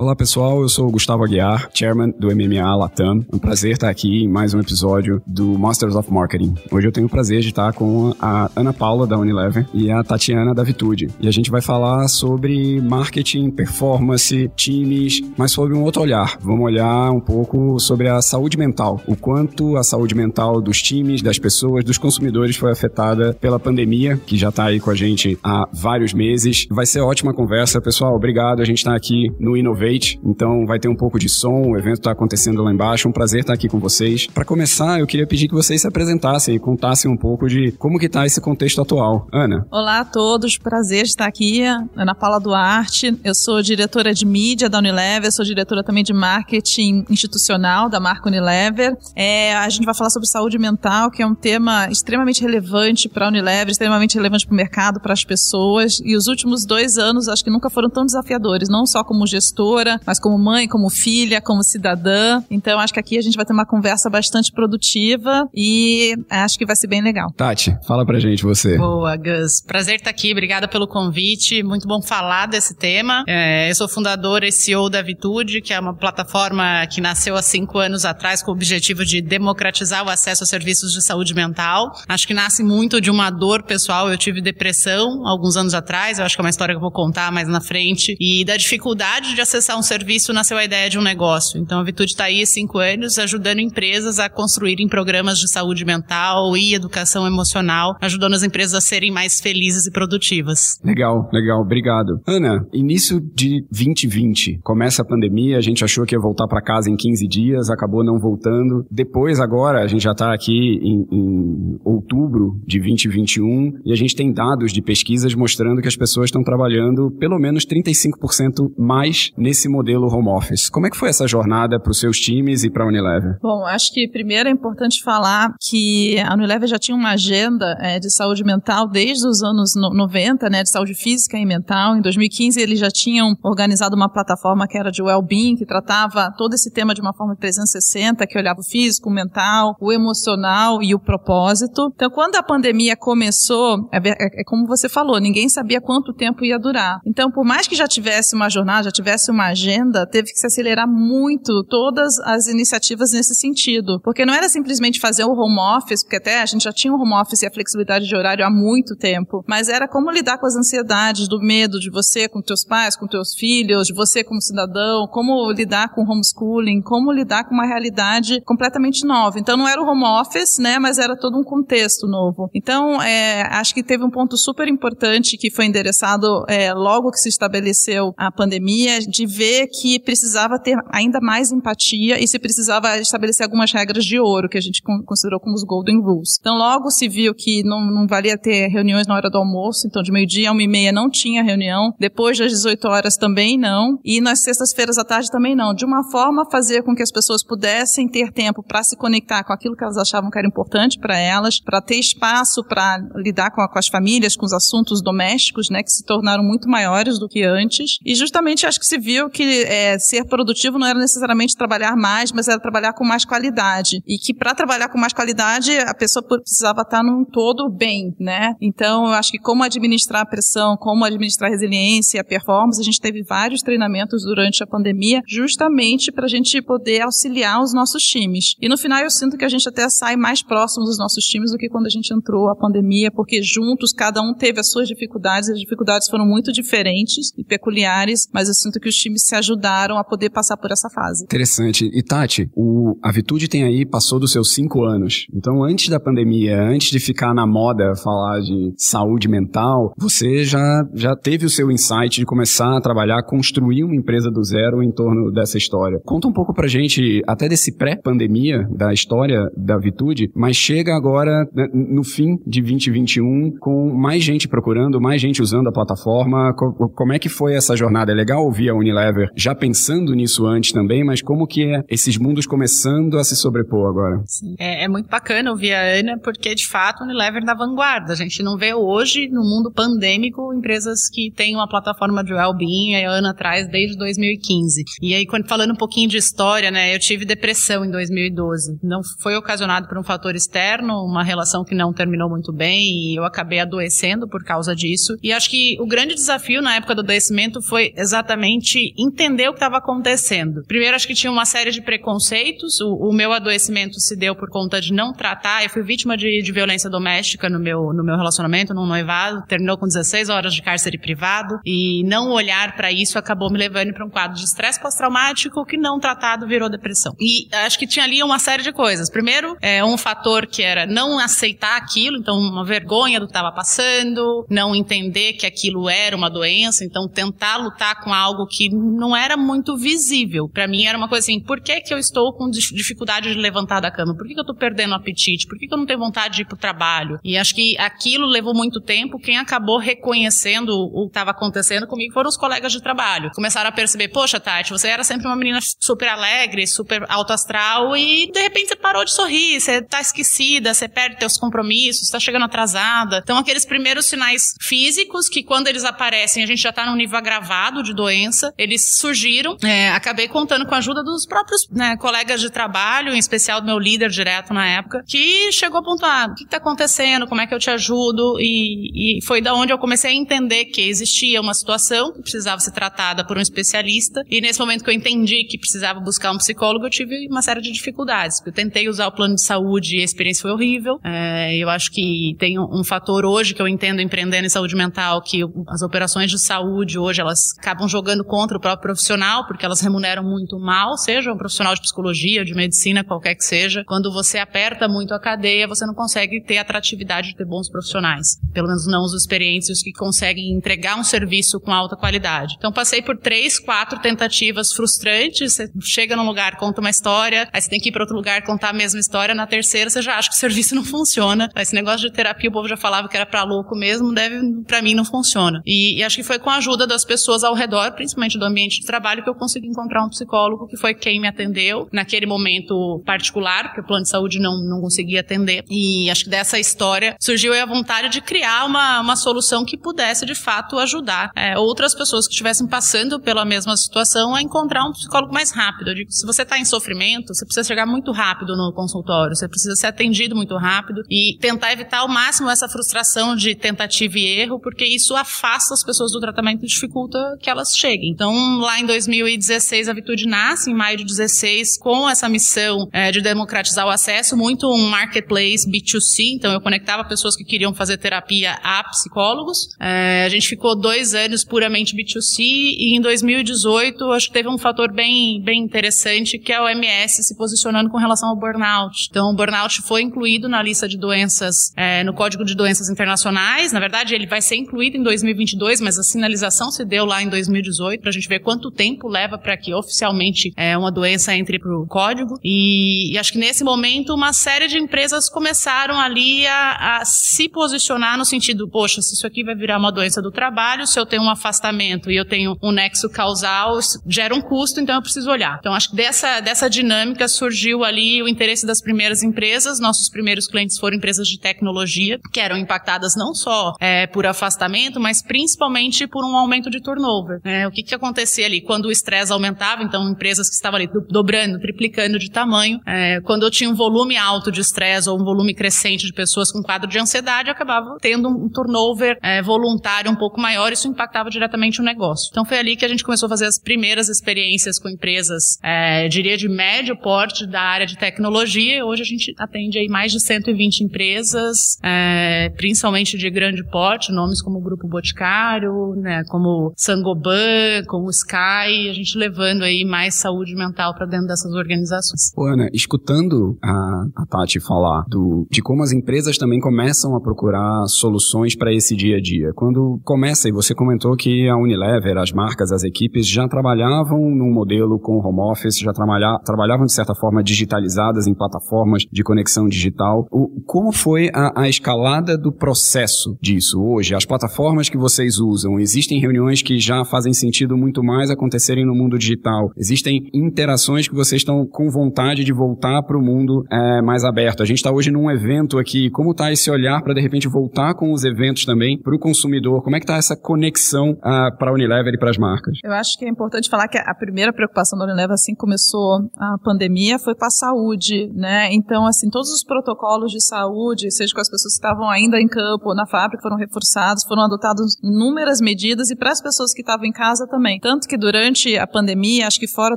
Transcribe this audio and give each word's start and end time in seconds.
Olá 0.00 0.16
pessoal, 0.16 0.62
eu 0.62 0.68
sou 0.70 0.88
o 0.88 0.90
Gustavo 0.90 1.24
Aguiar, 1.24 1.68
chairman 1.74 2.14
do 2.18 2.34
MMA 2.34 2.74
Latam. 2.74 3.22
É 3.30 3.36
um 3.36 3.38
prazer 3.38 3.72
estar 3.72 3.90
aqui 3.90 4.24
em 4.24 4.28
mais 4.28 4.54
um 4.54 4.58
episódio 4.58 5.20
do 5.26 5.58
Masters 5.58 5.94
of 5.94 6.10
Marketing. 6.10 6.54
Hoje 6.72 6.88
eu 6.88 6.90
tenho 6.90 7.06
o 7.06 7.10
prazer 7.10 7.42
de 7.42 7.48
estar 7.48 7.74
com 7.74 8.14
a 8.18 8.50
Ana 8.56 8.72
Paula 8.72 9.06
da 9.06 9.18
Unilever 9.18 9.68
e 9.74 9.90
a 9.90 10.02
Tatiana 10.02 10.54
da 10.54 10.62
Vitude. 10.62 11.08
E 11.20 11.28
a 11.28 11.30
gente 11.30 11.50
vai 11.50 11.60
falar 11.60 12.08
sobre 12.08 12.80
marketing, 12.80 13.50
performance, 13.50 14.50
times, 14.56 15.20
mas 15.36 15.52
sobre 15.52 15.74
um 15.74 15.82
outro 15.82 16.00
olhar. 16.00 16.38
Vamos 16.40 16.64
olhar 16.64 17.10
um 17.10 17.20
pouco 17.20 17.78
sobre 17.78 18.08
a 18.08 18.22
saúde 18.22 18.56
mental, 18.56 19.02
o 19.06 19.14
quanto 19.14 19.76
a 19.76 19.82
saúde 19.82 20.14
mental 20.14 20.62
dos 20.62 20.80
times, 20.80 21.20
das 21.20 21.38
pessoas, 21.38 21.84
dos 21.84 21.98
consumidores 21.98 22.56
foi 22.56 22.72
afetada 22.72 23.34
pela 23.34 23.60
pandemia, 23.60 24.16
que 24.16 24.38
já 24.38 24.48
está 24.48 24.64
aí 24.64 24.80
com 24.80 24.90
a 24.90 24.94
gente 24.94 25.38
há 25.44 25.68
vários 25.70 26.14
meses. 26.14 26.66
Vai 26.70 26.86
ser 26.86 27.00
ótima 27.00 27.34
conversa, 27.34 27.82
pessoal. 27.82 28.16
Obrigado. 28.16 28.62
A 28.62 28.64
gente 28.64 28.78
está 28.78 28.96
aqui 28.96 29.30
no 29.38 29.58
Innovate 29.58 29.89
então 30.24 30.66
vai 30.66 30.78
ter 30.78 30.88
um 30.88 30.94
pouco 30.94 31.18
de 31.18 31.28
som, 31.28 31.62
o 31.62 31.78
evento 31.78 31.98
está 31.98 32.12
acontecendo 32.12 32.62
lá 32.62 32.72
embaixo. 32.72 33.08
Um 33.08 33.12
prazer 33.12 33.40
estar 33.40 33.54
aqui 33.54 33.68
com 33.68 33.78
vocês. 33.78 34.26
Para 34.26 34.44
começar, 34.44 35.00
eu 35.00 35.06
queria 35.06 35.26
pedir 35.26 35.48
que 35.48 35.54
vocês 35.54 35.80
se 35.80 35.86
apresentassem 35.88 36.54
e 36.54 36.58
contassem 36.58 37.10
um 37.10 37.16
pouco 37.16 37.48
de 37.48 37.72
como 37.72 37.98
que 37.98 38.06
está 38.06 38.24
esse 38.26 38.40
contexto 38.40 38.80
atual. 38.80 39.26
Ana. 39.32 39.66
Olá 39.70 40.00
a 40.00 40.04
todos, 40.04 40.58
prazer 40.58 41.04
estar 41.04 41.26
aqui. 41.26 41.62
Ana 41.96 42.14
Paula 42.14 42.38
Duarte, 42.38 43.18
eu 43.24 43.34
sou 43.34 43.62
diretora 43.62 44.14
de 44.14 44.24
mídia 44.24 44.68
da 44.68 44.78
Unilever, 44.78 45.32
sou 45.32 45.44
diretora 45.44 45.82
também 45.82 46.04
de 46.04 46.12
marketing 46.12 47.04
institucional 47.10 47.88
da 47.88 47.98
marca 47.98 48.28
Unilever. 48.28 48.96
É, 49.16 49.54
a 49.56 49.68
gente 49.68 49.84
vai 49.84 49.94
falar 49.94 50.10
sobre 50.10 50.28
saúde 50.28 50.58
mental, 50.58 51.10
que 51.10 51.22
é 51.22 51.26
um 51.26 51.34
tema 51.34 51.88
extremamente 51.90 52.42
relevante 52.42 53.08
para 53.08 53.26
a 53.26 53.28
Unilever, 53.28 53.68
extremamente 53.68 54.14
relevante 54.14 54.46
para 54.46 54.52
o 54.52 54.56
mercado, 54.56 55.00
para 55.00 55.12
as 55.12 55.24
pessoas. 55.24 56.00
E 56.04 56.16
os 56.16 56.26
últimos 56.26 56.64
dois 56.64 56.98
anos 56.98 57.28
acho 57.28 57.42
que 57.42 57.50
nunca 57.50 57.70
foram 57.70 57.88
tão 57.88 58.04
desafiadores, 58.04 58.68
não 58.68 58.86
só 58.86 59.02
como 59.02 59.26
gestor 59.26 59.79
mas 60.06 60.18
como 60.18 60.38
mãe, 60.38 60.68
como 60.68 60.90
filha, 60.90 61.40
como 61.40 61.62
cidadã. 61.62 62.42
Então 62.50 62.78
acho 62.78 62.92
que 62.92 63.00
aqui 63.00 63.18
a 63.18 63.22
gente 63.22 63.36
vai 63.36 63.44
ter 63.44 63.52
uma 63.52 63.66
conversa 63.66 64.08
bastante 64.10 64.52
produtiva 64.52 65.48
e 65.54 66.14
acho 66.28 66.58
que 66.58 66.66
vai 66.66 66.76
ser 66.76 66.86
bem 66.86 67.02
legal. 67.02 67.30
Tati, 67.36 67.76
fala 67.86 68.04
pra 68.04 68.18
gente 68.18 68.42
você. 68.42 68.76
Boa, 68.76 69.16
Gus. 69.16 69.60
Prazer 69.66 69.96
estar 69.96 70.10
aqui, 70.10 70.32
obrigada 70.32 70.68
pelo 70.68 70.86
convite. 70.86 71.62
Muito 71.62 71.86
bom 71.86 72.02
falar 72.02 72.46
desse 72.46 72.74
tema. 72.74 73.24
É, 73.26 73.70
eu 73.70 73.74
sou 73.74 73.88
fundadora 73.88 74.46
e 74.46 74.52
CEO 74.52 74.90
da 74.90 75.02
Vitude, 75.02 75.60
que 75.60 75.72
é 75.72 75.80
uma 75.80 75.94
plataforma 75.94 76.86
que 76.86 77.00
nasceu 77.00 77.36
há 77.36 77.42
cinco 77.42 77.78
anos 77.78 78.04
atrás 78.04 78.42
com 78.42 78.50
o 78.50 78.54
objetivo 78.54 79.04
de 79.04 79.20
democratizar 79.20 80.04
o 80.04 80.10
acesso 80.10 80.44
a 80.44 80.46
serviços 80.46 80.92
de 80.92 81.02
saúde 81.02 81.34
mental. 81.34 81.92
Acho 82.08 82.26
que 82.26 82.34
nasce 82.34 82.62
muito 82.62 83.00
de 83.00 83.10
uma 83.10 83.30
dor 83.30 83.62
pessoal. 83.62 84.10
Eu 84.10 84.18
tive 84.18 84.40
depressão 84.40 85.26
alguns 85.26 85.56
anos 85.56 85.74
atrás, 85.74 86.18
eu 86.18 86.24
acho 86.24 86.36
que 86.36 86.40
é 86.40 86.44
uma 86.44 86.50
história 86.50 86.74
que 86.74 86.76
eu 86.76 86.80
vou 86.80 86.92
contar 86.92 87.30
mais 87.32 87.48
na 87.48 87.60
frente, 87.60 88.16
e 88.18 88.44
da 88.44 88.56
dificuldade 88.56 89.34
de 89.34 89.40
acessar 89.40 89.69
um 89.76 89.82
serviço 89.82 90.32
nasceu 90.32 90.56
a 90.56 90.64
ideia 90.64 90.88
de 90.88 90.98
um 90.98 91.02
negócio. 91.02 91.60
Então 91.60 91.78
a 91.78 91.84
Vitude 91.84 92.12
está 92.12 92.24
aí 92.24 92.42
há 92.42 92.46
cinco 92.46 92.78
anos 92.78 93.18
ajudando 93.18 93.60
empresas 93.60 94.18
a 94.18 94.28
construírem 94.28 94.88
programas 94.88 95.38
de 95.38 95.48
saúde 95.50 95.84
mental 95.84 96.56
e 96.56 96.74
educação 96.74 97.26
emocional, 97.26 97.96
ajudando 98.00 98.34
as 98.34 98.42
empresas 98.42 98.74
a 98.74 98.80
serem 98.80 99.10
mais 99.10 99.40
felizes 99.40 99.86
e 99.86 99.90
produtivas. 99.90 100.78
Legal, 100.84 101.28
legal, 101.32 101.60
obrigado. 101.60 102.20
Ana, 102.26 102.66
início 102.72 103.20
de 103.20 103.64
2020, 103.70 104.60
começa 104.62 105.02
a 105.02 105.04
pandemia, 105.04 105.58
a 105.58 105.60
gente 105.60 105.84
achou 105.84 106.04
que 106.04 106.14
ia 106.14 106.20
voltar 106.20 106.46
para 106.46 106.62
casa 106.62 106.90
em 106.90 106.96
15 106.96 107.26
dias, 107.28 107.70
acabou 107.70 108.04
não 108.04 108.18
voltando. 108.18 108.84
Depois, 108.90 109.40
agora, 109.40 109.82
a 109.82 109.86
gente 109.86 110.02
já 110.02 110.12
está 110.12 110.32
aqui 110.32 110.78
em, 110.82 111.06
em 111.10 111.78
outubro 111.84 112.60
de 112.66 112.78
2021 112.78 113.80
e 113.84 113.92
a 113.92 113.96
gente 113.96 114.14
tem 114.14 114.32
dados 114.32 114.72
de 114.72 114.82
pesquisas 114.82 115.34
mostrando 115.34 115.80
que 115.80 115.88
as 115.88 115.96
pessoas 115.96 116.26
estão 116.26 116.42
trabalhando 116.42 117.10
pelo 117.18 117.38
menos 117.38 117.64
35% 117.66 118.72
mais 118.78 119.30
nesse 119.36 119.59
esse 119.60 119.68
modelo 119.68 120.08
home 120.08 120.28
office. 120.28 120.70
Como 120.70 120.86
é 120.86 120.90
que 120.90 120.96
foi 120.96 121.10
essa 121.10 121.28
jornada 121.28 121.78
para 121.78 121.90
os 121.90 121.98
seus 121.98 122.16
times 122.16 122.64
e 122.64 122.70
para 122.70 122.84
a 122.84 122.86
Unilever? 122.86 123.38
Bom, 123.42 123.64
acho 123.66 123.92
que 123.92 124.08
primeiro 124.08 124.48
é 124.48 124.52
importante 124.52 125.02
falar 125.02 125.54
que 125.60 126.18
a 126.18 126.34
Unilever 126.34 126.66
já 126.66 126.78
tinha 126.78 126.96
uma 126.96 127.10
agenda 127.10 127.76
é, 127.78 127.98
de 127.98 128.10
saúde 128.10 128.42
mental 128.42 128.88
desde 128.88 129.26
os 129.26 129.42
anos 129.42 129.72
90, 129.76 130.48
né, 130.48 130.62
de 130.62 130.70
saúde 130.70 130.94
física 130.94 131.36
e 131.36 131.44
mental. 131.44 131.96
Em 131.96 132.00
2015 132.00 132.60
eles 132.60 132.78
já 132.78 132.90
tinham 132.90 133.34
organizado 133.42 133.94
uma 133.94 134.08
plataforma 134.08 134.66
que 134.66 134.78
era 134.78 134.90
de 134.90 135.02
well-being, 135.02 135.56
que 135.56 135.66
tratava 135.66 136.32
todo 136.36 136.54
esse 136.54 136.72
tema 136.72 136.94
de 136.94 137.00
uma 137.00 137.12
forma 137.12 137.36
360, 137.36 138.26
que 138.26 138.38
olhava 138.38 138.60
o 138.60 138.64
físico, 138.64 139.10
o 139.10 139.12
mental, 139.12 139.76
o 139.80 139.92
emocional 139.92 140.82
e 140.82 140.94
o 140.94 140.98
propósito. 140.98 141.90
Então, 141.94 142.08
quando 142.10 142.36
a 142.36 142.42
pandemia 142.42 142.96
começou, 142.96 143.88
é, 143.92 143.98
é, 143.98 144.40
é 144.40 144.44
como 144.44 144.66
você 144.66 144.88
falou, 144.88 145.20
ninguém 145.20 145.48
sabia 145.48 145.80
quanto 145.80 146.14
tempo 146.14 146.44
ia 146.44 146.58
durar. 146.58 147.00
Então, 147.04 147.30
por 147.30 147.44
mais 147.44 147.66
que 147.66 147.74
já 147.74 147.86
tivesse 147.86 148.34
uma 148.34 148.48
jornada, 148.48 148.84
já 148.84 148.90
tivesse 148.90 149.30
uma 149.30 149.49
agenda, 149.50 150.06
teve 150.06 150.32
que 150.32 150.38
se 150.38 150.46
acelerar 150.46 150.88
muito 150.88 151.64
todas 151.64 152.18
as 152.20 152.46
iniciativas 152.46 153.12
nesse 153.12 153.34
sentido. 153.34 154.00
Porque 154.02 154.24
não 154.24 154.34
era 154.34 154.48
simplesmente 154.48 155.00
fazer 155.00 155.24
o 155.24 155.32
home 155.32 155.60
office, 155.78 156.02
porque 156.02 156.16
até 156.16 156.40
a 156.40 156.46
gente 156.46 156.64
já 156.64 156.72
tinha 156.72 156.92
o 156.92 156.96
home 156.96 157.14
office 157.14 157.42
e 157.42 157.46
a 157.46 157.52
flexibilidade 157.52 158.06
de 158.06 158.16
horário 158.16 158.44
há 158.44 158.50
muito 158.50 158.96
tempo, 158.96 159.44
mas 159.48 159.68
era 159.68 159.88
como 159.88 160.10
lidar 160.10 160.38
com 160.38 160.46
as 160.46 160.56
ansiedades, 160.56 161.28
do 161.28 161.38
medo 161.40 161.78
de 161.78 161.90
você 161.90 162.28
com 162.28 162.42
teus 162.42 162.64
pais, 162.64 162.96
com 162.96 163.06
teus 163.06 163.34
filhos, 163.34 163.86
de 163.86 163.94
você 163.94 164.24
como 164.24 164.40
cidadão, 164.40 165.06
como 165.08 165.50
lidar 165.52 165.94
com 165.94 166.02
homeschooling, 166.02 166.82
como 166.82 167.12
lidar 167.12 167.44
com 167.44 167.54
uma 167.54 167.66
realidade 167.66 168.40
completamente 168.42 169.06
nova. 169.06 169.38
Então 169.38 169.56
não 169.56 169.68
era 169.68 169.80
o 169.80 169.86
home 169.86 170.04
office, 170.04 170.58
né, 170.58 170.78
mas 170.78 170.98
era 170.98 171.16
todo 171.16 171.38
um 171.38 171.44
contexto 171.44 172.06
novo. 172.06 172.50
Então, 172.54 173.00
é, 173.02 173.42
acho 173.50 173.74
que 173.74 173.82
teve 173.82 174.04
um 174.04 174.10
ponto 174.10 174.36
super 174.36 174.68
importante 174.68 175.36
que 175.36 175.50
foi 175.50 175.66
endereçado 175.66 176.44
é, 176.48 176.72
logo 176.72 177.10
que 177.10 177.18
se 177.18 177.28
estabeleceu 177.28 178.12
a 178.16 178.30
pandemia, 178.30 179.00
de 179.00 179.26
que 179.68 179.98
precisava 179.98 180.58
ter 180.58 180.76
ainda 180.92 181.20
mais 181.20 181.52
empatia 181.52 182.22
e 182.22 182.26
se 182.26 182.38
precisava 182.38 182.98
estabelecer 182.98 183.44
algumas 183.44 183.72
regras 183.72 184.04
de 184.04 184.18
ouro, 184.18 184.48
que 184.48 184.58
a 184.58 184.60
gente 184.60 184.82
considerou 184.82 185.40
como 185.40 185.54
os 185.54 185.64
Golden 185.64 186.00
Rules. 186.00 186.38
Então, 186.40 186.56
logo 186.56 186.90
se 186.90 187.08
viu 187.08 187.34
que 187.34 187.62
não, 187.62 187.80
não 187.80 188.06
valia 188.06 188.38
ter 188.38 188.68
reuniões 188.68 189.06
na 189.06 189.14
hora 189.14 189.30
do 189.30 189.38
almoço, 189.38 189.86
então 189.86 190.02
de 190.02 190.12
meio-dia 190.12 190.50
a 190.50 190.52
uma 190.52 190.62
e 190.62 190.68
meia 190.68 190.92
não 190.92 191.10
tinha 191.10 191.42
reunião, 191.42 191.92
depois 191.98 192.38
das 192.38 192.52
18 192.52 192.88
horas 192.88 193.16
também 193.16 193.58
não, 193.58 193.98
e 194.04 194.20
nas 194.20 194.40
sextas-feiras 194.40 194.98
à 194.98 195.04
tarde 195.04 195.30
também 195.30 195.54
não. 195.54 195.74
De 195.74 195.84
uma 195.84 196.02
forma, 196.10 196.48
fazer 196.50 196.82
com 196.82 196.94
que 196.94 197.02
as 197.02 197.10
pessoas 197.10 197.44
pudessem 197.44 198.08
ter 198.08 198.32
tempo 198.32 198.62
para 198.62 198.82
se 198.82 198.96
conectar 198.96 199.44
com 199.44 199.52
aquilo 199.52 199.76
que 199.76 199.84
elas 199.84 199.96
achavam 199.96 200.30
que 200.30 200.38
era 200.38 200.48
importante 200.48 200.98
para 200.98 201.18
elas, 201.18 201.60
para 201.60 201.80
ter 201.80 201.96
espaço 201.96 202.62
para 202.64 202.98
lidar 203.16 203.50
com, 203.50 203.60
a, 203.60 203.68
com, 203.68 203.78
as 203.78 203.88
famílias, 203.88 204.36
com 204.36 204.44
os 204.44 204.52
assuntos 204.52 205.02
domésticos, 205.02 205.70
né, 205.70 205.82
que 205.82 205.90
se 205.90 206.04
tornaram 206.04 206.42
muito 206.42 206.68
maiores 206.68 207.18
do 207.18 207.28
que 207.28 207.42
antes. 207.42 207.98
E 208.04 208.14
justamente 208.14 208.66
acho 208.66 208.78
que 208.78 208.86
se 208.86 208.98
viu 208.98 209.29
que 209.30 209.62
é, 209.64 209.98
ser 209.98 210.24
produtivo 210.24 210.78
não 210.78 210.86
era 210.86 210.98
necessariamente 210.98 211.56
trabalhar 211.56 211.96
mais, 211.96 212.32
mas 212.32 212.48
era 212.48 212.60
trabalhar 212.60 212.92
com 212.92 213.04
mais 213.04 213.24
qualidade. 213.24 214.02
E 214.06 214.18
que 214.18 214.34
para 214.34 214.54
trabalhar 214.54 214.88
com 214.88 214.98
mais 214.98 215.12
qualidade, 215.12 215.76
a 215.78 215.94
pessoa 215.94 216.22
precisava 216.22 216.82
estar 216.82 217.02
num 217.02 217.24
todo 217.24 217.68
bem, 217.70 218.14
né? 218.18 218.54
Então, 218.60 219.06
eu 219.06 219.12
acho 219.12 219.30
que 219.30 219.38
como 219.38 219.62
administrar 219.62 220.22
a 220.22 220.26
pressão, 220.26 220.76
como 220.76 221.04
administrar 221.04 221.48
a 221.48 221.52
resiliência, 221.52 222.20
a 222.20 222.24
performance, 222.24 222.80
a 222.80 222.84
gente 222.84 223.00
teve 223.00 223.22
vários 223.22 223.62
treinamentos 223.62 224.24
durante 224.24 224.62
a 224.62 224.66
pandemia, 224.66 225.22
justamente 225.26 226.12
para 226.12 226.26
a 226.26 226.28
gente 226.28 226.60
poder 226.62 227.02
auxiliar 227.02 227.62
os 227.62 227.72
nossos 227.72 228.02
times. 228.02 228.54
E 228.60 228.68
no 228.68 228.76
final, 228.76 229.00
eu 229.00 229.10
sinto 229.10 229.36
que 229.36 229.44
a 229.44 229.48
gente 229.48 229.68
até 229.68 229.88
sai 229.88 230.16
mais 230.16 230.42
próximo 230.42 230.84
dos 230.84 230.98
nossos 230.98 231.24
times 231.24 231.52
do 231.52 231.58
que 231.58 231.68
quando 231.68 231.86
a 231.86 231.90
gente 231.90 232.12
entrou 232.12 232.48
a 232.48 232.56
pandemia, 232.56 233.10
porque 233.10 233.42
juntos, 233.42 233.92
cada 233.92 234.20
um 234.20 234.34
teve 234.34 234.60
as 234.60 234.70
suas 234.70 234.88
dificuldades, 234.88 235.48
as 235.48 235.58
dificuldades 235.58 236.08
foram 236.08 236.26
muito 236.26 236.52
diferentes 236.52 237.32
e 237.36 237.44
peculiares, 237.44 238.28
mas 238.32 238.48
eu 238.48 238.54
sinto 238.54 238.80
que 238.80 238.88
os 238.88 238.94
times 238.94 239.09
se 239.16 239.34
ajudaram 239.34 239.98
a 239.98 240.04
poder 240.04 240.30
passar 240.30 240.56
por 240.56 240.70
essa 240.70 240.88
fase. 240.88 241.24
Interessante. 241.24 241.90
E 241.92 242.02
Tati, 242.02 242.50
o, 242.54 242.96
a 243.02 243.10
Vitude 243.10 243.48
tem 243.48 243.64
aí, 243.64 243.86
passou 243.86 244.18
dos 244.18 244.32
seus 244.32 244.54
cinco 244.54 244.84
anos. 244.84 245.26
Então, 245.34 245.62
antes 245.62 245.88
da 245.88 246.00
pandemia, 246.00 246.60
antes 246.60 246.90
de 246.90 247.00
ficar 247.00 247.34
na 247.34 247.46
moda 247.46 247.94
falar 247.96 248.40
de 248.40 248.72
saúde 248.76 249.28
mental, 249.28 249.92
você 249.98 250.44
já, 250.44 250.84
já 250.94 251.16
teve 251.16 251.46
o 251.46 251.50
seu 251.50 251.70
insight 251.70 252.20
de 252.20 252.26
começar 252.26 252.76
a 252.76 252.80
trabalhar, 252.80 253.22
construir 253.24 253.84
uma 253.84 253.96
empresa 253.96 254.30
do 254.30 254.42
zero 254.44 254.82
em 254.82 254.92
torno 254.92 255.30
dessa 255.32 255.58
história. 255.58 256.00
Conta 256.04 256.28
um 256.28 256.32
pouco 256.32 256.54
pra 256.54 256.68
gente, 256.68 257.22
até 257.26 257.48
desse 257.48 257.76
pré-pandemia, 257.76 258.66
da 258.70 258.92
história 258.92 259.50
da 259.56 259.78
Vitude, 259.78 260.30
mas 260.34 260.56
chega 260.56 260.94
agora 260.94 261.44
né, 261.54 261.66
no 261.72 262.04
fim 262.04 262.36
de 262.46 262.60
2021 262.60 263.52
com 263.60 263.92
mais 263.94 264.22
gente 264.22 264.48
procurando, 264.48 265.00
mais 265.00 265.20
gente 265.20 265.42
usando 265.42 265.68
a 265.68 265.72
plataforma. 265.72 266.52
Como 266.54 267.12
é 267.12 267.18
que 267.18 267.28
foi 267.28 267.54
essa 267.54 267.76
jornada? 267.76 268.12
É 268.12 268.14
legal 268.14 268.44
ouvir 268.44 268.70
a 268.70 268.74
Unilever 268.74 268.99
Unilever 269.00 269.30
já 269.34 269.54
pensando 269.54 270.14
nisso 270.14 270.46
antes 270.46 270.72
também, 270.72 271.04
mas 271.04 271.22
como 271.22 271.46
que 271.46 271.64
é 271.64 271.82
esses 271.88 272.16
mundos 272.16 272.46
começando 272.46 273.18
a 273.18 273.24
se 273.24 273.36
sobrepor 273.36 273.88
agora? 273.88 274.22
Sim. 274.26 274.54
É, 274.58 274.84
é 274.84 274.88
muito 274.88 275.08
bacana 275.08 275.50
ouvir 275.50 275.72
a 275.72 275.98
Ana, 275.98 276.18
porque 276.18 276.54
de 276.54 276.66
fato 276.66 277.02
a 277.02 277.06
Unilever 277.06 277.44
na 277.44 277.54
vanguarda. 277.54 278.12
A 278.12 278.16
gente 278.16 278.42
não 278.42 278.56
vê 278.56 278.74
hoje 278.74 279.28
no 279.28 279.42
mundo 279.42 279.72
pandêmico 279.74 280.52
empresas 280.54 281.08
que 281.12 281.30
têm 281.30 281.54
uma 281.54 281.68
plataforma 281.68 282.22
de 282.22 282.32
well-being, 282.32 282.94
a 282.96 283.10
Ana 283.10 283.30
atrás 283.30 283.68
desde 283.68 283.96
2015. 283.96 284.84
E 285.00 285.14
aí, 285.14 285.26
quando, 285.26 285.48
falando 285.48 285.72
um 285.72 285.76
pouquinho 285.76 286.08
de 286.08 286.16
história, 286.16 286.70
né, 286.70 286.94
eu 286.94 286.98
tive 286.98 287.24
depressão 287.24 287.84
em 287.84 287.90
2012. 287.90 288.78
Não 288.82 289.00
foi 289.20 289.36
ocasionado 289.36 289.88
por 289.88 289.98
um 289.98 290.02
fator 290.02 290.34
externo, 290.34 291.04
uma 291.04 291.22
relação 291.22 291.64
que 291.64 291.74
não 291.74 291.92
terminou 291.92 292.28
muito 292.28 292.52
bem 292.52 292.80
e 292.82 293.16
eu 293.16 293.24
acabei 293.24 293.60
adoecendo 293.60 294.28
por 294.28 294.42
causa 294.44 294.74
disso. 294.74 295.16
E 295.22 295.32
acho 295.32 295.50
que 295.50 295.76
o 295.80 295.86
grande 295.86 296.14
desafio 296.14 296.60
na 296.60 296.76
época 296.76 296.94
do 296.94 297.00
adoecimento 297.00 297.60
foi 297.62 297.92
exatamente 297.96 298.89
entender 298.98 299.48
o 299.48 299.52
que 299.52 299.56
estava 299.56 299.78
acontecendo. 299.78 300.62
Primeiro, 300.66 300.96
acho 300.96 301.06
que 301.06 301.14
tinha 301.14 301.30
uma 301.30 301.44
série 301.44 301.70
de 301.70 301.80
preconceitos. 301.80 302.80
O, 302.80 303.08
o, 303.08 303.12
meu 303.12 303.32
adoecimento 303.32 304.00
se 304.00 304.16
deu 304.16 304.34
por 304.34 304.48
conta 304.48 304.80
de 304.80 304.92
não 304.92 305.12
tratar. 305.12 305.62
Eu 305.62 305.70
fui 305.70 305.82
vítima 305.82 306.16
de, 306.16 306.42
de 306.42 306.52
violência 306.52 306.90
doméstica 306.90 307.48
no 307.48 307.58
meu, 307.58 307.92
no 307.92 308.04
meu 308.04 308.16
relacionamento, 308.16 308.74
num 308.74 308.86
noivado. 308.86 309.44
Terminou 309.46 309.76
com 309.76 309.86
16 309.86 310.28
horas 310.28 310.54
de 310.54 310.62
cárcere 310.62 310.98
privado. 310.98 311.58
E 311.64 312.02
não 312.04 312.30
olhar 312.30 312.76
para 312.76 312.92
isso 312.92 313.18
acabou 313.18 313.50
me 313.50 313.58
levando 313.58 313.92
para 313.92 314.04
um 314.04 314.10
quadro 314.10 314.36
de 314.36 314.44
estresse 314.44 314.80
pós-traumático 314.80 315.64
que 315.64 315.76
não 315.76 315.98
tratado 315.98 316.46
virou 316.46 316.68
depressão. 316.68 317.14
E 317.20 317.48
acho 317.64 317.78
que 317.78 317.86
tinha 317.86 318.04
ali 318.04 318.22
uma 318.22 318.38
série 318.38 318.62
de 318.62 318.72
coisas. 318.72 319.10
Primeiro, 319.10 319.56
é 319.60 319.84
um 319.84 319.96
fator 319.96 320.46
que 320.46 320.62
era 320.62 320.86
não 320.86 321.18
aceitar 321.18 321.76
aquilo, 321.76 322.16
então 322.16 322.36
uma 322.36 322.64
vergonha 322.64 323.20
do 323.20 323.26
que 323.26 323.30
estava 323.30 323.52
passando, 323.52 324.46
não 324.48 324.74
entender 324.74 325.34
que 325.34 325.46
aquilo 325.46 325.88
era 325.88 326.16
uma 326.16 326.30
doença, 326.30 326.84
então 326.84 327.08
tentar 327.08 327.56
lutar 327.56 328.00
com 328.02 328.12
algo 328.12 328.46
que 328.46 328.68
não 328.80 329.16
era 329.16 329.36
muito 329.36 329.76
visível. 329.76 330.48
Para 330.48 330.66
mim 330.66 330.84
era 330.84 330.96
uma 330.96 331.08
coisa 331.08 331.24
assim, 331.24 331.40
por 331.40 331.60
que 331.60 331.80
que 331.80 331.92
eu 331.92 331.98
estou 331.98 332.32
com 332.32 332.48
dificuldade 332.50 333.32
de 333.32 333.38
levantar 333.38 333.80
da 333.80 333.90
cama? 333.90 334.14
Por 334.14 334.26
que, 334.26 334.34
que 334.34 334.40
eu 334.40 334.42
estou 334.42 334.56
perdendo 334.56 334.92
o 334.92 334.94
apetite? 334.94 335.46
Por 335.46 335.58
que, 335.58 335.66
que 335.66 335.74
eu 335.74 335.78
não 335.78 335.86
tenho 335.86 335.98
vontade 335.98 336.36
de 336.36 336.42
ir 336.42 336.44
pro 336.46 336.56
trabalho? 336.56 337.18
E 337.22 337.36
acho 337.36 337.54
que 337.54 337.76
aquilo 337.78 338.26
levou 338.26 338.54
muito 338.54 338.80
tempo. 338.80 339.18
Quem 339.18 339.38
acabou 339.38 339.78
reconhecendo 339.78 340.70
o 340.70 341.04
que 341.04 341.10
estava 341.10 341.30
acontecendo 341.30 341.86
comigo 341.86 342.14
foram 342.14 342.28
os 342.28 342.36
colegas 342.36 342.72
de 342.72 342.82
trabalho. 342.82 343.30
Começaram 343.34 343.68
a 343.68 343.72
perceber, 343.72 344.08
poxa, 344.08 344.40
Tati, 344.40 344.70
você 344.70 344.88
era 344.88 345.04
sempre 345.04 345.26
uma 345.26 345.36
menina 345.36 345.58
super 345.80 346.08
alegre, 346.08 346.66
super 346.66 347.04
alto 347.08 347.32
astral 347.32 347.96
e 347.96 348.30
de 348.30 348.40
repente 348.40 348.68
você 348.68 348.76
parou 348.76 349.04
de 349.04 349.12
sorrir, 349.12 349.60
você 349.60 349.82
tá 349.82 350.00
esquecida, 350.00 350.72
você 350.72 350.88
perde 350.88 351.18
teus 351.18 351.36
compromissos, 351.36 352.02
está 352.02 352.18
chegando 352.18 352.44
atrasada. 352.44 353.20
Então 353.22 353.36
aqueles 353.36 353.66
primeiros 353.66 354.06
sinais 354.06 354.54
físicos 354.60 355.28
que 355.28 355.42
quando 355.42 355.68
eles 355.68 355.84
aparecem 355.84 356.42
a 356.42 356.46
gente 356.46 356.62
já 356.62 356.72
tá 356.72 356.86
num 356.86 356.96
nível 356.96 357.18
agravado 357.18 357.82
de 357.82 357.94
doença, 357.94 358.52
eles 358.56 358.69
surgiram. 358.78 359.56
É, 359.62 359.90
acabei 359.90 360.28
contando 360.28 360.66
com 360.66 360.74
a 360.74 360.78
ajuda 360.78 361.02
dos 361.02 361.26
próprios 361.26 361.68
né, 361.70 361.96
colegas 361.96 362.40
de 362.40 362.50
trabalho, 362.50 363.12
em 363.12 363.18
especial 363.18 363.60
do 363.60 363.66
meu 363.66 363.78
líder 363.78 364.10
direto 364.10 364.52
na 364.52 364.66
época, 364.66 365.02
que 365.06 365.50
chegou 365.52 365.80
a 365.80 365.82
pontuar 365.82 366.30
o 366.30 366.34
que, 366.34 366.44
está 366.44 366.56
acontecendo, 366.58 367.26
como 367.26 367.40
é 367.40 367.46
que 367.46 367.54
eu 367.54 367.58
te 367.58 367.70
ajudo 367.70 368.36
e, 368.38 369.18
e 369.18 369.24
foi 369.24 369.40
da 369.40 369.54
onde 369.54 369.72
eu 369.72 369.78
comecei 369.78 370.10
a 370.10 370.14
entender 370.14 370.66
que 370.66 370.82
existia 370.82 371.40
uma 371.40 371.54
situação 371.54 372.12
que 372.12 372.22
precisava 372.22 372.60
ser 372.60 372.72
tratada 372.72 373.26
por 373.26 373.36
um 373.36 373.40
especialista 373.40 374.22
e 374.28 374.40
nesse 374.40 374.58
momento 374.58 374.84
que 374.84 374.90
eu 374.90 374.94
entendi 374.94 375.44
que 375.44 375.58
precisava 375.58 376.00
buscar 376.00 376.32
um 376.32 376.38
psicólogo, 376.38 376.86
eu 376.86 376.90
tive 376.90 377.26
uma 377.28 377.42
série 377.42 377.60
de 377.60 377.72
dificuldades. 377.72 378.40
Eu 378.44 378.52
tentei 378.52 378.88
usar 378.88 379.06
o 379.08 379.12
plano 379.12 379.34
de 379.34 379.44
saúde 379.44 379.96
e 379.96 380.00
a 380.00 380.04
experiência 380.04 380.42
foi 380.42 380.52
horrível. 380.52 380.98
É, 381.04 381.56
eu 381.56 381.68
acho 381.68 381.90
que 381.90 382.34
tem 382.38 382.58
um, 382.58 382.80
um, 382.80 382.84
fator 382.84 383.24
hoje 383.24 383.54
que 383.54 383.62
eu 383.62 383.68
entendo 383.68 384.00
empreendendo 384.00 384.46
em 384.46 384.48
saúde 384.48 384.76
mental, 384.76 385.22
que 385.22 385.42
as 385.68 385.82
operações 385.82 386.30
de 386.30 386.38
saúde 386.38 386.98
hoje, 386.98 387.20
elas 387.20 387.56
acabam 387.58 387.88
jogando 387.88 388.24
contra 388.24 388.59
o 388.60 388.62
próprio 388.62 388.82
profissional, 388.82 389.46
porque 389.46 389.64
elas 389.64 389.80
remuneram 389.80 390.22
muito 390.22 390.58
mal, 390.58 390.96
seja 390.96 391.32
um 391.32 391.36
profissional 391.36 391.74
de 391.74 391.80
psicologia, 391.80 392.44
de 392.44 392.54
medicina, 392.54 393.02
qualquer 393.02 393.34
que 393.34 393.42
seja. 393.42 393.82
Quando 393.86 394.12
você 394.12 394.38
aperta 394.38 394.86
muito 394.86 395.14
a 395.14 395.20
cadeia, 395.20 395.66
você 395.66 395.86
não 395.86 395.94
consegue 395.94 396.42
ter 396.44 396.58
atratividade 396.58 397.28
de 397.28 397.36
ter 397.36 397.46
bons 397.46 397.68
profissionais. 397.70 398.38
Pelo 398.52 398.68
menos 398.68 398.86
não 398.86 399.02
os 399.02 399.14
experientes 399.14 399.70
os 399.70 399.82
que 399.82 399.92
conseguem 399.92 400.52
entregar 400.52 400.98
um 400.98 401.04
serviço 401.04 401.58
com 401.60 401.72
alta 401.72 401.96
qualidade. 401.96 402.54
Então 402.58 402.72
passei 402.72 403.00
por 403.00 403.16
três, 403.16 403.58
quatro 403.58 403.98
tentativas 404.00 404.72
frustrantes. 404.72 405.54
Você 405.54 405.70
chega 405.80 406.16
num 406.16 406.26
lugar, 406.26 406.56
conta 406.56 406.80
uma 406.80 406.90
história, 406.90 407.48
aí 407.52 407.60
você 407.60 407.70
tem 407.70 407.80
que 407.80 407.88
ir 407.88 407.92
para 407.92 408.02
outro 408.02 408.16
lugar 408.16 408.42
contar 408.42 408.70
a 408.70 408.72
mesma 408.72 409.00
história. 409.00 409.34
Na 409.34 409.46
terceira, 409.46 409.88
você 409.88 410.02
já 410.02 410.16
acha 410.16 410.28
que 410.28 410.34
o 410.34 410.38
serviço 410.38 410.74
não 410.74 410.84
funciona. 410.84 411.48
Esse 411.56 411.74
negócio 411.74 412.08
de 412.08 412.12
terapia, 412.12 412.50
o 412.50 412.52
povo 412.52 412.68
já 412.68 412.76
falava 412.76 413.08
que 413.08 413.16
era 413.16 413.26
para 413.26 413.42
louco 413.44 413.76
mesmo, 413.76 414.12
deve, 414.12 414.36
para 414.66 414.82
mim, 414.82 414.94
não 414.94 415.04
funciona. 415.04 415.60
E, 415.64 415.98
e, 415.98 416.02
acho 416.02 416.16
que 416.16 416.22
foi 416.22 416.38
com 416.38 416.50
a 416.50 416.56
ajuda 416.56 416.86
das 416.86 417.04
pessoas 417.04 417.44
ao 417.44 417.54
redor, 417.54 417.92
principalmente 417.92 418.38
do 418.38 418.44
ambiente 418.50 418.80
de 418.80 418.86
trabalho, 418.86 419.22
que 419.22 419.30
eu 419.30 419.34
consegui 419.34 419.68
encontrar 419.68 420.04
um 420.04 420.08
psicólogo 420.08 420.66
que 420.66 420.76
foi 420.76 420.94
quem 420.94 421.20
me 421.20 421.28
atendeu 421.28 421.88
naquele 421.92 422.26
momento 422.26 423.02
particular, 423.04 423.64
porque 423.64 423.80
o 423.80 423.84
plano 423.84 424.02
de 424.02 424.10
saúde 424.10 424.38
não, 424.38 424.62
não 424.62 424.80
conseguia 424.80 425.20
atender. 425.20 425.64
E 425.70 426.10
acho 426.10 426.24
que 426.24 426.30
dessa 426.30 426.58
história 426.58 427.16
surgiu 427.20 427.52
a 427.54 427.66
vontade 427.66 428.08
de 428.08 428.20
criar 428.20 428.64
uma, 428.66 429.00
uma 429.00 429.16
solução 429.16 429.64
que 429.64 429.76
pudesse, 429.76 430.24
de 430.26 430.34
fato, 430.34 430.78
ajudar 430.78 431.30
é, 431.34 431.58
outras 431.58 431.94
pessoas 431.94 432.26
que 432.26 432.32
estivessem 432.32 432.66
passando 432.66 433.20
pela 433.20 433.44
mesma 433.44 433.76
situação 433.76 434.34
a 434.34 434.42
encontrar 434.42 434.84
um 434.84 434.92
psicólogo 434.92 435.32
mais 435.32 435.50
rápido. 435.50 435.90
Eu 435.90 435.94
digo, 435.94 436.10
se 436.10 436.26
você 436.26 436.42
está 436.42 436.58
em 436.58 436.64
sofrimento, 436.64 437.34
você 437.34 437.44
precisa 437.44 437.66
chegar 437.66 437.86
muito 437.86 438.12
rápido 438.12 438.56
no 438.56 438.72
consultório, 438.72 439.34
você 439.34 439.48
precisa 439.48 439.74
ser 439.76 439.86
atendido 439.86 440.34
muito 440.34 440.56
rápido 440.56 441.02
e 441.08 441.36
tentar 441.40 441.72
evitar 441.72 441.98
ao 441.98 442.08
máximo 442.08 442.50
essa 442.50 442.68
frustração 442.68 443.34
de 443.34 443.54
tentativa 443.54 444.18
e 444.18 444.26
erro, 444.40 444.60
porque 444.60 444.84
isso 444.84 445.14
afasta 445.16 445.74
as 445.74 445.84
pessoas 445.84 446.12
do 446.12 446.20
tratamento 446.20 446.64
e 446.64 446.66
dificulta 446.66 447.18
que 447.40 447.50
elas 447.50 447.76
cheguem. 447.76 448.10
Então, 448.10 448.32
lá 448.60 448.80
em 448.80 448.86
2016, 448.86 449.88
a 449.88 449.92
Vitude 449.92 450.26
nasce, 450.26 450.70
em 450.70 450.74
maio 450.74 450.96
de 450.96 451.04
16, 451.04 451.78
com 451.78 452.08
essa 452.08 452.28
missão 452.28 452.88
é, 452.92 453.10
de 453.10 453.20
democratizar 453.20 453.86
o 453.86 453.90
acesso, 453.90 454.36
muito 454.36 454.68
um 454.68 454.88
marketplace 454.88 455.68
B2C, 455.68 456.34
então 456.34 456.52
eu 456.52 456.60
conectava 456.60 457.04
pessoas 457.04 457.36
que 457.36 457.44
queriam 457.44 457.74
fazer 457.74 457.98
terapia 457.98 458.58
a 458.62 458.82
psicólogos. 458.84 459.68
É, 459.80 460.24
a 460.24 460.28
gente 460.28 460.48
ficou 460.48 460.78
dois 460.78 461.14
anos 461.14 461.44
puramente 461.44 461.94
B2C 461.94 462.40
e 462.40 462.96
em 462.96 463.00
2018 463.00 464.10
acho 464.12 464.28
que 464.28 464.32
teve 464.32 464.48
um 464.48 464.58
fator 464.58 464.92
bem, 464.92 465.42
bem 465.42 465.62
interessante 465.62 466.38
que 466.38 466.52
é 466.52 466.60
o 466.60 466.68
MS 466.68 467.22
se 467.22 467.36
posicionando 467.36 467.90
com 467.90 467.98
relação 467.98 468.28
ao 468.28 468.36
burnout. 468.36 469.08
Então, 469.10 469.30
o 469.30 469.34
burnout 469.34 469.82
foi 469.82 470.02
incluído 470.02 470.48
na 470.48 470.62
lista 470.62 470.88
de 470.88 470.96
doenças, 470.96 471.72
é, 471.76 472.02
no 472.04 472.14
Código 472.14 472.44
de 472.44 472.54
Doenças 472.54 472.88
Internacionais. 472.88 473.72
Na 473.72 473.80
verdade, 473.80 474.14
ele 474.14 474.26
vai 474.26 474.40
ser 474.40 474.56
incluído 474.56 474.96
em 474.96 475.02
2022, 475.02 475.80
mas 475.80 475.98
a 475.98 476.02
sinalização 476.02 476.70
se 476.70 476.84
deu 476.84 477.04
lá 477.04 477.22
em 477.22 477.28
2018 477.28 478.00
para 478.00 478.10
a 478.10 478.12
gente 478.12 478.28
ver 478.30 478.40
quanto 478.40 478.70
tempo 478.70 479.08
leva 479.08 479.36
para 479.36 479.56
que 479.56 479.74
oficialmente 479.74 480.52
é, 480.56 480.78
uma 480.78 480.90
doença 480.90 481.34
entre 481.34 481.58
para 481.58 481.76
o 481.76 481.86
código. 481.86 482.38
E, 482.42 483.12
e, 483.12 483.18
acho 483.18 483.32
que 483.32 483.38
nesse 483.38 483.64
momento 483.64 484.14
uma 484.14 484.32
série 484.32 484.68
de 484.68 484.78
empresas 484.78 485.28
começaram 485.28 485.98
ali 485.98 486.46
a, 486.46 486.98
a 486.98 487.04
se 487.04 487.48
posicionar 487.48 488.16
no 488.16 488.24
sentido, 488.24 488.68
poxa, 488.68 489.02
se 489.02 489.14
isso 489.14 489.26
aqui 489.26 489.42
vai 489.42 489.54
virar 489.54 489.78
uma 489.78 489.90
doença 489.90 490.22
do 490.22 490.30
trabalho, 490.30 490.86
se 490.86 490.98
eu 490.98 491.04
tenho 491.04 491.22
um 491.22 491.30
afastamento 491.30 492.10
e 492.10 492.16
eu 492.16 492.24
tenho 492.24 492.56
um 492.62 492.70
nexo 492.70 493.10
causal, 493.10 493.78
gera 494.06 494.34
um 494.34 494.40
custo, 494.40 494.80
então 494.80 494.94
eu 494.94 495.02
preciso 495.02 495.30
olhar. 495.30 495.58
Então 495.58 495.74
acho 495.74 495.90
que 495.90 495.96
dessa, 495.96 496.40
dessa 496.40 496.70
dinâmica 496.70 497.26
surgiu 497.26 497.84
ali 497.84 498.22
o 498.22 498.28
interesse 498.28 498.64
das 498.64 498.80
primeiras 498.80 499.22
empresas. 499.22 499.80
Nossos 499.80 500.08
primeiros 500.08 500.46
clientes 500.46 500.78
foram 500.78 500.96
empresas 500.96 501.26
de 501.26 501.38
tecnologia, 501.38 502.18
que 502.32 502.40
eram 502.40 502.56
impactadas 502.56 503.16
não 503.16 503.34
só 503.34 503.74
é, 503.80 504.06
por 504.06 504.24
afastamento, 504.24 505.00
mas 505.00 505.20
principalmente 505.22 506.06
por 506.06 506.24
um 506.24 506.36
aumento 506.36 506.70
de 506.70 506.80
turnover. 506.80 507.40
É, 507.44 507.66
o 507.66 507.70
que, 507.70 507.82
que 507.82 507.94
acontecia 508.10 508.46
ali? 508.46 508.60
Quando 508.60 508.86
o 508.86 508.90
estresse 508.90 509.32
aumentava, 509.32 509.82
então 509.82 510.08
empresas 510.10 510.48
que 510.48 510.54
estavam 510.54 510.78
ali 510.78 510.88
dobrando, 511.08 511.58
triplicando 511.58 512.18
de 512.18 512.30
tamanho, 512.30 512.80
é, 512.86 513.20
quando 513.20 513.44
eu 513.44 513.50
tinha 513.50 513.70
um 513.70 513.74
volume 513.74 514.16
alto 514.16 514.50
de 514.50 514.60
estresse 514.60 515.08
ou 515.08 515.20
um 515.20 515.24
volume 515.24 515.54
crescente 515.54 516.06
de 516.06 516.12
pessoas 516.12 516.52
com 516.52 516.62
quadro 516.62 516.88
de 516.88 516.98
ansiedade, 516.98 517.48
eu 517.48 517.52
acabava 517.52 517.96
tendo 518.00 518.28
um 518.28 518.48
turnover 518.48 519.16
é, 519.22 519.42
voluntário 519.42 520.10
um 520.10 520.16
pouco 520.16 520.40
maior, 520.40 520.72
isso 520.72 520.88
impactava 520.88 521.30
diretamente 521.30 521.80
o 521.80 521.84
negócio. 521.84 522.28
Então 522.30 522.44
foi 522.44 522.58
ali 522.58 522.76
que 522.76 522.84
a 522.84 522.88
gente 522.88 523.04
começou 523.04 523.26
a 523.26 523.30
fazer 523.30 523.46
as 523.46 523.58
primeiras 523.58 524.08
experiências 524.08 524.78
com 524.78 524.88
empresas, 524.88 525.58
é, 525.62 526.08
diria 526.08 526.36
de 526.36 526.48
médio 526.48 526.96
porte 526.96 527.46
da 527.46 527.60
área 527.60 527.86
de 527.86 527.96
tecnologia. 527.96 528.84
Hoje 528.84 529.02
a 529.02 529.06
gente 529.06 529.34
atende 529.38 529.78
aí 529.78 529.88
mais 529.88 530.12
de 530.12 530.20
120 530.20 530.84
empresas, 530.84 531.78
é, 531.82 532.50
principalmente 532.56 533.16
de 533.16 533.30
grande 533.30 533.64
porte, 533.64 534.12
nomes 534.12 534.42
como 534.42 534.58
o 534.58 534.62
Grupo 534.62 534.88
Boticário, 534.88 535.94
né, 535.96 536.22
como 536.28 536.72
Sangoban, 536.76 537.84
como 537.86 537.99
Sky, 538.08 538.88
a 538.88 538.92
gente 538.92 539.18
levando 539.18 539.62
aí 539.62 539.84
mais 539.84 540.14
saúde 540.14 540.54
mental 540.54 540.94
para 540.94 541.06
dentro 541.06 541.26
dessas 541.26 541.52
organizações. 541.52 542.32
Ô 542.36 542.46
Ana, 542.46 542.68
escutando 542.72 543.58
a, 543.62 544.04
a 544.16 544.26
Tati 544.26 544.60
falar 544.60 545.04
do, 545.08 545.46
de 545.50 545.60
como 545.60 545.82
as 545.82 545.92
empresas 545.92 546.38
também 546.38 546.60
começam 546.60 547.14
a 547.16 547.20
procurar 547.20 547.86
soluções 547.88 548.56
para 548.56 548.72
esse 548.72 548.94
dia 548.96 549.16
a 549.16 549.20
dia. 549.20 549.50
Quando 549.54 550.00
começa, 550.04 550.48
e 550.48 550.52
você 550.52 550.74
comentou 550.74 551.16
que 551.16 551.48
a 551.48 551.56
Unilever, 551.56 552.16
as 552.18 552.32
marcas, 552.32 552.72
as 552.72 552.84
equipes 552.84 553.26
já 553.26 553.48
trabalhavam 553.48 554.18
num 554.18 554.52
modelo 554.52 554.98
com 554.98 555.18
home 555.18 555.50
office, 555.50 555.78
já 555.78 555.92
trabalha, 555.92 556.38
trabalhavam 556.44 556.86
de 556.86 556.92
certa 556.92 557.14
forma 557.14 557.42
digitalizadas 557.42 558.26
em 558.26 558.34
plataformas 558.34 559.02
de 559.10 559.22
conexão 559.22 559.66
digital. 559.68 560.26
O, 560.30 560.60
como 560.66 560.92
foi 560.92 561.30
a, 561.34 561.62
a 561.62 561.68
escalada 561.68 562.38
do 562.38 562.52
processo 562.52 563.36
disso 563.40 563.82
hoje? 563.82 564.14
As 564.14 564.24
plataformas 564.24 564.88
que 564.88 564.98
vocês 564.98 565.38
usam, 565.38 565.80
existem 565.80 566.20
reuniões 566.20 566.62
que 566.62 566.78
já 566.78 567.04
fazem 567.04 567.32
sentido 567.32 567.76
muito 567.76 567.89
muito 567.90 568.04
mais 568.04 568.30
acontecerem 568.30 568.86
no 568.86 568.94
mundo 568.94 569.18
digital? 569.18 569.70
Existem 569.76 570.30
interações 570.32 571.08
que 571.08 571.14
vocês 571.14 571.40
estão 571.40 571.66
com 571.66 571.90
vontade 571.90 572.44
de 572.44 572.52
voltar 572.52 573.02
para 573.02 573.18
o 573.18 573.20
mundo 573.20 573.64
é, 573.70 574.00
mais 574.00 574.24
aberto? 574.24 574.62
A 574.62 574.66
gente 574.66 574.76
está 574.76 574.92
hoje 574.92 575.10
num 575.10 575.28
evento 575.28 575.76
aqui. 575.76 576.08
Como 576.10 576.30
está 576.30 576.52
esse 576.52 576.70
olhar 576.70 577.02
para 577.02 577.12
de 577.12 577.20
repente 577.20 577.48
voltar 577.48 577.94
com 577.94 578.12
os 578.12 578.24
eventos 578.24 578.64
também 578.64 578.96
para 578.96 579.14
o 579.14 579.18
consumidor? 579.18 579.82
Como 579.82 579.96
é 579.96 579.98
que 579.98 580.04
está 580.04 580.16
essa 580.16 580.36
conexão 580.36 581.10
uh, 581.10 581.58
para 581.58 581.70
a 581.70 581.72
Unilever 581.72 582.14
e 582.14 582.18
para 582.18 582.30
as 582.30 582.38
marcas? 582.38 582.78
Eu 582.84 582.92
acho 582.92 583.18
que 583.18 583.24
é 583.24 583.28
importante 583.28 583.68
falar 583.68 583.88
que 583.88 583.98
a 583.98 584.14
primeira 584.14 584.52
preocupação 584.52 584.96
da 584.96 585.04
Unilever 585.04 585.32
assim 585.32 585.54
começou 585.54 586.30
a 586.38 586.56
pandemia 586.62 587.18
foi 587.18 587.34
para 587.34 587.48
a 587.48 587.50
saúde, 587.50 588.30
né? 588.32 588.68
Então 588.72 589.04
assim 589.04 589.28
todos 589.28 589.50
os 589.50 589.64
protocolos 589.64 590.30
de 590.30 590.40
saúde, 590.40 591.10
seja 591.10 591.34
com 591.34 591.40
as 591.40 591.50
pessoas 591.50 591.74
que 591.74 591.86
estavam 591.86 592.08
ainda 592.08 592.40
em 592.40 592.46
campo 592.46 592.90
ou 592.90 592.94
na 592.94 593.06
fábrica, 593.06 593.42
foram 593.42 593.56
reforçados, 593.56 594.22
foram 594.24 594.44
adotadas 594.44 594.94
inúmeras 595.02 595.60
medidas 595.60 596.10
e 596.10 596.16
para 596.16 596.30
as 596.30 596.40
pessoas 596.40 596.72
que 596.72 596.82
estavam 596.82 597.04
em 597.04 597.12
casa 597.12 597.46
também. 597.48 597.79
Tanto 597.80 598.06
que 598.06 598.16
durante 598.16 598.76
a 598.76 598.86
pandemia, 598.86 599.46
acho 599.46 599.58
que 599.58 599.68
fora 599.68 599.96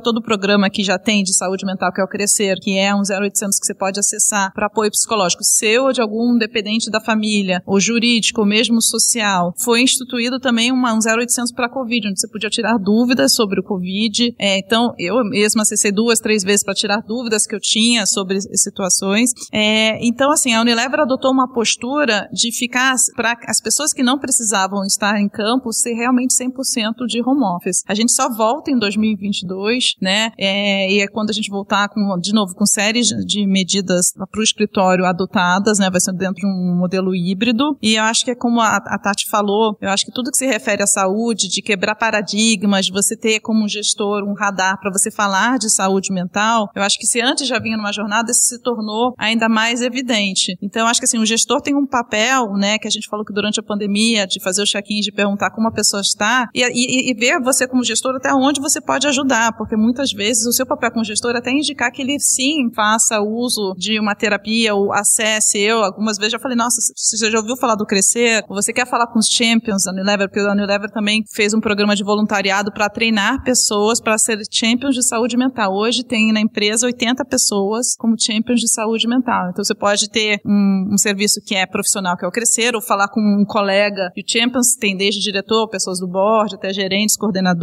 todo 0.00 0.18
o 0.18 0.22
programa 0.22 0.70
que 0.70 0.82
já 0.82 0.98
tem 0.98 1.22
de 1.22 1.34
saúde 1.34 1.66
mental, 1.66 1.92
que 1.92 2.00
é 2.00 2.04
o 2.04 2.08
Crescer, 2.08 2.56
que 2.60 2.78
é 2.78 2.94
um 2.94 3.02
0800 3.02 3.58
que 3.58 3.66
você 3.66 3.74
pode 3.74 4.00
acessar 4.00 4.52
para 4.52 4.66
apoio 4.66 4.90
psicológico 4.90 5.44
seu 5.44 5.84
ou 5.84 5.92
de 5.92 6.00
algum 6.00 6.36
dependente 6.36 6.90
da 6.90 7.00
família, 7.00 7.62
ou 7.66 7.78
jurídico, 7.78 8.40
ou 8.40 8.46
mesmo 8.46 8.80
social, 8.82 9.52
foi 9.58 9.82
instituído 9.82 10.40
também 10.40 10.72
uma, 10.72 10.92
um 10.94 10.98
0800 10.98 11.52
para 11.52 11.66
a 11.66 11.70
Covid, 11.70 12.08
onde 12.08 12.20
você 12.20 12.28
podia 12.28 12.50
tirar 12.50 12.78
dúvidas 12.78 13.34
sobre 13.34 13.60
o 13.60 13.62
Covid. 13.62 14.34
É, 14.38 14.58
então, 14.58 14.94
eu 14.98 15.22
mesma 15.24 15.62
acessei 15.62 15.92
duas, 15.92 16.20
três 16.20 16.42
vezes 16.42 16.64
para 16.64 16.74
tirar 16.74 17.02
dúvidas 17.02 17.46
que 17.46 17.54
eu 17.54 17.60
tinha 17.60 18.06
sobre 18.06 18.40
situações. 18.40 19.30
É, 19.52 19.98
então, 20.04 20.30
assim, 20.30 20.52
a 20.52 20.60
Unilever 20.60 21.00
adotou 21.00 21.32
uma 21.32 21.52
postura 21.52 22.28
de 22.32 22.52
ficar 22.52 22.94
para 23.16 23.36
as 23.46 23.60
pessoas 23.60 23.92
que 23.92 24.02
não 24.02 24.18
precisavam 24.18 24.84
estar 24.84 25.20
em 25.20 25.28
campo 25.28 25.72
ser 25.72 25.94
realmente 25.94 26.34
100% 26.34 27.06
de 27.06 27.20
home 27.20 27.44
office. 27.56 27.73
A 27.86 27.94
gente 27.94 28.12
só 28.12 28.28
volta 28.28 28.70
em 28.70 28.78
2022, 28.78 29.94
né? 30.00 30.30
É, 30.38 30.90
e 30.90 31.00
é 31.00 31.08
quando 31.08 31.30
a 31.30 31.32
gente 31.32 31.50
voltar 31.50 31.88
com, 31.88 32.18
de 32.20 32.32
novo 32.32 32.54
com 32.54 32.66
séries 32.66 33.08
de 33.08 33.46
medidas 33.46 34.12
para 34.12 34.40
o 34.40 34.42
escritório 34.42 35.04
adotadas, 35.04 35.78
né? 35.78 35.90
Vai 35.90 36.00
ser 36.00 36.12
dentro 36.12 36.36
de 36.36 36.46
um 36.46 36.76
modelo 36.76 37.14
híbrido. 37.14 37.76
E 37.82 37.94
eu 37.94 38.04
acho 38.04 38.24
que 38.24 38.30
é 38.30 38.34
como 38.34 38.60
a, 38.60 38.76
a 38.76 38.98
Tati 38.98 39.28
falou, 39.28 39.76
eu 39.80 39.90
acho 39.90 40.04
que 40.04 40.12
tudo 40.12 40.30
que 40.30 40.38
se 40.38 40.46
refere 40.46 40.82
à 40.82 40.86
saúde, 40.86 41.48
de 41.48 41.62
quebrar 41.62 41.94
paradigmas, 41.94 42.86
de 42.86 42.92
você 42.92 43.16
ter 43.16 43.40
como 43.40 43.68
gestor 43.68 44.22
um 44.24 44.34
radar 44.34 44.78
para 44.80 44.90
você 44.90 45.10
falar 45.10 45.58
de 45.58 45.70
saúde 45.70 46.12
mental, 46.12 46.68
eu 46.74 46.82
acho 46.82 46.98
que 46.98 47.06
se 47.06 47.20
antes 47.20 47.46
já 47.46 47.58
vinha 47.58 47.76
numa 47.76 47.92
jornada, 47.92 48.30
isso 48.30 48.48
se 48.48 48.60
tornou 48.60 49.14
ainda 49.18 49.48
mais 49.48 49.80
evidente. 49.80 50.56
Então, 50.62 50.82
eu 50.82 50.88
acho 50.88 51.00
que 51.00 51.06
assim, 51.06 51.18
o 51.18 51.26
gestor 51.26 51.60
tem 51.60 51.74
um 51.74 51.86
papel, 51.86 52.52
né, 52.52 52.78
que 52.78 52.88
a 52.88 52.90
gente 52.90 53.08
falou 53.08 53.24
que 53.24 53.32
durante 53.32 53.60
a 53.60 53.62
pandemia, 53.62 54.26
de 54.26 54.42
fazer 54.42 54.62
o 54.62 54.66
check-in, 54.66 55.00
de 55.00 55.12
perguntar 55.12 55.50
como 55.50 55.68
a 55.68 55.72
pessoa 55.72 56.00
está, 56.00 56.48
e, 56.54 56.62
e, 56.62 57.10
e, 57.10 57.14
ver 57.14 57.40
você 57.40 57.63
como 57.68 57.84
gestor 57.84 58.14
até 58.16 58.32
onde 58.32 58.60
você 58.60 58.80
pode 58.80 59.06
ajudar, 59.06 59.52
porque 59.56 59.76
muitas 59.76 60.12
vezes 60.12 60.46
o 60.46 60.52
seu 60.52 60.66
papel 60.66 60.90
como 60.92 61.04
gestor 61.04 61.34
é 61.34 61.38
até 61.38 61.50
indicar 61.50 61.90
que 61.90 62.02
ele 62.02 62.18
sim 62.18 62.70
faça 62.74 63.20
uso 63.20 63.74
de 63.76 63.98
uma 63.98 64.14
terapia 64.14 64.74
ou 64.74 64.92
acesse. 64.92 65.58
Eu, 65.58 65.82
algumas 65.84 66.16
vezes, 66.16 66.32
já 66.32 66.38
falei, 66.38 66.56
nossa, 66.56 66.80
você 66.94 67.30
já 67.30 67.38
ouviu 67.38 67.56
falar 67.56 67.74
do 67.74 67.86
Crescer? 67.86 68.44
Você 68.48 68.72
quer 68.72 68.86
falar 68.86 69.06
com 69.06 69.18
os 69.18 69.26
champions 69.26 69.84
da 69.84 69.92
Unilever? 69.92 70.28
Porque 70.28 70.40
a 70.40 70.52
Unilever 70.52 70.90
também 70.90 71.24
fez 71.32 71.54
um 71.54 71.60
programa 71.60 71.94
de 71.94 72.04
voluntariado 72.04 72.72
para 72.72 72.88
treinar 72.88 73.42
pessoas 73.42 74.00
para 74.00 74.18
ser 74.18 74.38
champions 74.50 74.94
de 74.94 75.02
saúde 75.06 75.36
mental. 75.36 75.74
Hoje 75.74 76.04
tem 76.04 76.32
na 76.32 76.40
empresa 76.40 76.86
80 76.86 77.24
pessoas 77.24 77.96
como 77.96 78.16
champions 78.18 78.60
de 78.60 78.68
saúde 78.68 79.08
mental. 79.08 79.50
Então 79.50 79.64
você 79.64 79.74
pode 79.74 80.08
ter 80.10 80.40
um, 80.44 80.90
um 80.92 80.98
serviço 80.98 81.40
que 81.44 81.54
é 81.54 81.66
profissional, 81.66 82.16
que 82.16 82.24
é 82.24 82.28
o 82.28 82.32
Crescer, 82.32 82.74
ou 82.74 82.82
falar 82.82 83.08
com 83.08 83.20
um 83.20 83.44
colega. 83.44 84.10
E 84.16 84.22
o 84.22 84.24
champions 84.26 84.74
tem 84.74 84.96
desde 84.96 85.20
diretor, 85.20 85.68
pessoas 85.68 85.98
do 85.98 86.08
board, 86.08 86.54
até 86.54 86.72
gerentes, 86.72 87.16
coordenadores, 87.16 87.53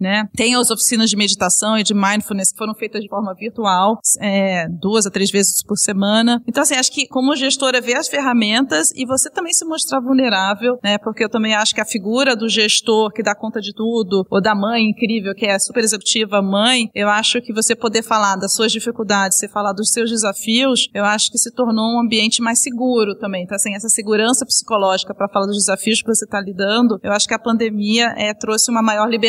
né? 0.00 0.28
Tem 0.34 0.54
as 0.54 0.70
oficinas 0.70 1.10
de 1.10 1.16
meditação 1.16 1.78
e 1.78 1.82
de 1.82 1.94
mindfulness 1.94 2.52
que 2.52 2.58
foram 2.58 2.74
feitas 2.74 3.02
de 3.02 3.08
forma 3.08 3.34
virtual, 3.34 3.98
é, 4.20 4.66
duas 4.68 5.06
a 5.06 5.10
três 5.10 5.30
vezes 5.30 5.62
por 5.62 5.76
semana. 5.76 6.42
Então, 6.46 6.62
assim, 6.62 6.74
acho 6.74 6.92
que 6.92 7.06
como 7.06 7.34
gestora, 7.36 7.80
ver 7.80 7.96
as 7.96 8.08
ferramentas 8.08 8.90
e 8.94 9.06
você 9.06 9.30
também 9.30 9.52
se 9.52 9.64
mostrar 9.64 10.00
vulnerável, 10.00 10.78
né? 10.82 10.98
Porque 10.98 11.24
eu 11.24 11.28
também 11.28 11.54
acho 11.54 11.74
que 11.74 11.80
a 11.80 11.84
figura 11.84 12.36
do 12.36 12.48
gestor 12.48 13.12
que 13.12 13.22
dá 13.22 13.34
conta 13.34 13.60
de 13.60 13.72
tudo, 13.74 14.26
ou 14.30 14.40
da 14.40 14.54
mãe 14.54 14.90
incrível, 14.90 15.34
que 15.34 15.46
é 15.46 15.58
super 15.58 15.82
executiva 15.82 16.40
mãe, 16.42 16.90
eu 16.94 17.08
acho 17.08 17.40
que 17.40 17.52
você 17.52 17.74
poder 17.74 18.02
falar 18.02 18.36
das 18.36 18.54
suas 18.54 18.72
dificuldades, 18.72 19.38
você 19.38 19.48
falar 19.48 19.72
dos 19.72 19.90
seus 19.90 20.10
desafios, 20.10 20.88
eu 20.94 21.04
acho 21.04 21.30
que 21.30 21.38
se 21.38 21.50
tornou 21.50 21.96
um 21.96 22.00
ambiente 22.00 22.42
mais 22.42 22.62
seguro 22.62 23.14
também. 23.16 23.44
Então, 23.44 23.56
assim, 23.56 23.74
essa 23.74 23.88
segurança 23.88 24.44
psicológica 24.46 25.14
para 25.14 25.28
falar 25.28 25.46
dos 25.46 25.56
desafios 25.56 26.00
que 26.00 26.08
você 26.08 26.24
está 26.24 26.40
lidando, 26.40 26.98
eu 27.02 27.12
acho 27.12 27.26
que 27.26 27.34
a 27.34 27.38
pandemia 27.38 28.14
é, 28.16 28.32
trouxe 28.34 28.70
uma 28.70 28.82
maior 28.82 29.08
liberdade 29.08 29.25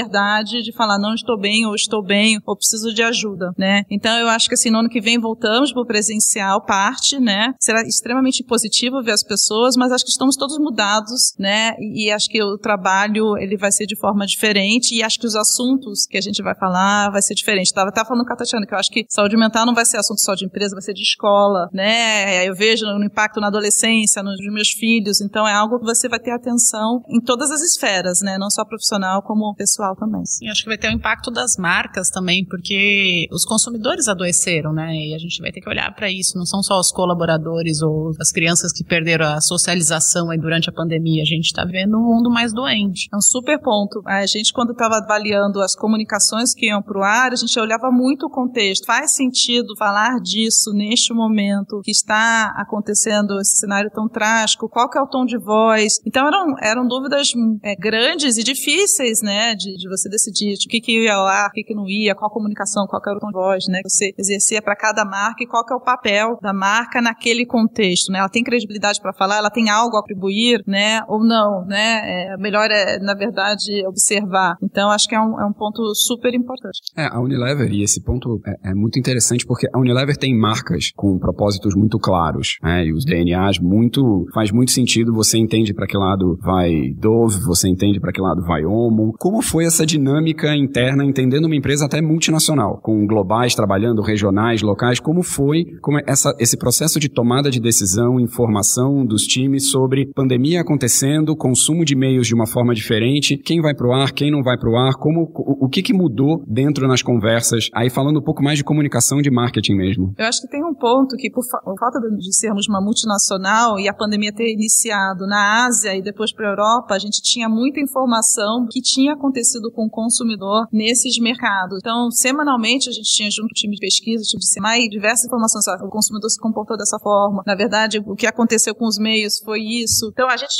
de 0.63 0.73
falar 0.75 0.99
não 0.99 1.13
estou 1.13 1.39
bem, 1.39 1.65
ou 1.65 1.75
estou 1.75 2.03
bem, 2.03 2.39
ou 2.45 2.55
preciso 2.55 2.93
de 2.93 3.03
ajuda, 3.03 3.51
né? 3.57 3.83
Então, 3.89 4.17
eu 4.19 4.27
acho 4.29 4.47
que 4.47 4.53
assim, 4.53 4.69
no 4.69 4.79
ano 4.79 4.89
que 4.89 5.01
vem 5.01 5.19
voltamos 5.19 5.71
para 5.71 5.81
o 5.81 5.85
presencial, 5.85 6.65
parte, 6.65 7.19
né? 7.19 7.53
Será 7.59 7.81
extremamente 7.81 8.43
positivo 8.43 9.03
ver 9.03 9.11
as 9.11 9.23
pessoas, 9.23 9.75
mas 9.75 9.91
acho 9.91 10.03
que 10.03 10.11
estamos 10.11 10.35
todos 10.35 10.57
mudados, 10.59 11.33
né? 11.37 11.73
E, 11.79 12.11
acho 12.11 12.29
que 12.29 12.41
o 12.41 12.57
trabalho, 12.57 13.37
ele 13.37 13.57
vai 13.57 13.71
ser 13.71 13.85
de 13.85 13.95
forma 13.95 14.25
diferente 14.25 14.95
e 14.95 15.03
acho 15.03 15.19
que 15.19 15.27
os 15.27 15.35
assuntos 15.35 16.05
que 16.05 16.17
a 16.17 16.21
gente 16.21 16.41
vai 16.41 16.55
falar 16.55 17.11
vai 17.11 17.21
ser 17.21 17.35
diferente. 17.35 17.73
Tava 17.73 17.89
até 17.89 18.03
falando 18.05 18.25
com 18.25 18.33
a 18.33 18.35
Tatiana 18.35 18.65
que 18.65 18.73
eu 18.73 18.77
acho 18.77 18.91
que 18.91 19.05
saúde 19.09 19.37
mental 19.37 19.65
não 19.65 19.73
vai 19.73 19.85
ser 19.85 19.97
assunto 19.97 20.21
só 20.21 20.33
de 20.35 20.45
empresa, 20.45 20.75
vai 20.75 20.81
ser 20.81 20.93
de 20.93 21.01
escola, 21.01 21.69
né? 21.73 22.47
Eu 22.47 22.55
vejo 22.55 22.85
no 22.85 23.05
impacto 23.05 23.39
na 23.39 23.47
adolescência, 23.47 24.23
nos 24.23 24.37
meus 24.51 24.69
filhos, 24.69 25.21
então 25.21 25.47
é 25.47 25.53
algo 25.53 25.79
que 25.79 25.85
você 25.85 26.07
vai 26.07 26.19
ter 26.19 26.31
atenção 26.31 27.01
em 27.09 27.21
todas 27.21 27.51
as 27.51 27.61
esferas, 27.61 28.19
né? 28.21 28.37
Não 28.37 28.49
só 28.49 28.65
profissional, 28.65 29.21
como 29.21 29.53
pessoal 29.77 29.95
também. 29.95 30.25
Sim, 30.25 30.49
acho 30.49 30.63
que 30.63 30.69
vai 30.69 30.77
ter 30.77 30.89
o 30.89 30.91
impacto 30.91 31.29
das 31.29 31.55
marcas 31.57 32.09
também, 32.09 32.43
porque 32.45 33.27
os 33.31 33.45
consumidores 33.45 34.07
adoeceram, 34.07 34.73
né? 34.73 34.93
E 34.93 35.13
a 35.13 35.17
gente 35.17 35.39
vai 35.39 35.51
ter 35.51 35.61
que 35.61 35.69
olhar 35.69 35.93
para 35.93 36.09
isso. 36.11 36.37
Não 36.37 36.45
são 36.45 36.63
só 36.63 36.79
os 36.79 36.91
colaboradores 36.91 37.81
ou 37.81 38.11
as 38.19 38.31
crianças 38.31 38.71
que 38.73 38.83
perderam 38.83 39.27
a 39.27 39.41
socialização 39.41 40.29
aí 40.29 40.37
durante 40.37 40.69
a 40.69 40.73
pandemia. 40.73 41.21
A 41.21 41.25
gente 41.25 41.45
está 41.45 41.63
vendo 41.63 41.97
um 41.97 42.03
mundo 42.03 42.29
mais 42.29 42.53
doente. 42.53 43.07
É 43.13 43.17
um 43.17 43.21
super 43.21 43.59
ponto. 43.61 44.01
A 44.05 44.25
gente, 44.25 44.51
quando 44.51 44.71
estava 44.71 44.97
avaliando 44.97 45.61
as 45.61 45.75
comunicações 45.75 46.53
que 46.53 46.67
iam 46.67 46.81
para 46.81 46.99
o 46.99 47.03
ar, 47.03 47.31
a 47.31 47.35
gente 47.35 47.59
olhava 47.59 47.91
muito 47.91 48.25
o 48.25 48.29
contexto. 48.29 48.85
Faz 48.85 49.11
sentido 49.11 49.75
falar 49.77 50.19
disso 50.21 50.71
neste 50.73 51.13
momento 51.13 51.81
que 51.83 51.91
está 51.91 52.53
acontecendo 52.57 53.39
esse 53.39 53.57
cenário 53.57 53.91
tão 53.91 54.07
trágico? 54.07 54.69
Qual 54.69 54.89
que 54.89 54.97
é 54.97 55.01
o 55.01 55.07
tom 55.07 55.25
de 55.25 55.37
voz? 55.37 55.99
Então 56.05 56.27
eram, 56.27 56.55
eram 56.61 56.87
dúvidas 56.87 57.31
é, 57.63 57.75
grandes 57.75 58.37
e 58.37 58.43
difíceis, 58.43 59.21
né, 59.21 59.55
de, 59.55 59.66
de 59.75 59.89
você 59.89 60.09
decidir 60.09 60.53
o 60.53 60.69
que, 60.69 60.79
que 60.79 61.03
ia 61.03 61.17
lá, 61.17 61.47
o 61.47 61.51
que, 61.51 61.63
que 61.63 61.75
não 61.75 61.87
ia, 61.87 62.15
qual 62.15 62.31
comunicação, 62.31 62.85
qual 62.87 63.01
era 63.05 63.17
o 63.17 63.19
tom 63.19 63.27
de 63.27 63.33
voz, 63.33 63.65
né, 63.67 63.81
você 63.83 64.13
exercia 64.17 64.61
para 64.61 64.75
cada 64.75 65.05
marca 65.05 65.43
e 65.43 65.47
qual 65.47 65.65
que 65.65 65.73
é 65.73 65.75
o 65.75 65.81
papel 65.81 66.37
da 66.41 66.53
marca 66.53 67.01
naquele 67.01 67.45
contexto, 67.45 68.11
né? 68.11 68.19
Ela 68.19 68.29
tem 68.29 68.43
credibilidade 68.43 69.01
para 69.01 69.13
falar, 69.13 69.37
ela 69.37 69.49
tem 69.49 69.69
algo 69.69 69.95
a 69.97 69.99
atribuir, 69.99 70.63
né, 70.67 71.01
ou 71.07 71.23
não, 71.23 71.65
né? 71.65 72.01
É, 72.03 72.37
melhor 72.37 72.69
é, 72.71 72.99
na 72.99 73.13
verdade, 73.13 73.85
observar. 73.87 74.55
Então 74.61 74.89
acho 74.89 75.07
que 75.07 75.15
é 75.15 75.19
um, 75.19 75.39
é 75.39 75.45
um 75.45 75.53
ponto 75.53 75.93
super 75.95 76.33
importante. 76.33 76.79
É, 76.95 77.07
a 77.07 77.19
Unilever, 77.19 77.71
e 77.71 77.83
esse 77.83 78.01
ponto 78.01 78.39
é, 78.45 78.71
é 78.71 78.73
muito 78.73 78.99
interessante 78.99 79.45
porque 79.45 79.67
a 79.73 79.79
Unilever 79.79 80.17
tem 80.17 80.37
marcas 80.37 80.91
com 80.95 81.17
propósitos 81.17 81.75
muito 81.75 81.97
claros, 81.99 82.57
né, 82.61 82.85
e 82.85 82.93
os 82.93 83.05
DNAs 83.05 83.59
muito, 83.59 84.25
faz 84.33 84.51
muito 84.51 84.71
sentido, 84.71 85.13
você 85.13 85.37
entende 85.37 85.73
para 85.73 85.87
que 85.87 85.97
lado 85.97 86.37
vai 86.41 86.93
Dove, 86.97 87.39
você 87.45 87.67
entende 87.67 87.99
para 87.99 88.11
que 88.11 88.21
lado 88.21 88.41
vai 88.43 88.65
Omo. 88.65 89.13
Como 89.19 89.41
foi 89.41 89.56
essa 89.65 89.85
dinâmica 89.85 90.55
interna, 90.55 91.03
entendendo 91.03 91.45
uma 91.45 91.55
empresa 91.55 91.85
até 91.85 92.01
multinacional, 92.01 92.79
com 92.81 93.05
globais 93.05 93.55
trabalhando, 93.55 94.01
regionais, 94.01 94.61
locais, 94.61 94.99
como 94.99 95.23
foi 95.23 95.65
como 95.81 95.99
essa, 96.05 96.33
esse 96.39 96.57
processo 96.57 96.99
de 96.99 97.09
tomada 97.09 97.49
de 97.49 97.59
decisão, 97.59 98.19
informação 98.19 99.05
dos 99.05 99.23
times 99.23 99.69
sobre 99.69 100.11
pandemia 100.13 100.61
acontecendo, 100.61 101.35
consumo 101.35 101.85
de 101.85 101.93
e-mails 101.93 102.27
de 102.27 102.35
uma 102.35 102.47
forma 102.47 102.73
diferente, 102.73 103.37
quem 103.37 103.61
vai 103.61 103.73
pro 103.73 103.93
ar, 103.93 104.11
quem 104.11 104.31
não 104.31 104.43
vai 104.43 104.57
pro 104.57 104.75
ar, 104.75 104.93
como, 104.95 105.31
o, 105.33 105.65
o 105.65 105.69
que 105.69 105.81
que 105.81 105.93
mudou 105.93 106.43
dentro 106.47 106.87
nas 106.87 107.01
conversas, 107.01 107.69
aí 107.73 107.89
falando 107.89 108.19
um 108.19 108.23
pouco 108.23 108.43
mais 108.43 108.57
de 108.57 108.63
comunicação 108.63 109.21
de 109.21 109.31
marketing 109.31 109.75
mesmo. 109.75 110.13
Eu 110.17 110.25
acho 110.25 110.41
que 110.41 110.47
tem 110.47 110.63
um 110.63 110.73
ponto 110.73 111.15
que, 111.17 111.29
por, 111.31 111.43
fa 111.43 111.59
por 111.63 111.77
falta 111.79 111.99
de 111.99 112.35
sermos 112.35 112.67
uma 112.67 112.81
multinacional 112.81 113.79
e 113.79 113.87
a 113.87 113.93
pandemia 113.93 114.33
ter 114.33 114.51
iniciado 114.51 115.25
na 115.25 115.65
Ásia 115.65 115.95
e 115.95 116.01
depois 116.01 116.33
para 116.33 116.47
a 116.47 116.51
Europa, 116.51 116.95
a 116.95 116.99
gente 116.99 117.21
tinha 117.21 117.47
muita 117.49 117.79
informação 117.79 118.67
que 118.69 118.81
tinha 118.81 119.13
acontecido 119.13 119.46
com 119.73 119.85
o 119.85 119.89
consumidor 119.89 120.67
nesses 120.71 121.19
mercados. 121.19 121.79
Então, 121.79 122.09
semanalmente, 122.11 122.89
a 122.89 122.91
gente 122.91 123.11
tinha 123.11 123.29
junto 123.31 123.53
time 123.53 123.75
de 123.75 123.79
pesquisa, 123.79 124.23
time 124.23 124.39
de 124.39 124.49
SEMAI, 124.49 124.87
diversas 124.89 125.25
informações. 125.25 125.65
O 125.83 125.89
consumidor 125.89 126.29
se 126.29 126.39
comportou 126.39 126.77
dessa 126.77 126.99
forma. 126.99 127.43
Na 127.45 127.55
verdade, 127.55 127.99
o 128.05 128.15
que 128.15 128.27
aconteceu 128.27 128.75
com 128.75 128.85
os 128.85 128.97
meios 128.97 129.39
foi 129.39 129.61
isso. 129.61 130.09
Então, 130.11 130.29
a 130.29 130.37
gente 130.37 130.53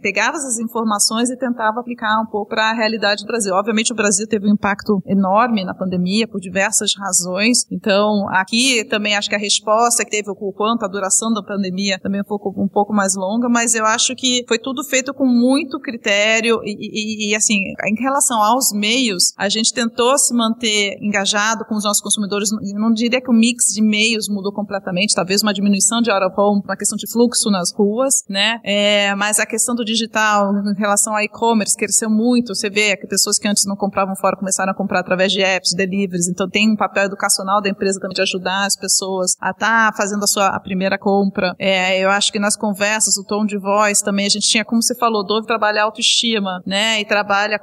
pegava 0.00 0.36
essas 0.36 0.58
informações 0.58 1.30
e 1.30 1.36
tentava 1.36 1.80
aplicar 1.80 2.20
um 2.20 2.26
pouco 2.26 2.48
para 2.48 2.70
a 2.70 2.74
realidade 2.74 3.22
do 3.22 3.26
Brasil. 3.26 3.54
Obviamente, 3.54 3.92
o 3.92 3.96
Brasil 3.96 4.26
teve 4.26 4.48
um 4.48 4.54
impacto 4.54 5.02
enorme 5.06 5.64
na 5.64 5.74
pandemia 5.74 6.26
por 6.26 6.40
diversas 6.40 6.94
razões. 6.96 7.64
Então, 7.70 8.26
aqui 8.30 8.84
também 8.84 9.16
acho 9.16 9.28
que 9.28 9.36
a 9.36 9.38
resposta 9.38 10.04
que 10.04 10.10
teve 10.10 10.30
o 10.30 10.52
quanto 10.52 10.84
a 10.84 10.88
duração 10.88 11.32
da 11.32 11.42
pandemia 11.42 11.98
também 11.98 12.20
um 12.20 12.24
pouco, 12.24 12.50
um 12.56 12.68
pouco 12.68 12.92
mais 12.92 13.14
longa, 13.14 13.48
mas 13.48 13.74
eu 13.74 13.84
acho 13.84 14.14
que 14.14 14.44
foi 14.46 14.58
tudo 14.58 14.84
feito 14.84 15.12
com 15.14 15.26
muito 15.26 15.78
critério 15.78 16.60
e, 16.64 17.28
e, 17.28 17.30
e 17.30 17.36
assim, 17.36 17.56
em 17.56 18.02
relação 18.02 18.27
relação 18.28 18.42
aos 18.42 18.72
meios, 18.72 19.32
a 19.36 19.48
gente 19.48 19.72
tentou 19.72 20.18
se 20.18 20.34
manter 20.34 20.98
engajado 21.00 21.64
com 21.64 21.74
os 21.74 21.84
nossos 21.84 22.02
consumidores. 22.02 22.50
Eu 22.52 22.78
não 22.78 22.92
diria 22.92 23.20
que 23.20 23.30
o 23.30 23.34
mix 23.34 23.66
de 23.74 23.82
meios 23.82 24.28
mudou 24.28 24.52
completamente, 24.52 25.14
talvez 25.14 25.42
uma 25.42 25.54
diminuição 25.54 26.00
de 26.02 26.10
out 26.10 26.24
of 26.26 26.34
home, 26.38 26.62
uma 26.64 26.76
questão 26.76 26.96
de 26.96 27.10
fluxo 27.10 27.50
nas 27.50 27.72
ruas, 27.72 28.22
né? 28.28 28.60
É, 28.64 29.14
mas 29.14 29.38
a 29.38 29.46
questão 29.46 29.74
do 29.74 29.84
digital 29.84 30.52
em 30.54 30.78
relação 30.78 31.14
ao 31.14 31.22
e-commerce 31.22 31.76
cresceu 31.76 32.10
muito. 32.10 32.54
Você 32.54 32.68
vê 32.68 32.96
que 32.96 33.06
pessoas 33.06 33.38
que 33.38 33.48
antes 33.48 33.64
não 33.66 33.76
compravam 33.76 34.14
fora 34.14 34.36
começaram 34.36 34.72
a 34.72 34.74
comprar 34.74 35.00
através 35.00 35.32
de 35.32 35.40
apps, 35.40 35.74
deliveries. 35.74 36.28
Então 36.28 36.48
tem 36.48 36.70
um 36.70 36.76
papel 36.76 37.04
educacional 37.04 37.62
da 37.62 37.68
empresa 37.68 37.98
também 38.00 38.14
de 38.14 38.22
ajudar 38.22 38.66
as 38.66 38.76
pessoas 38.76 39.32
a 39.40 39.50
estar 39.50 39.92
tá 39.92 39.96
fazendo 39.96 40.24
a 40.24 40.26
sua 40.26 40.48
a 40.48 40.60
primeira 40.60 40.98
compra. 40.98 41.54
É, 41.58 41.98
eu 41.98 42.10
acho 42.10 42.32
que 42.32 42.38
nas 42.38 42.56
conversas, 42.56 43.16
o 43.16 43.24
tom 43.24 43.46
de 43.46 43.58
voz 43.58 44.00
também, 44.00 44.26
a 44.26 44.30
gente 44.30 44.48
tinha, 44.48 44.64
como 44.64 44.82
você 44.82 44.94
falou, 44.94 45.24
Dove 45.24 45.46
trabalha 45.46 45.82
autoestima, 45.82 46.62
né? 46.66 47.00
E 47.00 47.04
trabalha 47.04 47.56
a 47.56 47.58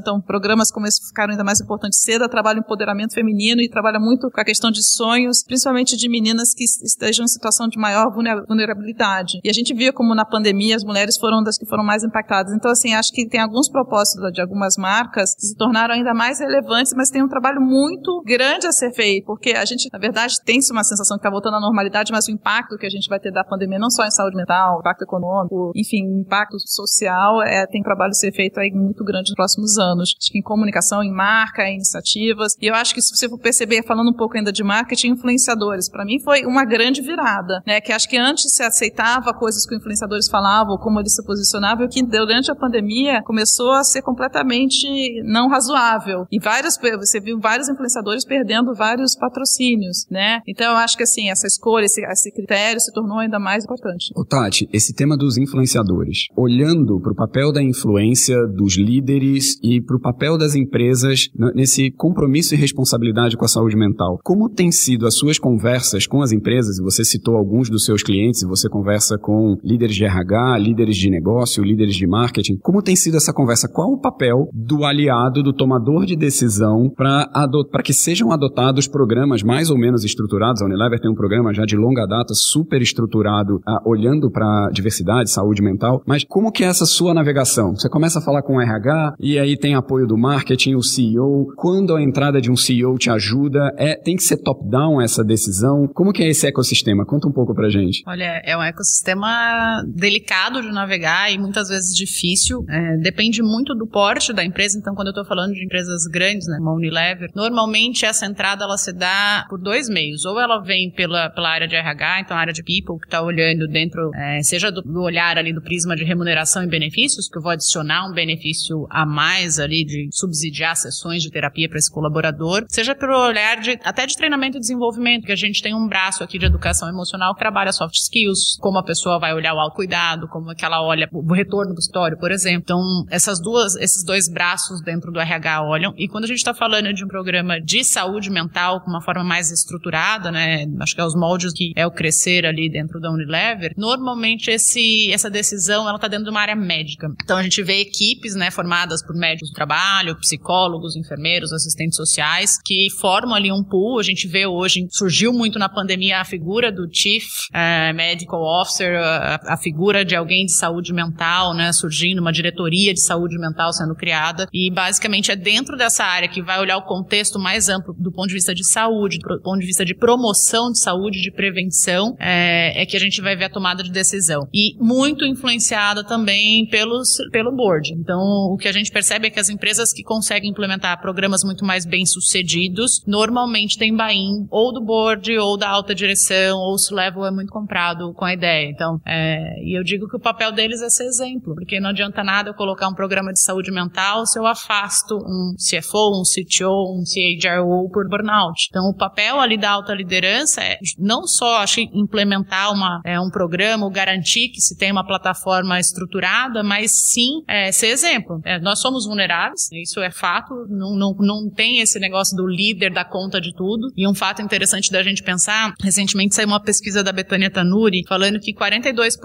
Então, 0.00 0.20
programas 0.20 0.70
como 0.70 0.86
esse 0.86 1.06
ficaram 1.06 1.32
ainda 1.32 1.44
mais 1.44 1.60
importantes. 1.60 2.00
Seda 2.00 2.28
trabalha 2.28 2.58
o 2.58 2.60
empoderamento 2.60 3.14
feminino 3.14 3.60
e 3.60 3.68
trabalha 3.68 4.00
muito 4.00 4.30
com 4.30 4.40
a 4.40 4.44
questão 4.44 4.70
de 4.70 4.82
sonhos, 4.82 5.44
principalmente 5.44 5.96
de 5.96 6.08
meninas 6.08 6.54
que 6.54 6.64
estejam 6.64 7.24
em 7.24 7.28
situação 7.28 7.68
de 7.68 7.78
maior 7.78 8.10
vulnerabilidade. 8.12 9.38
E 9.44 9.50
a 9.50 9.52
gente 9.52 9.74
via 9.74 9.92
como 9.92 10.14
na 10.14 10.24
pandemia 10.24 10.76
as 10.76 10.84
mulheres 10.84 11.16
foram 11.16 11.42
das 11.42 11.58
que 11.58 11.66
foram 11.66 11.84
mais 11.84 12.02
impactadas. 12.02 12.52
Então, 12.52 12.70
assim, 12.70 12.94
acho 12.94 13.12
que 13.12 13.28
tem 13.28 13.40
alguns 13.40 13.68
propósitos 13.68 14.32
de 14.32 14.40
algumas 14.40 14.76
marcas 14.76 15.34
que 15.34 15.42
se 15.42 15.56
tornaram 15.56 15.94
ainda 15.94 16.14
mais 16.14 16.40
relevantes, 16.40 16.92
mas 16.96 17.10
tem 17.10 17.22
um 17.22 17.28
trabalho 17.28 17.60
muito 17.60 18.22
grande 18.24 18.66
a 18.66 18.72
ser 18.72 18.92
feito, 18.92 19.26
porque 19.26 19.50
a 19.50 19.64
gente, 19.64 19.88
na 19.92 19.98
verdade, 19.98 20.40
tem 20.44 20.58
uma 20.70 20.84
sensação 20.84 21.16
que 21.16 21.20
está 21.20 21.30
voltando 21.30 21.56
à 21.56 21.60
normalidade, 21.60 22.12
mas 22.12 22.26
o 22.26 22.30
impacto 22.30 22.76
que 22.76 22.86
a 22.86 22.90
gente 22.90 23.08
vai 23.08 23.20
ter 23.20 23.30
da 23.30 23.44
pandemia, 23.44 23.78
não 23.78 23.90
só 23.90 24.04
em 24.04 24.10
saúde 24.10 24.36
mental, 24.36 24.80
impacto 24.80 25.02
econômico, 25.02 25.72
enfim, 25.74 26.04
impacto 26.20 26.56
social, 26.58 27.42
é, 27.42 27.66
tem 27.66 27.82
trabalho 27.82 28.10
a 28.10 28.14
ser 28.14 28.32
feito 28.32 28.58
aí 28.58 28.70
muito 28.70 29.04
grande 29.04 29.30
nos 29.30 29.34
próximos 29.34 29.75
anos. 29.78 30.14
Acho 30.20 30.32
que 30.32 30.38
em 30.38 30.42
comunicação, 30.42 31.02
em 31.02 31.12
marca, 31.12 31.68
em 31.68 31.76
iniciativas. 31.76 32.54
E 32.60 32.66
eu 32.66 32.74
acho 32.74 32.94
que 32.94 33.02
se 33.02 33.14
você 33.14 33.28
for 33.28 33.38
perceber, 33.38 33.84
falando 33.84 34.10
um 34.10 34.16
pouco 34.16 34.36
ainda 34.36 34.52
de 34.52 34.62
marketing, 34.62 35.08
influenciadores, 35.08 35.88
para 35.88 36.04
mim 36.04 36.18
foi 36.20 36.44
uma 36.44 36.64
grande 36.64 37.00
virada, 37.00 37.62
né? 37.66 37.80
Que 37.80 37.92
acho 37.92 38.08
que 38.08 38.16
antes 38.16 38.52
se 38.54 38.62
aceitava 38.62 39.32
coisas 39.32 39.66
que 39.66 39.74
os 39.74 39.80
influenciadores 39.80 40.28
falavam, 40.28 40.76
como 40.78 41.00
eles 41.00 41.14
se 41.14 41.24
posicionavam, 41.24 41.86
e 41.86 41.88
que 41.88 42.02
durante 42.02 42.50
a 42.50 42.54
pandemia 42.54 43.22
começou 43.22 43.72
a 43.72 43.84
ser 43.84 44.02
completamente 44.02 44.86
não 45.24 45.48
razoável. 45.48 46.26
E 46.30 46.38
vários, 46.38 46.78
você 46.98 47.20
viu 47.20 47.38
vários 47.38 47.68
influenciadores 47.68 48.24
perdendo 48.24 48.74
vários 48.74 49.14
patrocínios, 49.16 50.06
né? 50.10 50.40
Então 50.46 50.72
eu 50.72 50.76
acho 50.76 50.96
que 50.96 51.02
assim, 51.02 51.30
essa 51.30 51.46
escolha, 51.46 51.84
esse, 51.84 52.02
esse 52.04 52.32
critério 52.32 52.80
se 52.80 52.92
tornou 52.92 53.18
ainda 53.18 53.38
mais 53.38 53.64
importante. 53.64 54.12
Ô 54.14 54.24
Tati, 54.24 54.68
esse 54.72 54.94
tema 54.94 55.16
dos 55.16 55.36
influenciadores, 55.36 56.26
olhando 56.36 57.00
para 57.00 57.12
o 57.12 57.16
papel 57.16 57.52
da 57.52 57.62
influência 57.62 58.46
dos 58.46 58.76
líderes 58.76 59.58
e 59.66 59.80
para 59.80 59.96
o 59.96 60.00
papel 60.00 60.38
das 60.38 60.54
empresas 60.54 61.28
nesse 61.54 61.90
compromisso 61.90 62.54
e 62.54 62.56
responsabilidade 62.58 63.36
com 63.36 63.44
a 63.44 63.48
saúde 63.48 63.76
mental, 63.76 64.18
como 64.22 64.48
tem 64.48 64.70
sido 64.70 65.06
as 65.06 65.16
suas 65.16 65.38
conversas 65.38 66.06
com 66.06 66.22
as 66.22 66.30
empresas? 66.30 66.78
Você 66.78 67.04
citou 67.04 67.36
alguns 67.36 67.68
dos 67.68 67.84
seus 67.84 68.02
clientes, 68.02 68.44
você 68.46 68.68
conversa 68.68 69.18
com 69.18 69.56
líderes 69.64 69.96
de 69.96 70.04
RH, 70.04 70.58
líderes 70.58 70.96
de 70.96 71.10
negócio, 71.10 71.64
líderes 71.64 71.96
de 71.96 72.06
marketing. 72.06 72.58
Como 72.62 72.82
tem 72.82 72.94
sido 72.94 73.16
essa 73.16 73.32
conversa? 73.32 73.68
Qual 73.68 73.92
o 73.92 74.00
papel 74.00 74.48
do 74.52 74.84
aliado, 74.84 75.42
do 75.42 75.52
tomador 75.52 76.06
de 76.06 76.16
decisão 76.16 76.90
para 76.94 77.82
que 77.82 77.92
sejam 77.92 78.30
adotados 78.30 78.86
programas 78.86 79.42
mais 79.42 79.70
ou 79.70 79.78
menos 79.78 80.04
estruturados? 80.04 80.62
A 80.62 80.66
Unilever 80.66 81.00
tem 81.00 81.10
um 81.10 81.14
programa 81.14 81.52
já 81.52 81.64
de 81.64 81.76
longa 81.76 82.06
data, 82.06 82.34
super 82.34 82.80
estruturado, 82.80 83.56
uh, 83.56 83.88
olhando 83.88 84.30
para 84.30 84.68
diversidade, 84.72 85.30
saúde 85.30 85.62
mental. 85.62 86.02
Mas 86.06 86.24
como 86.24 86.52
que 86.52 86.62
é 86.62 86.68
essa 86.68 86.86
sua 86.86 87.12
navegação? 87.12 87.74
Você 87.74 87.88
começa 87.88 88.18
a 88.18 88.22
falar 88.22 88.42
com 88.42 88.56
o 88.56 88.60
RH 88.60 89.14
e 89.18 89.38
aí 89.38 89.45
tem 89.54 89.74
apoio 89.74 90.06
do 90.06 90.16
marketing, 90.16 90.76
o 90.76 90.82
CEO. 90.82 91.52
Quando 91.56 91.94
a 91.94 92.02
entrada 92.02 92.40
de 92.40 92.50
um 92.50 92.56
CEO 92.56 92.96
te 92.96 93.10
ajuda, 93.10 93.70
é, 93.76 93.94
tem 93.94 94.16
que 94.16 94.22
ser 94.22 94.38
top-down 94.38 94.98
essa 95.02 95.22
decisão? 95.22 95.86
Como 95.92 96.10
que 96.10 96.22
é 96.22 96.28
esse 96.28 96.46
ecossistema? 96.46 97.04
Conta 97.04 97.28
um 97.28 97.32
pouco 97.32 97.54
pra 97.54 97.68
gente. 97.68 98.02
Olha, 98.06 98.40
é 98.42 98.56
um 98.56 98.62
ecossistema 98.62 99.84
delicado 99.86 100.62
de 100.62 100.72
navegar 100.72 101.30
e 101.30 101.36
muitas 101.36 101.68
vezes 101.68 101.94
difícil. 101.94 102.64
É, 102.70 102.96
depende 102.96 103.42
muito 103.42 103.74
do 103.74 103.86
porte 103.86 104.32
da 104.32 104.42
empresa. 104.42 104.78
Então, 104.78 104.94
quando 104.94 105.08
eu 105.08 105.12
estou 105.12 105.26
falando 105.26 105.52
de 105.52 105.62
empresas 105.62 106.04
grandes, 106.10 106.46
né, 106.48 106.56
uma 106.58 106.72
Unilever, 106.72 107.30
normalmente 107.34 108.06
essa 108.06 108.24
entrada 108.24 108.64
ela 108.64 108.78
se 108.78 108.92
dá 108.92 109.44
por 109.50 109.60
dois 109.60 109.88
meios. 109.88 110.24
Ou 110.24 110.40
ela 110.40 110.60
vem 110.62 110.90
pela, 110.90 111.28
pela 111.28 111.50
área 111.50 111.68
de 111.68 111.74
RH, 111.76 112.20
então 112.20 112.36
a 112.36 112.40
área 112.40 112.52
de 112.52 112.62
people, 112.62 112.98
que 112.98 113.06
está 113.06 113.20
olhando 113.20 113.66
dentro, 113.68 114.10
é, 114.14 114.40
seja 114.42 114.70
do, 114.70 114.80
do, 114.80 115.02
olhar 115.02 115.36
ali 115.36 115.52
do 115.52 115.60
prisma 115.60 115.94
de 115.94 116.04
remuneração 116.04 116.62
e 116.62 116.66
benefícios, 116.66 117.28
que 117.28 117.38
eu 117.38 117.42
vou 117.42 117.50
adicionar 117.50 118.08
um 118.08 118.12
benefício 118.12 118.86
a 118.90 119.04
mais 119.04 119.35
ali 119.58 119.84
de 119.84 120.08
subsidiar 120.12 120.76
sessões 120.76 121.22
de 121.22 121.30
terapia 121.30 121.68
para 121.68 121.78
esse 121.78 121.90
colaborador, 121.90 122.64
seja 122.68 122.94
pelo 122.94 123.16
olhar 123.18 123.60
de 123.60 123.78
até 123.84 124.06
de 124.06 124.16
treinamento 124.16 124.56
e 124.56 124.60
desenvolvimento, 124.60 125.26
que 125.26 125.32
a 125.32 125.36
gente 125.36 125.62
tem 125.62 125.74
um 125.74 125.86
braço 125.86 126.22
aqui 126.22 126.38
de 126.38 126.46
educação 126.46 126.88
emocional 126.88 127.34
que 127.34 127.40
trabalha 127.40 127.72
soft 127.72 127.94
skills, 127.94 128.56
como 128.60 128.78
a 128.78 128.84
pessoa 128.84 129.18
vai 129.18 129.34
olhar 129.34 129.54
o 129.54 129.60
autocuidado, 129.60 130.28
como 130.28 130.50
é 130.50 130.54
que 130.54 130.64
ela 130.64 130.82
olha 130.82 131.08
o 131.12 131.32
retorno 131.32 131.74
do 131.74 131.80
histórico, 131.80 132.20
por 132.20 132.30
exemplo. 132.30 132.62
Então, 132.62 132.80
essas 133.10 133.40
duas, 133.40 133.76
esses 133.76 134.04
dois 134.04 134.28
braços 134.28 134.80
dentro 134.82 135.12
do 135.12 135.20
RH 135.20 135.62
olham. 135.62 135.94
E 135.96 136.08
quando 136.08 136.24
a 136.24 136.28
gente 136.28 136.38
está 136.38 136.54
falando 136.54 136.92
de 136.92 137.04
um 137.04 137.08
programa 137.08 137.60
de 137.60 137.84
saúde 137.84 138.30
mental 138.30 138.80
com 138.80 138.90
uma 138.90 139.02
forma 139.02 139.24
mais 139.24 139.50
estruturada, 139.50 140.30
né? 140.30 140.66
Acho 140.80 140.94
que 140.94 141.00
é 141.00 141.04
os 141.04 141.14
moldes 141.14 141.52
que 141.52 141.72
é 141.76 141.86
o 141.86 141.90
crescer 141.90 142.46
ali 142.46 142.70
dentro 142.70 143.00
da 143.00 143.10
Unilever. 143.10 143.72
Normalmente 143.76 144.50
esse, 144.50 145.10
essa 145.12 145.30
decisão 145.30 145.88
ela 145.88 145.96
está 145.96 146.08
dentro 146.08 146.24
de 146.24 146.30
uma 146.30 146.40
área 146.40 146.56
médica. 146.56 147.08
Então 147.22 147.36
a 147.36 147.42
gente 147.42 147.62
vê 147.62 147.80
equipes, 147.80 148.34
né, 148.34 148.50
formadas 148.50 149.02
por 149.02 149.14
médicos 149.14 149.25
do 149.34 149.52
trabalho, 149.52 150.16
psicólogos, 150.16 150.96
enfermeiros, 150.96 151.52
assistentes 151.52 151.96
sociais 151.96 152.56
que 152.64 152.88
formam 153.00 153.34
ali 153.34 153.50
um 153.50 153.64
pool. 153.64 153.98
A 153.98 154.02
gente 154.02 154.28
vê 154.28 154.46
hoje 154.46 154.86
surgiu 154.90 155.32
muito 155.32 155.58
na 155.58 155.68
pandemia 155.68 156.20
a 156.20 156.24
figura 156.24 156.70
do 156.70 156.88
Chief 156.92 157.24
uh, 157.50 157.94
Medical 157.94 158.42
Officer, 158.42 158.96
a, 158.96 159.54
a 159.54 159.56
figura 159.56 160.04
de 160.04 160.14
alguém 160.14 160.46
de 160.46 160.52
saúde 160.52 160.92
mental, 160.92 161.54
né, 161.54 161.72
surgindo 161.72 162.20
uma 162.20 162.32
diretoria 162.32 162.92
de 162.92 163.00
saúde 163.00 163.38
mental 163.38 163.72
sendo 163.72 163.94
criada 163.94 164.46
e 164.52 164.70
basicamente 164.70 165.30
é 165.30 165.36
dentro 165.36 165.76
dessa 165.76 166.04
área 166.04 166.28
que 166.28 166.42
vai 166.42 166.60
olhar 166.60 166.76
o 166.76 166.82
contexto 166.82 167.38
mais 167.38 167.68
amplo 167.68 167.94
do 167.98 168.12
ponto 168.12 168.28
de 168.28 168.34
vista 168.34 168.54
de 168.54 168.64
saúde, 168.64 169.18
do 169.18 169.40
ponto 169.42 169.60
de 169.60 169.66
vista 169.66 169.84
de 169.84 169.94
promoção 169.94 170.70
de 170.70 170.78
saúde, 170.80 171.22
de 171.22 171.30
prevenção, 171.30 172.14
é, 172.20 172.82
é 172.82 172.86
que 172.86 172.96
a 172.96 173.00
gente 173.00 173.20
vai 173.20 173.36
ver 173.36 173.44
a 173.44 173.50
tomada 173.50 173.82
de 173.82 173.90
decisão. 173.90 174.48
E 174.52 174.76
muito 174.78 175.24
influenciada 175.24 176.04
também 176.04 176.66
pelos, 176.68 177.16
pelo 177.32 177.54
board. 177.54 177.92
Então, 177.94 178.18
o 178.52 178.56
que 178.56 178.68
a 178.68 178.72
gente 178.72 178.90
percebe 178.90 179.15
é 179.24 179.30
que 179.30 179.40
as 179.40 179.48
empresas 179.48 179.92
que 179.92 180.02
conseguem 180.02 180.50
implementar 180.50 181.00
programas 181.00 181.42
muito 181.42 181.64
mais 181.64 181.86
bem 181.86 182.04
sucedidos, 182.04 183.02
normalmente 183.06 183.78
têm 183.78 183.96
buy-in 183.96 184.46
ou 184.50 184.72
do 184.72 184.84
board 184.84 185.36
ou 185.38 185.56
da 185.56 185.68
alta 185.68 185.94
direção, 185.94 186.58
ou 186.58 186.78
se 186.78 186.92
level 186.92 187.24
é 187.24 187.30
muito 187.30 187.50
comprado 187.50 188.12
com 188.14 188.24
a 188.24 188.32
ideia. 188.32 188.70
Então, 188.70 189.00
é, 189.06 189.62
e 189.62 189.78
eu 189.78 189.82
digo 189.82 190.08
que 190.08 190.16
o 190.16 190.20
papel 190.20 190.52
deles 190.52 190.82
é 190.82 190.90
ser 190.90 191.04
exemplo, 191.04 191.54
porque 191.54 191.80
não 191.80 191.90
adianta 191.90 192.22
nada 192.22 192.50
eu 192.50 192.54
colocar 192.54 192.88
um 192.88 192.94
programa 192.94 193.32
de 193.32 193.40
saúde 193.40 193.70
mental 193.70 194.26
se 194.26 194.38
eu 194.38 194.46
afasto 194.46 195.16
um 195.16 195.54
CFO, 195.56 196.20
um 196.20 196.22
CTO, 196.22 197.00
um 197.00 197.04
CHRO 197.04 197.88
por 197.90 198.08
burnout. 198.08 198.66
Então, 198.68 198.84
o 198.88 198.94
papel 198.94 199.40
ali 199.40 199.56
da 199.56 199.70
alta 199.70 199.94
liderança 199.94 200.60
é 200.60 200.78
não 200.98 201.26
só, 201.26 201.58
acho, 201.58 201.80
implementar 201.80 202.72
uma, 202.72 203.00
é, 203.04 203.18
um 203.20 203.30
programa, 203.30 203.84
ou 203.84 203.90
garantir 203.90 204.48
que 204.48 204.60
se 204.60 204.76
tem 204.76 204.92
uma 204.92 205.06
plataforma 205.06 205.78
estruturada, 205.78 206.62
mas 206.62 206.92
sim 207.12 207.42
é, 207.48 207.72
ser 207.72 207.88
exemplo. 207.88 208.40
É, 208.44 208.58
nós 208.58 208.80
somos 208.80 209.05
vulneráveis, 209.06 209.68
isso 209.72 210.00
é 210.00 210.10
fato, 210.10 210.54
não, 210.68 210.96
não, 210.96 211.14
não 211.18 211.50
tem 211.50 211.80
esse 211.80 211.98
negócio 211.98 212.36
do 212.36 212.46
líder 212.46 212.92
dar 212.92 213.04
conta 213.04 213.40
de 213.40 213.54
tudo. 213.54 213.92
E 213.96 214.06
um 214.06 214.14
fato 214.14 214.42
interessante 214.42 214.90
da 214.90 215.02
gente 215.02 215.22
pensar, 215.22 215.74
recentemente 215.82 216.34
saiu 216.34 216.48
uma 216.48 216.62
pesquisa 216.62 217.02
da 217.02 217.12
Betânia 217.12 217.50
Tanuri 217.50 218.02
falando 218.08 218.40
que 218.40 218.54
42% 218.54 219.16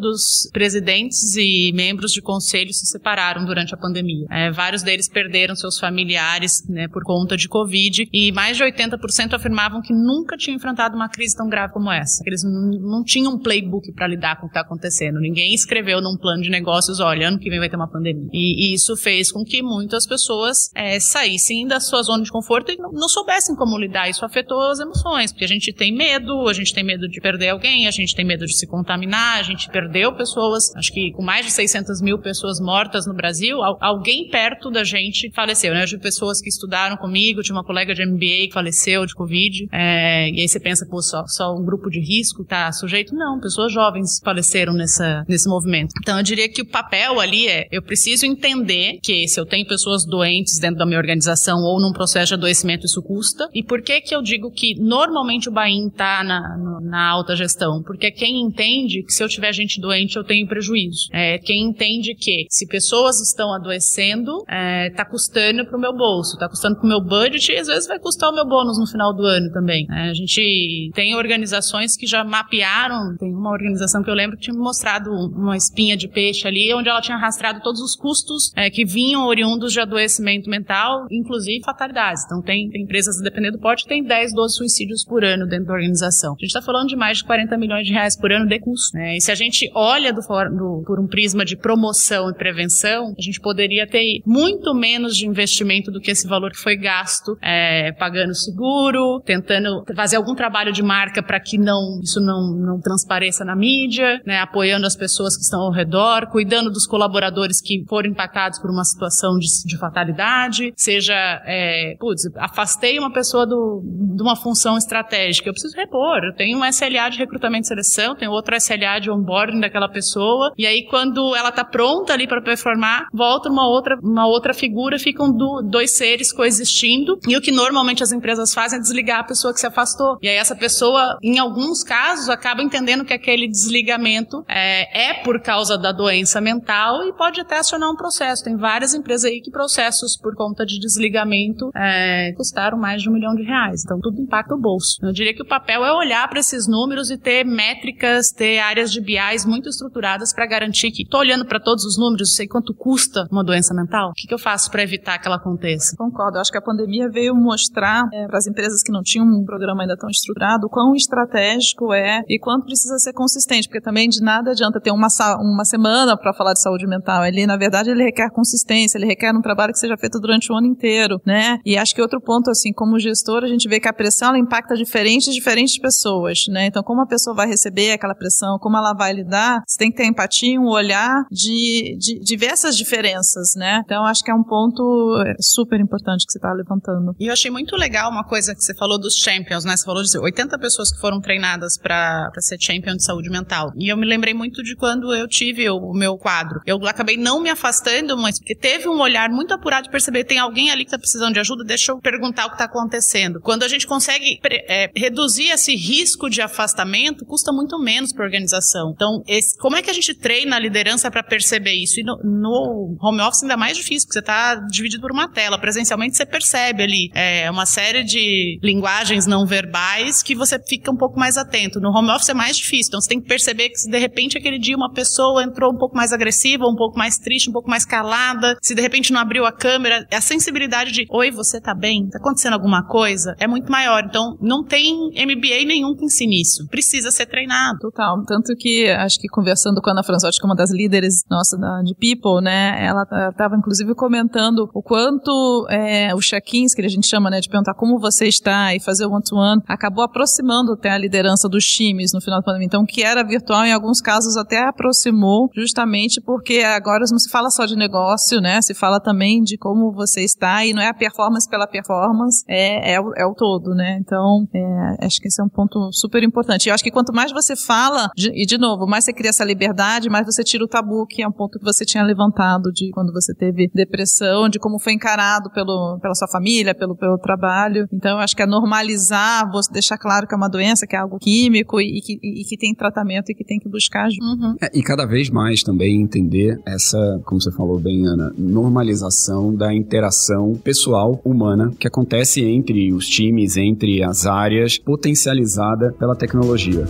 dos 0.00 0.48
presidentes 0.52 1.36
e 1.36 1.72
membros 1.74 2.12
de 2.12 2.20
conselho 2.20 2.72
se 2.72 2.86
separaram 2.86 3.44
durante 3.44 3.74
a 3.74 3.78
pandemia. 3.78 4.26
É, 4.30 4.50
vários 4.50 4.82
deles 4.82 5.08
perderam 5.08 5.54
seus 5.54 5.78
familiares 5.78 6.66
né, 6.68 6.88
por 6.88 7.02
conta 7.04 7.36
de 7.36 7.48
Covid 7.48 8.08
e 8.12 8.32
mais 8.32 8.56
de 8.56 8.64
80% 8.64 9.34
afirmavam 9.34 9.80
que 9.80 9.92
nunca 9.92 10.36
tinham 10.36 10.56
enfrentado 10.56 10.96
uma 10.96 11.08
crise 11.08 11.36
tão 11.36 11.48
grave 11.48 11.72
como 11.72 11.90
essa. 11.90 12.22
Eles 12.26 12.42
não 12.42 13.02
tinham 13.04 13.34
um 13.34 13.38
playbook 13.38 13.92
para 13.92 14.06
lidar 14.06 14.36
com 14.36 14.46
o 14.46 14.48
que 14.48 14.52
está 14.52 14.60
acontecendo. 14.60 15.20
Ninguém 15.20 15.54
escreveu 15.54 16.00
num 16.00 16.16
plano 16.16 16.42
de 16.42 16.50
negócios, 16.50 17.00
olha, 17.00 17.28
ano 17.28 17.38
que 17.38 17.50
vem 17.50 17.58
vai 17.58 17.68
ter 17.68 17.76
uma 17.76 17.90
pandemia. 17.90 18.28
E, 18.32 18.70
e 18.70 18.74
isso 18.74 18.96
fez 19.12 19.30
com 19.30 19.44
que 19.44 19.62
muitas 19.62 20.06
pessoas 20.06 20.70
é, 20.74 20.98
saíssem 20.98 21.66
da 21.66 21.80
sua 21.80 22.02
zona 22.02 22.24
de 22.24 22.30
conforto 22.30 22.72
e 22.72 22.76
não, 22.76 22.90
não 22.92 23.08
soubessem 23.08 23.54
como 23.54 23.78
lidar. 23.78 24.08
Isso 24.08 24.24
afetou 24.24 24.60
as 24.70 24.80
emoções, 24.80 25.30
porque 25.30 25.44
a 25.44 25.48
gente 25.48 25.70
tem 25.72 25.94
medo, 25.94 26.48
a 26.48 26.52
gente 26.54 26.72
tem 26.72 26.82
medo 26.82 27.06
de 27.06 27.20
perder 27.20 27.50
alguém, 27.50 27.86
a 27.86 27.90
gente 27.90 28.14
tem 28.14 28.24
medo 28.24 28.46
de 28.46 28.56
se 28.56 28.66
contaminar, 28.66 29.38
a 29.38 29.42
gente 29.42 29.68
perdeu 29.68 30.14
pessoas, 30.16 30.74
acho 30.76 30.92
que 30.92 31.12
com 31.12 31.22
mais 31.22 31.44
de 31.44 31.52
600 31.52 32.00
mil 32.00 32.18
pessoas 32.18 32.58
mortas 32.58 33.06
no 33.06 33.14
Brasil, 33.14 33.58
alguém 33.80 34.28
perto 34.30 34.70
da 34.70 34.82
gente 34.82 35.30
faleceu, 35.34 35.74
né? 35.74 35.82
Eu 35.82 35.86
tive 35.86 36.02
pessoas 36.02 36.40
que 36.40 36.48
estudaram 36.48 36.96
comigo, 36.96 37.42
tinha 37.42 37.54
uma 37.54 37.64
colega 37.64 37.94
de 37.94 38.04
MBA 38.06 38.48
que 38.48 38.52
faleceu 38.54 39.04
de 39.04 39.14
Covid, 39.14 39.68
é, 39.70 40.30
e 40.30 40.40
aí 40.40 40.48
você 40.48 40.58
pensa, 40.58 40.86
pô, 40.86 41.02
só, 41.02 41.26
só 41.26 41.54
um 41.54 41.64
grupo 41.64 41.90
de 41.90 42.00
risco 42.00 42.44
tá 42.44 42.72
sujeito? 42.72 43.14
Não, 43.14 43.38
pessoas 43.40 43.72
jovens 43.72 44.20
faleceram 44.24 44.72
nessa, 44.72 45.24
nesse 45.28 45.48
movimento. 45.48 45.92
Então 46.00 46.16
eu 46.16 46.22
diria 46.22 46.48
que 46.48 46.62
o 46.62 46.66
papel 46.66 47.20
ali 47.20 47.46
é, 47.46 47.68
eu 47.70 47.82
preciso 47.82 48.24
entender 48.24 48.98
que 49.02 49.26
se 49.26 49.38
eu 49.38 49.44
tenho 49.44 49.66
pessoas 49.66 50.06
doentes 50.06 50.58
dentro 50.58 50.78
da 50.78 50.86
minha 50.86 50.98
organização 50.98 51.62
ou 51.62 51.80
num 51.80 51.92
processo 51.92 52.28
de 52.28 52.34
adoecimento 52.34 52.86
isso 52.86 53.02
custa? 53.02 53.48
E 53.52 53.62
por 53.62 53.82
que 53.82 54.00
que 54.00 54.14
eu 54.14 54.22
digo 54.22 54.50
que 54.50 54.74
normalmente 54.78 55.48
o 55.48 55.52
Bain 55.52 55.88
está 55.88 56.22
na, 56.22 56.56
na 56.82 57.08
alta 57.08 57.34
gestão? 57.34 57.82
Porque 57.82 58.10
quem 58.10 58.40
entende 58.40 59.02
que 59.02 59.12
se 59.12 59.22
eu 59.22 59.28
tiver 59.28 59.52
gente 59.52 59.80
doente 59.80 60.16
eu 60.16 60.24
tenho 60.24 60.46
prejuízo. 60.46 61.08
É, 61.12 61.38
quem 61.38 61.64
entende 61.64 62.14
que 62.14 62.46
se 62.48 62.66
pessoas 62.66 63.20
estão 63.20 63.52
adoecendo, 63.52 64.38
está 64.40 65.02
é, 65.02 65.10
custando 65.10 65.64
para 65.64 65.76
o 65.76 65.80
meu 65.80 65.94
bolso, 65.94 66.34
está 66.34 66.48
custando 66.48 66.76
para 66.76 66.84
o 66.84 66.88
meu 66.88 67.00
budget 67.00 67.52
e 67.52 67.58
às 67.58 67.66
vezes 67.66 67.88
vai 67.88 67.98
custar 67.98 68.30
o 68.30 68.34
meu 68.34 68.46
bônus 68.46 68.78
no 68.78 68.86
final 68.86 69.14
do 69.14 69.24
ano 69.24 69.50
também. 69.52 69.86
É, 69.90 70.10
a 70.10 70.14
gente 70.14 70.90
tem 70.94 71.14
organizações 71.16 71.96
que 71.96 72.06
já 72.06 72.22
mapearam, 72.22 73.16
tem 73.18 73.32
uma 73.32 73.50
organização 73.50 74.02
que 74.02 74.10
eu 74.10 74.14
lembro 74.14 74.36
que 74.36 74.44
tinha 74.44 74.56
mostrado 74.56 75.10
uma 75.10 75.56
espinha 75.56 75.96
de 75.96 76.08
peixe 76.08 76.46
ali, 76.46 76.72
onde 76.72 76.88
ela 76.88 77.00
tinha 77.00 77.16
rastreado 77.16 77.60
todos 77.62 77.80
os 77.80 77.96
custos 77.96 78.52
é, 78.56 78.70
que 78.70 78.84
vinham 78.92 79.26
oriundos 79.26 79.72
de 79.72 79.80
adoecimento 79.80 80.50
mental, 80.50 81.06
inclusive 81.10 81.64
fatalidades. 81.64 82.24
Então 82.24 82.42
tem, 82.42 82.68
tem 82.68 82.82
empresas, 82.82 83.20
dependendo 83.20 83.58
do 83.58 83.60
porte, 83.60 83.86
tem 83.86 84.02
10, 84.02 84.34
12 84.34 84.56
suicídios 84.56 85.04
por 85.04 85.24
ano 85.24 85.46
dentro 85.46 85.66
da 85.66 85.74
organização. 85.74 86.32
A 86.32 86.40
gente 86.40 86.46
está 86.46 86.62
falando 86.62 86.88
de 86.88 86.96
mais 86.96 87.18
de 87.18 87.24
40 87.24 87.56
milhões 87.56 87.86
de 87.86 87.92
reais 87.92 88.18
por 88.18 88.32
ano 88.32 88.46
de 88.46 88.58
custo. 88.58 88.96
Né? 88.96 89.16
E 89.16 89.20
se 89.20 89.30
a 89.30 89.34
gente 89.34 89.70
olha 89.74 90.12
do, 90.12 90.20
do, 90.20 90.82
por 90.86 91.00
um 91.00 91.06
prisma 91.06 91.44
de 91.44 91.56
promoção 91.56 92.30
e 92.30 92.34
prevenção, 92.34 93.14
a 93.16 93.22
gente 93.22 93.40
poderia 93.40 93.86
ter 93.86 94.20
muito 94.26 94.74
menos 94.74 95.16
de 95.16 95.26
investimento 95.26 95.90
do 95.90 96.00
que 96.00 96.10
esse 96.10 96.26
valor 96.26 96.50
que 96.50 96.58
foi 96.58 96.76
gasto 96.76 97.36
é, 97.40 97.92
pagando 97.92 98.34
seguro, 98.34 99.20
tentando 99.24 99.84
fazer 99.94 100.16
algum 100.16 100.34
trabalho 100.34 100.72
de 100.72 100.82
marca 100.82 101.22
para 101.22 101.40
que 101.40 101.58
não 101.58 102.00
isso 102.02 102.20
não, 102.20 102.54
não 102.54 102.80
transpareça 102.80 103.44
na 103.44 103.54
mídia, 103.54 104.20
né, 104.26 104.38
apoiando 104.38 104.86
as 104.86 104.96
pessoas 104.96 105.36
que 105.36 105.42
estão 105.42 105.60
ao 105.60 105.72
redor, 105.72 106.26
cuidando 106.30 106.70
dos 106.70 106.86
colaboradores 106.86 107.60
que 107.60 107.84
foram 107.88 108.10
impactados 108.10 108.58
por 108.58 108.70
uma 108.70 108.81
situação 108.84 109.38
de, 109.38 109.46
de 109.64 109.78
fatalidade, 109.78 110.72
seja, 110.76 111.14
é, 111.46 111.96
putz, 111.98 112.22
afastei 112.36 112.98
uma 112.98 113.12
pessoa 113.12 113.46
do, 113.46 113.82
de 113.84 114.22
uma 114.22 114.36
função 114.36 114.76
estratégica, 114.76 115.48
eu 115.48 115.52
preciso 115.52 115.76
repor, 115.76 116.24
eu 116.24 116.34
tenho 116.34 116.58
um 116.58 116.64
SLA 116.64 117.08
de 117.10 117.18
recrutamento 117.18 117.64
e 117.64 117.68
seleção, 117.68 118.14
tenho 118.14 118.30
outro 118.30 118.56
SLA 118.56 119.00
de 119.00 119.10
onboarding 119.10 119.60
daquela 119.60 119.88
pessoa, 119.88 120.52
e 120.56 120.66
aí 120.66 120.86
quando 120.88 121.34
ela 121.34 121.48
está 121.48 121.64
pronta 121.64 122.12
ali 122.12 122.26
para 122.26 122.42
performar, 122.42 123.06
volta 123.12 123.48
uma 123.48 123.68
outra, 123.68 123.96
uma 124.02 124.26
outra 124.26 124.54
figura, 124.54 124.98
ficam 124.98 125.30
do, 125.32 125.62
dois 125.62 125.96
seres 125.96 126.32
coexistindo, 126.32 127.18
e 127.26 127.36
o 127.36 127.40
que 127.40 127.50
normalmente 127.50 128.02
as 128.02 128.12
empresas 128.12 128.52
fazem 128.52 128.78
é 128.78 128.82
desligar 128.82 129.20
a 129.20 129.24
pessoa 129.24 129.52
que 129.52 129.60
se 129.60 129.66
afastou. 129.66 130.18
E 130.22 130.28
aí 130.28 130.36
essa 130.36 130.56
pessoa, 130.56 131.18
em 131.22 131.38
alguns 131.38 131.82
casos, 131.82 132.28
acaba 132.28 132.62
entendendo 132.62 133.04
que 133.04 133.12
aquele 133.12 133.48
desligamento 133.48 134.44
é, 134.48 135.10
é 135.10 135.14
por 135.22 135.40
causa 135.40 135.76
da 135.76 135.92
doença 135.92 136.40
mental 136.40 137.06
e 137.06 137.12
pode 137.12 137.40
até 137.40 137.58
acionar 137.58 137.90
um 137.90 137.96
processo. 137.96 138.44
Tem 138.44 138.56
várias 138.62 138.94
empresas 138.94 139.24
aí 139.24 139.40
que 139.40 139.50
processos 139.50 140.16
por 140.16 140.34
conta 140.36 140.64
de 140.64 140.78
desligamento 140.78 141.70
é, 141.74 142.32
custaram 142.36 142.78
mais 142.78 143.02
de 143.02 143.10
um 143.10 143.12
milhão 143.12 143.34
de 143.34 143.42
reais. 143.42 143.82
Então 143.84 143.98
tudo 144.00 144.20
impacta 144.20 144.54
o 144.54 144.60
bolso. 144.60 144.98
Eu 145.02 145.12
diria 145.12 145.34
que 145.34 145.42
o 145.42 145.46
papel 145.46 145.84
é 145.84 145.92
olhar 145.92 146.28
para 146.28 146.38
esses 146.38 146.68
números 146.68 147.10
e 147.10 147.18
ter 147.18 147.44
métricas, 147.44 148.30
ter 148.30 148.60
áreas 148.60 148.92
de 148.92 149.00
BIs 149.00 149.44
muito 149.44 149.68
estruturadas 149.68 150.32
para 150.32 150.46
garantir 150.46 150.92
que 150.92 151.02
estou 151.02 151.20
olhando 151.20 151.44
para 151.44 151.58
todos 151.58 151.84
os 151.84 151.98
números, 151.98 152.34
sei 152.34 152.46
quanto 152.46 152.72
custa 152.72 153.26
uma 153.30 153.42
doença 153.42 153.74
mental. 153.74 154.10
O 154.10 154.12
que, 154.14 154.28
que 154.28 154.34
eu 154.34 154.38
faço 154.38 154.70
para 154.70 154.82
evitar 154.82 155.18
que 155.18 155.26
ela 155.26 155.36
aconteça? 155.36 155.96
Concordo. 155.96 156.38
Acho 156.38 156.52
que 156.52 156.58
a 156.58 156.62
pandemia 156.62 157.08
veio 157.10 157.34
mostrar 157.34 158.04
é, 158.12 158.26
para 158.26 158.38
as 158.38 158.46
empresas 158.46 158.82
que 158.82 158.92
não 158.92 159.02
tinham 159.02 159.26
um 159.26 159.44
programa 159.44 159.82
ainda 159.82 159.96
tão 159.96 160.08
estruturado 160.08 160.68
quão 160.68 160.94
estratégico 160.94 161.92
é 161.92 162.22
e 162.28 162.38
quanto 162.38 162.66
precisa 162.66 162.98
ser 162.98 163.12
consistente, 163.12 163.68
porque 163.68 163.80
também 163.80 164.08
de 164.08 164.22
nada 164.22 164.52
adianta 164.52 164.80
ter 164.80 164.92
uma, 164.92 165.08
uma 165.40 165.64
semana 165.64 166.16
para 166.16 166.32
falar 166.32 166.52
de 166.52 166.62
saúde 166.62 166.86
mental. 166.86 167.24
Ele, 167.24 167.46
na 167.46 167.56
verdade, 167.56 167.90
ele 167.90 168.04
requer 168.04 168.30
consistência, 168.30 168.51
ele 168.94 169.06
requer 169.06 169.32
um 169.32 169.40
trabalho 169.40 169.72
que 169.72 169.78
seja 169.78 169.96
feito 169.96 170.18
durante 170.20 170.52
o 170.52 170.56
ano 170.56 170.66
inteiro, 170.66 171.20
né? 171.24 171.58
E 171.64 171.76
acho 171.76 171.94
que 171.94 172.02
outro 172.02 172.20
ponto, 172.20 172.50
assim, 172.50 172.72
como 172.72 172.98
gestor, 172.98 173.44
a 173.44 173.48
gente 173.48 173.68
vê 173.68 173.80
que 173.80 173.88
a 173.88 173.92
pressão 173.92 174.28
ela 174.28 174.38
impacta 174.38 174.74
diferentes, 174.74 175.32
diferentes 175.32 175.78
pessoas, 175.78 176.44
né? 176.48 176.66
Então, 176.66 176.82
como 176.82 177.02
a 177.02 177.06
pessoa 177.06 177.34
vai 177.34 177.46
receber 177.46 177.92
aquela 177.92 178.14
pressão, 178.14 178.58
como 178.58 178.76
ela 178.76 178.94
vai 178.94 179.12
lidar, 179.12 179.62
você 179.66 179.78
tem 179.78 179.90
que 179.90 179.96
ter 179.96 180.06
empatia, 180.06 180.60
um 180.60 180.68
olhar 180.68 181.24
de, 181.30 181.96
de 181.98 182.20
diversas 182.20 182.76
diferenças, 182.76 183.54
né? 183.56 183.82
Então, 183.84 184.04
acho 184.04 184.22
que 184.22 184.30
é 184.30 184.34
um 184.34 184.44
ponto 184.44 185.22
é, 185.26 185.34
super 185.40 185.80
importante 185.80 186.26
que 186.26 186.32
você 186.32 186.38
está 186.38 186.52
levantando. 186.52 187.14
E 187.18 187.26
eu 187.26 187.32
achei 187.32 187.50
muito 187.50 187.76
legal 187.76 188.10
uma 188.10 188.24
coisa 188.24 188.54
que 188.54 188.62
você 188.62 188.74
falou 188.74 188.98
dos 188.98 189.14
champions, 189.14 189.64
né? 189.64 189.76
Você 189.76 189.84
falou 189.84 190.02
de 190.02 190.18
80 190.18 190.58
pessoas 190.58 190.92
que 190.92 191.00
foram 191.00 191.20
treinadas 191.20 191.78
para 191.78 192.30
ser 192.38 192.58
champion 192.60 192.96
de 192.96 193.04
saúde 193.04 193.30
mental. 193.30 193.72
E 193.76 193.88
eu 193.88 193.96
me 193.96 194.06
lembrei 194.06 194.34
muito 194.34 194.62
de 194.62 194.76
quando 194.76 195.14
eu 195.14 195.26
tive 195.26 195.68
o, 195.68 195.76
o 195.76 195.94
meu 195.94 196.16
quadro. 196.16 196.60
Eu 196.66 196.76
acabei 196.86 197.16
não 197.16 197.40
me 197.40 197.50
afastando, 197.50 198.16
mas 198.16 198.38
porque 198.42 198.56
teve 198.56 198.88
um 198.88 199.00
olhar 199.00 199.30
muito 199.30 199.54
apurado 199.54 199.84
de 199.84 199.90
perceber 199.90 200.24
tem 200.24 200.38
alguém 200.38 200.70
ali 200.70 200.84
que 200.84 200.88
está 200.88 200.98
precisando 200.98 201.32
de 201.32 201.40
ajuda, 201.40 201.64
deixa 201.64 201.92
eu 201.92 201.98
perguntar 201.98 202.46
o 202.46 202.48
que 202.48 202.54
está 202.54 202.64
acontecendo. 202.64 203.40
Quando 203.40 203.62
a 203.62 203.68
gente 203.68 203.86
consegue 203.86 204.40
é, 204.68 204.90
reduzir 204.94 205.48
esse 205.48 205.74
risco 205.76 206.28
de 206.28 206.42
afastamento, 206.42 207.24
custa 207.24 207.52
muito 207.52 207.78
menos 207.78 208.12
para 208.12 208.24
a 208.24 208.26
organização. 208.26 208.92
Então, 208.94 209.22
esse, 209.28 209.56
como 209.58 209.76
é 209.76 209.82
que 209.82 209.90
a 209.90 209.92
gente 209.92 210.12
treina 210.14 210.56
a 210.56 210.58
liderança 210.58 211.10
para 211.10 211.22
perceber 211.22 211.72
isso? 211.72 212.00
E 212.00 212.02
no, 212.02 212.16
no, 212.24 212.96
home 213.00 213.20
office 213.20 213.42
ainda 213.42 213.54
é 213.54 213.56
mais 213.56 213.76
difícil, 213.76 214.08
porque 214.08 214.14
você 214.14 214.18
está 214.18 214.56
dividido 214.56 215.00
por 215.00 215.12
uma 215.12 215.28
tela. 215.28 215.58
Presencialmente 215.58 216.16
você 216.16 216.26
percebe 216.26 216.82
ali 216.82 217.10
é, 217.14 217.48
uma 217.50 217.64
série 217.64 218.02
de 218.02 218.58
linguagens 218.62 219.26
não 219.26 219.46
verbais 219.46 220.22
que 220.22 220.34
você 220.34 220.58
fica 220.58 220.90
um 220.90 220.96
pouco 220.96 221.18
mais 221.18 221.36
atento. 221.36 221.80
No 221.80 221.90
home 221.90 222.10
office 222.10 222.28
é 222.28 222.34
mais 222.34 222.56
difícil, 222.56 222.88
então 222.88 223.00
você 223.00 223.08
tem 223.08 223.20
que 223.20 223.28
perceber 223.28 223.68
que 223.68 223.78
se 223.78 223.88
de 223.88 223.98
repente 223.98 224.36
aquele 224.36 224.58
dia 224.58 224.76
uma 224.76 224.92
pessoa 224.92 225.44
entrou 225.44 225.72
um 225.72 225.78
pouco 225.78 225.96
mais 225.96 226.12
agressiva, 226.12 226.66
um 226.66 226.74
pouco 226.74 226.98
mais 226.98 227.18
triste, 227.18 227.48
um 227.48 227.52
pouco 227.52 227.70
mais 227.70 227.84
calada, 227.84 228.31
se 228.60 228.74
de 228.74 228.82
repente 228.82 229.12
não 229.12 229.20
abriu 229.20 229.44
a 229.46 229.52
câmera, 229.52 230.06
a 230.12 230.20
sensibilidade 230.20 230.92
de 230.92 231.06
oi, 231.10 231.30
você 231.30 231.60
tá 231.60 231.74
bem? 231.74 232.08
Tá 232.08 232.18
acontecendo 232.18 232.54
alguma 232.54 232.86
coisa? 232.86 233.34
É 233.38 233.46
muito 233.46 233.70
maior. 233.70 234.04
Então, 234.04 234.36
não 234.40 234.64
tem 234.64 235.10
MBA 235.10 235.64
nenhum 235.66 235.94
que 235.94 236.04
ensine 236.04 236.40
isso. 236.40 236.66
Precisa 236.68 237.10
ser 237.10 237.26
treinado. 237.26 237.78
Total. 237.80 238.22
Tanto 238.24 238.54
que, 238.56 238.88
acho 238.90 239.18
que 239.18 239.28
conversando 239.28 239.80
com 239.80 239.90
a 239.90 239.92
Ana 239.92 240.02
Franzotti, 240.02 240.38
que 240.38 240.46
é 240.46 240.48
uma 240.48 240.56
das 240.56 240.70
líderes 240.70 241.24
nossa 241.30 241.56
da, 241.56 241.82
de 241.82 241.94
People, 241.94 242.42
né, 242.42 242.84
ela 242.84 243.02
estava 243.30 243.56
inclusive 243.56 243.94
comentando 243.94 244.68
o 244.74 244.82
quanto 244.82 245.66
é, 245.70 246.14
os 246.14 246.26
check-ins, 246.26 246.74
que 246.74 246.82
a 246.82 246.88
gente 246.88 247.08
chama, 247.08 247.30
né, 247.30 247.40
de 247.40 247.48
perguntar 247.48 247.74
como 247.74 247.98
você 247.98 248.26
está 248.26 248.74
e 248.74 248.80
fazer 248.80 249.06
o 249.06 249.10
one-to-one, 249.10 249.60
-one, 249.60 249.64
acabou 249.68 250.04
aproximando 250.04 250.72
até 250.72 250.90
a 250.90 250.98
liderança 250.98 251.48
dos 251.48 251.64
times 251.64 252.12
no 252.12 252.20
final 252.20 252.40
da 252.40 252.44
pandemia. 252.44 252.66
Então, 252.66 252.84
que 252.84 253.02
era 253.02 253.22
virtual, 253.22 253.64
em 253.64 253.72
alguns 253.72 254.00
casos, 254.00 254.36
até 254.36 254.66
aproximou, 254.66 255.48
justamente 255.54 256.20
porque 256.20 256.60
agora 256.60 257.04
não 257.10 257.18
se 257.18 257.30
fala 257.30 257.50
só 257.50 257.66
de 257.66 257.76
negócio, 257.76 258.21
né, 258.40 258.60
se 258.62 258.74
fala 258.74 259.00
também 259.00 259.42
de 259.42 259.56
como 259.56 259.92
você 259.92 260.22
está 260.22 260.64
e 260.64 260.72
não 260.72 260.82
é 260.82 260.88
a 260.88 260.94
performance 260.94 261.48
pela 261.48 261.66
performance, 261.66 262.44
é, 262.48 262.94
é, 262.94 263.00
o, 263.00 263.12
é 263.16 263.26
o 263.26 263.34
todo, 263.34 263.74
né. 263.74 263.98
Então, 264.00 264.46
é, 264.54 265.06
acho 265.06 265.20
que 265.20 265.28
esse 265.28 265.40
é 265.40 265.44
um 265.44 265.48
ponto 265.48 265.90
super 265.92 266.22
importante. 266.22 266.66
E 266.66 266.68
eu 266.70 266.74
acho 266.74 266.84
que 266.84 266.90
quanto 266.90 267.12
mais 267.12 267.32
você 267.32 267.56
fala, 267.56 268.10
de, 268.16 268.30
e 268.34 268.46
de 268.46 268.58
novo, 268.58 268.86
mais 268.86 269.04
você 269.04 269.12
cria 269.12 269.30
essa 269.30 269.44
liberdade, 269.44 270.08
mais 270.08 270.26
você 270.26 270.42
tira 270.42 270.64
o 270.64 270.68
tabu, 270.68 271.06
que 271.06 271.22
é 271.22 271.28
um 271.28 271.32
ponto 271.32 271.58
que 271.58 271.64
você 271.64 271.84
tinha 271.84 272.02
levantado 272.04 272.70
de 272.72 272.90
quando 272.92 273.12
você 273.12 273.34
teve 273.34 273.70
depressão, 273.74 274.48
de 274.48 274.58
como 274.58 274.78
foi 274.78 274.92
encarado 274.92 275.50
pelo, 275.50 275.98
pela 276.00 276.14
sua 276.14 276.28
família, 276.28 276.74
pelo, 276.74 276.96
pelo 276.96 277.18
trabalho. 277.18 277.86
Então, 277.92 278.12
eu 278.12 278.18
acho 278.18 278.36
que 278.36 278.42
é 278.42 278.46
normalizar, 278.46 279.50
você 279.50 279.72
deixar 279.72 279.98
claro 279.98 280.26
que 280.26 280.34
é 280.34 280.36
uma 280.36 280.48
doença, 280.48 280.86
que 280.86 280.96
é 280.96 280.98
algo 280.98 281.18
químico 281.18 281.80
e, 281.80 281.98
e, 281.98 282.00
que, 282.00 282.18
e 282.22 282.44
que, 282.44 282.56
tem 282.56 282.74
tratamento 282.74 283.30
e 283.30 283.34
que 283.34 283.44
tem 283.44 283.58
que 283.58 283.68
buscar 283.68 284.06
ajuda. 284.06 284.24
Uhum. 284.24 284.56
É, 284.62 284.70
e 284.78 284.82
cada 284.82 285.06
vez 285.06 285.30
mais 285.30 285.62
também 285.62 286.00
entender 286.00 286.60
essa, 286.66 287.20
como 287.24 287.40
você 287.40 287.50
falou 287.52 287.80
bem, 287.80 288.06
Normalização 288.36 289.54
da 289.54 289.74
interação 289.74 290.54
pessoal 290.54 291.20
humana 291.24 291.72
que 291.78 291.86
acontece 291.86 292.42
entre 292.42 292.92
os 292.92 293.06
times, 293.06 293.56
entre 293.56 294.02
as 294.02 294.26
áreas, 294.26 294.78
potencializada 294.78 295.92
pela 295.98 296.16
tecnologia. 296.16 296.84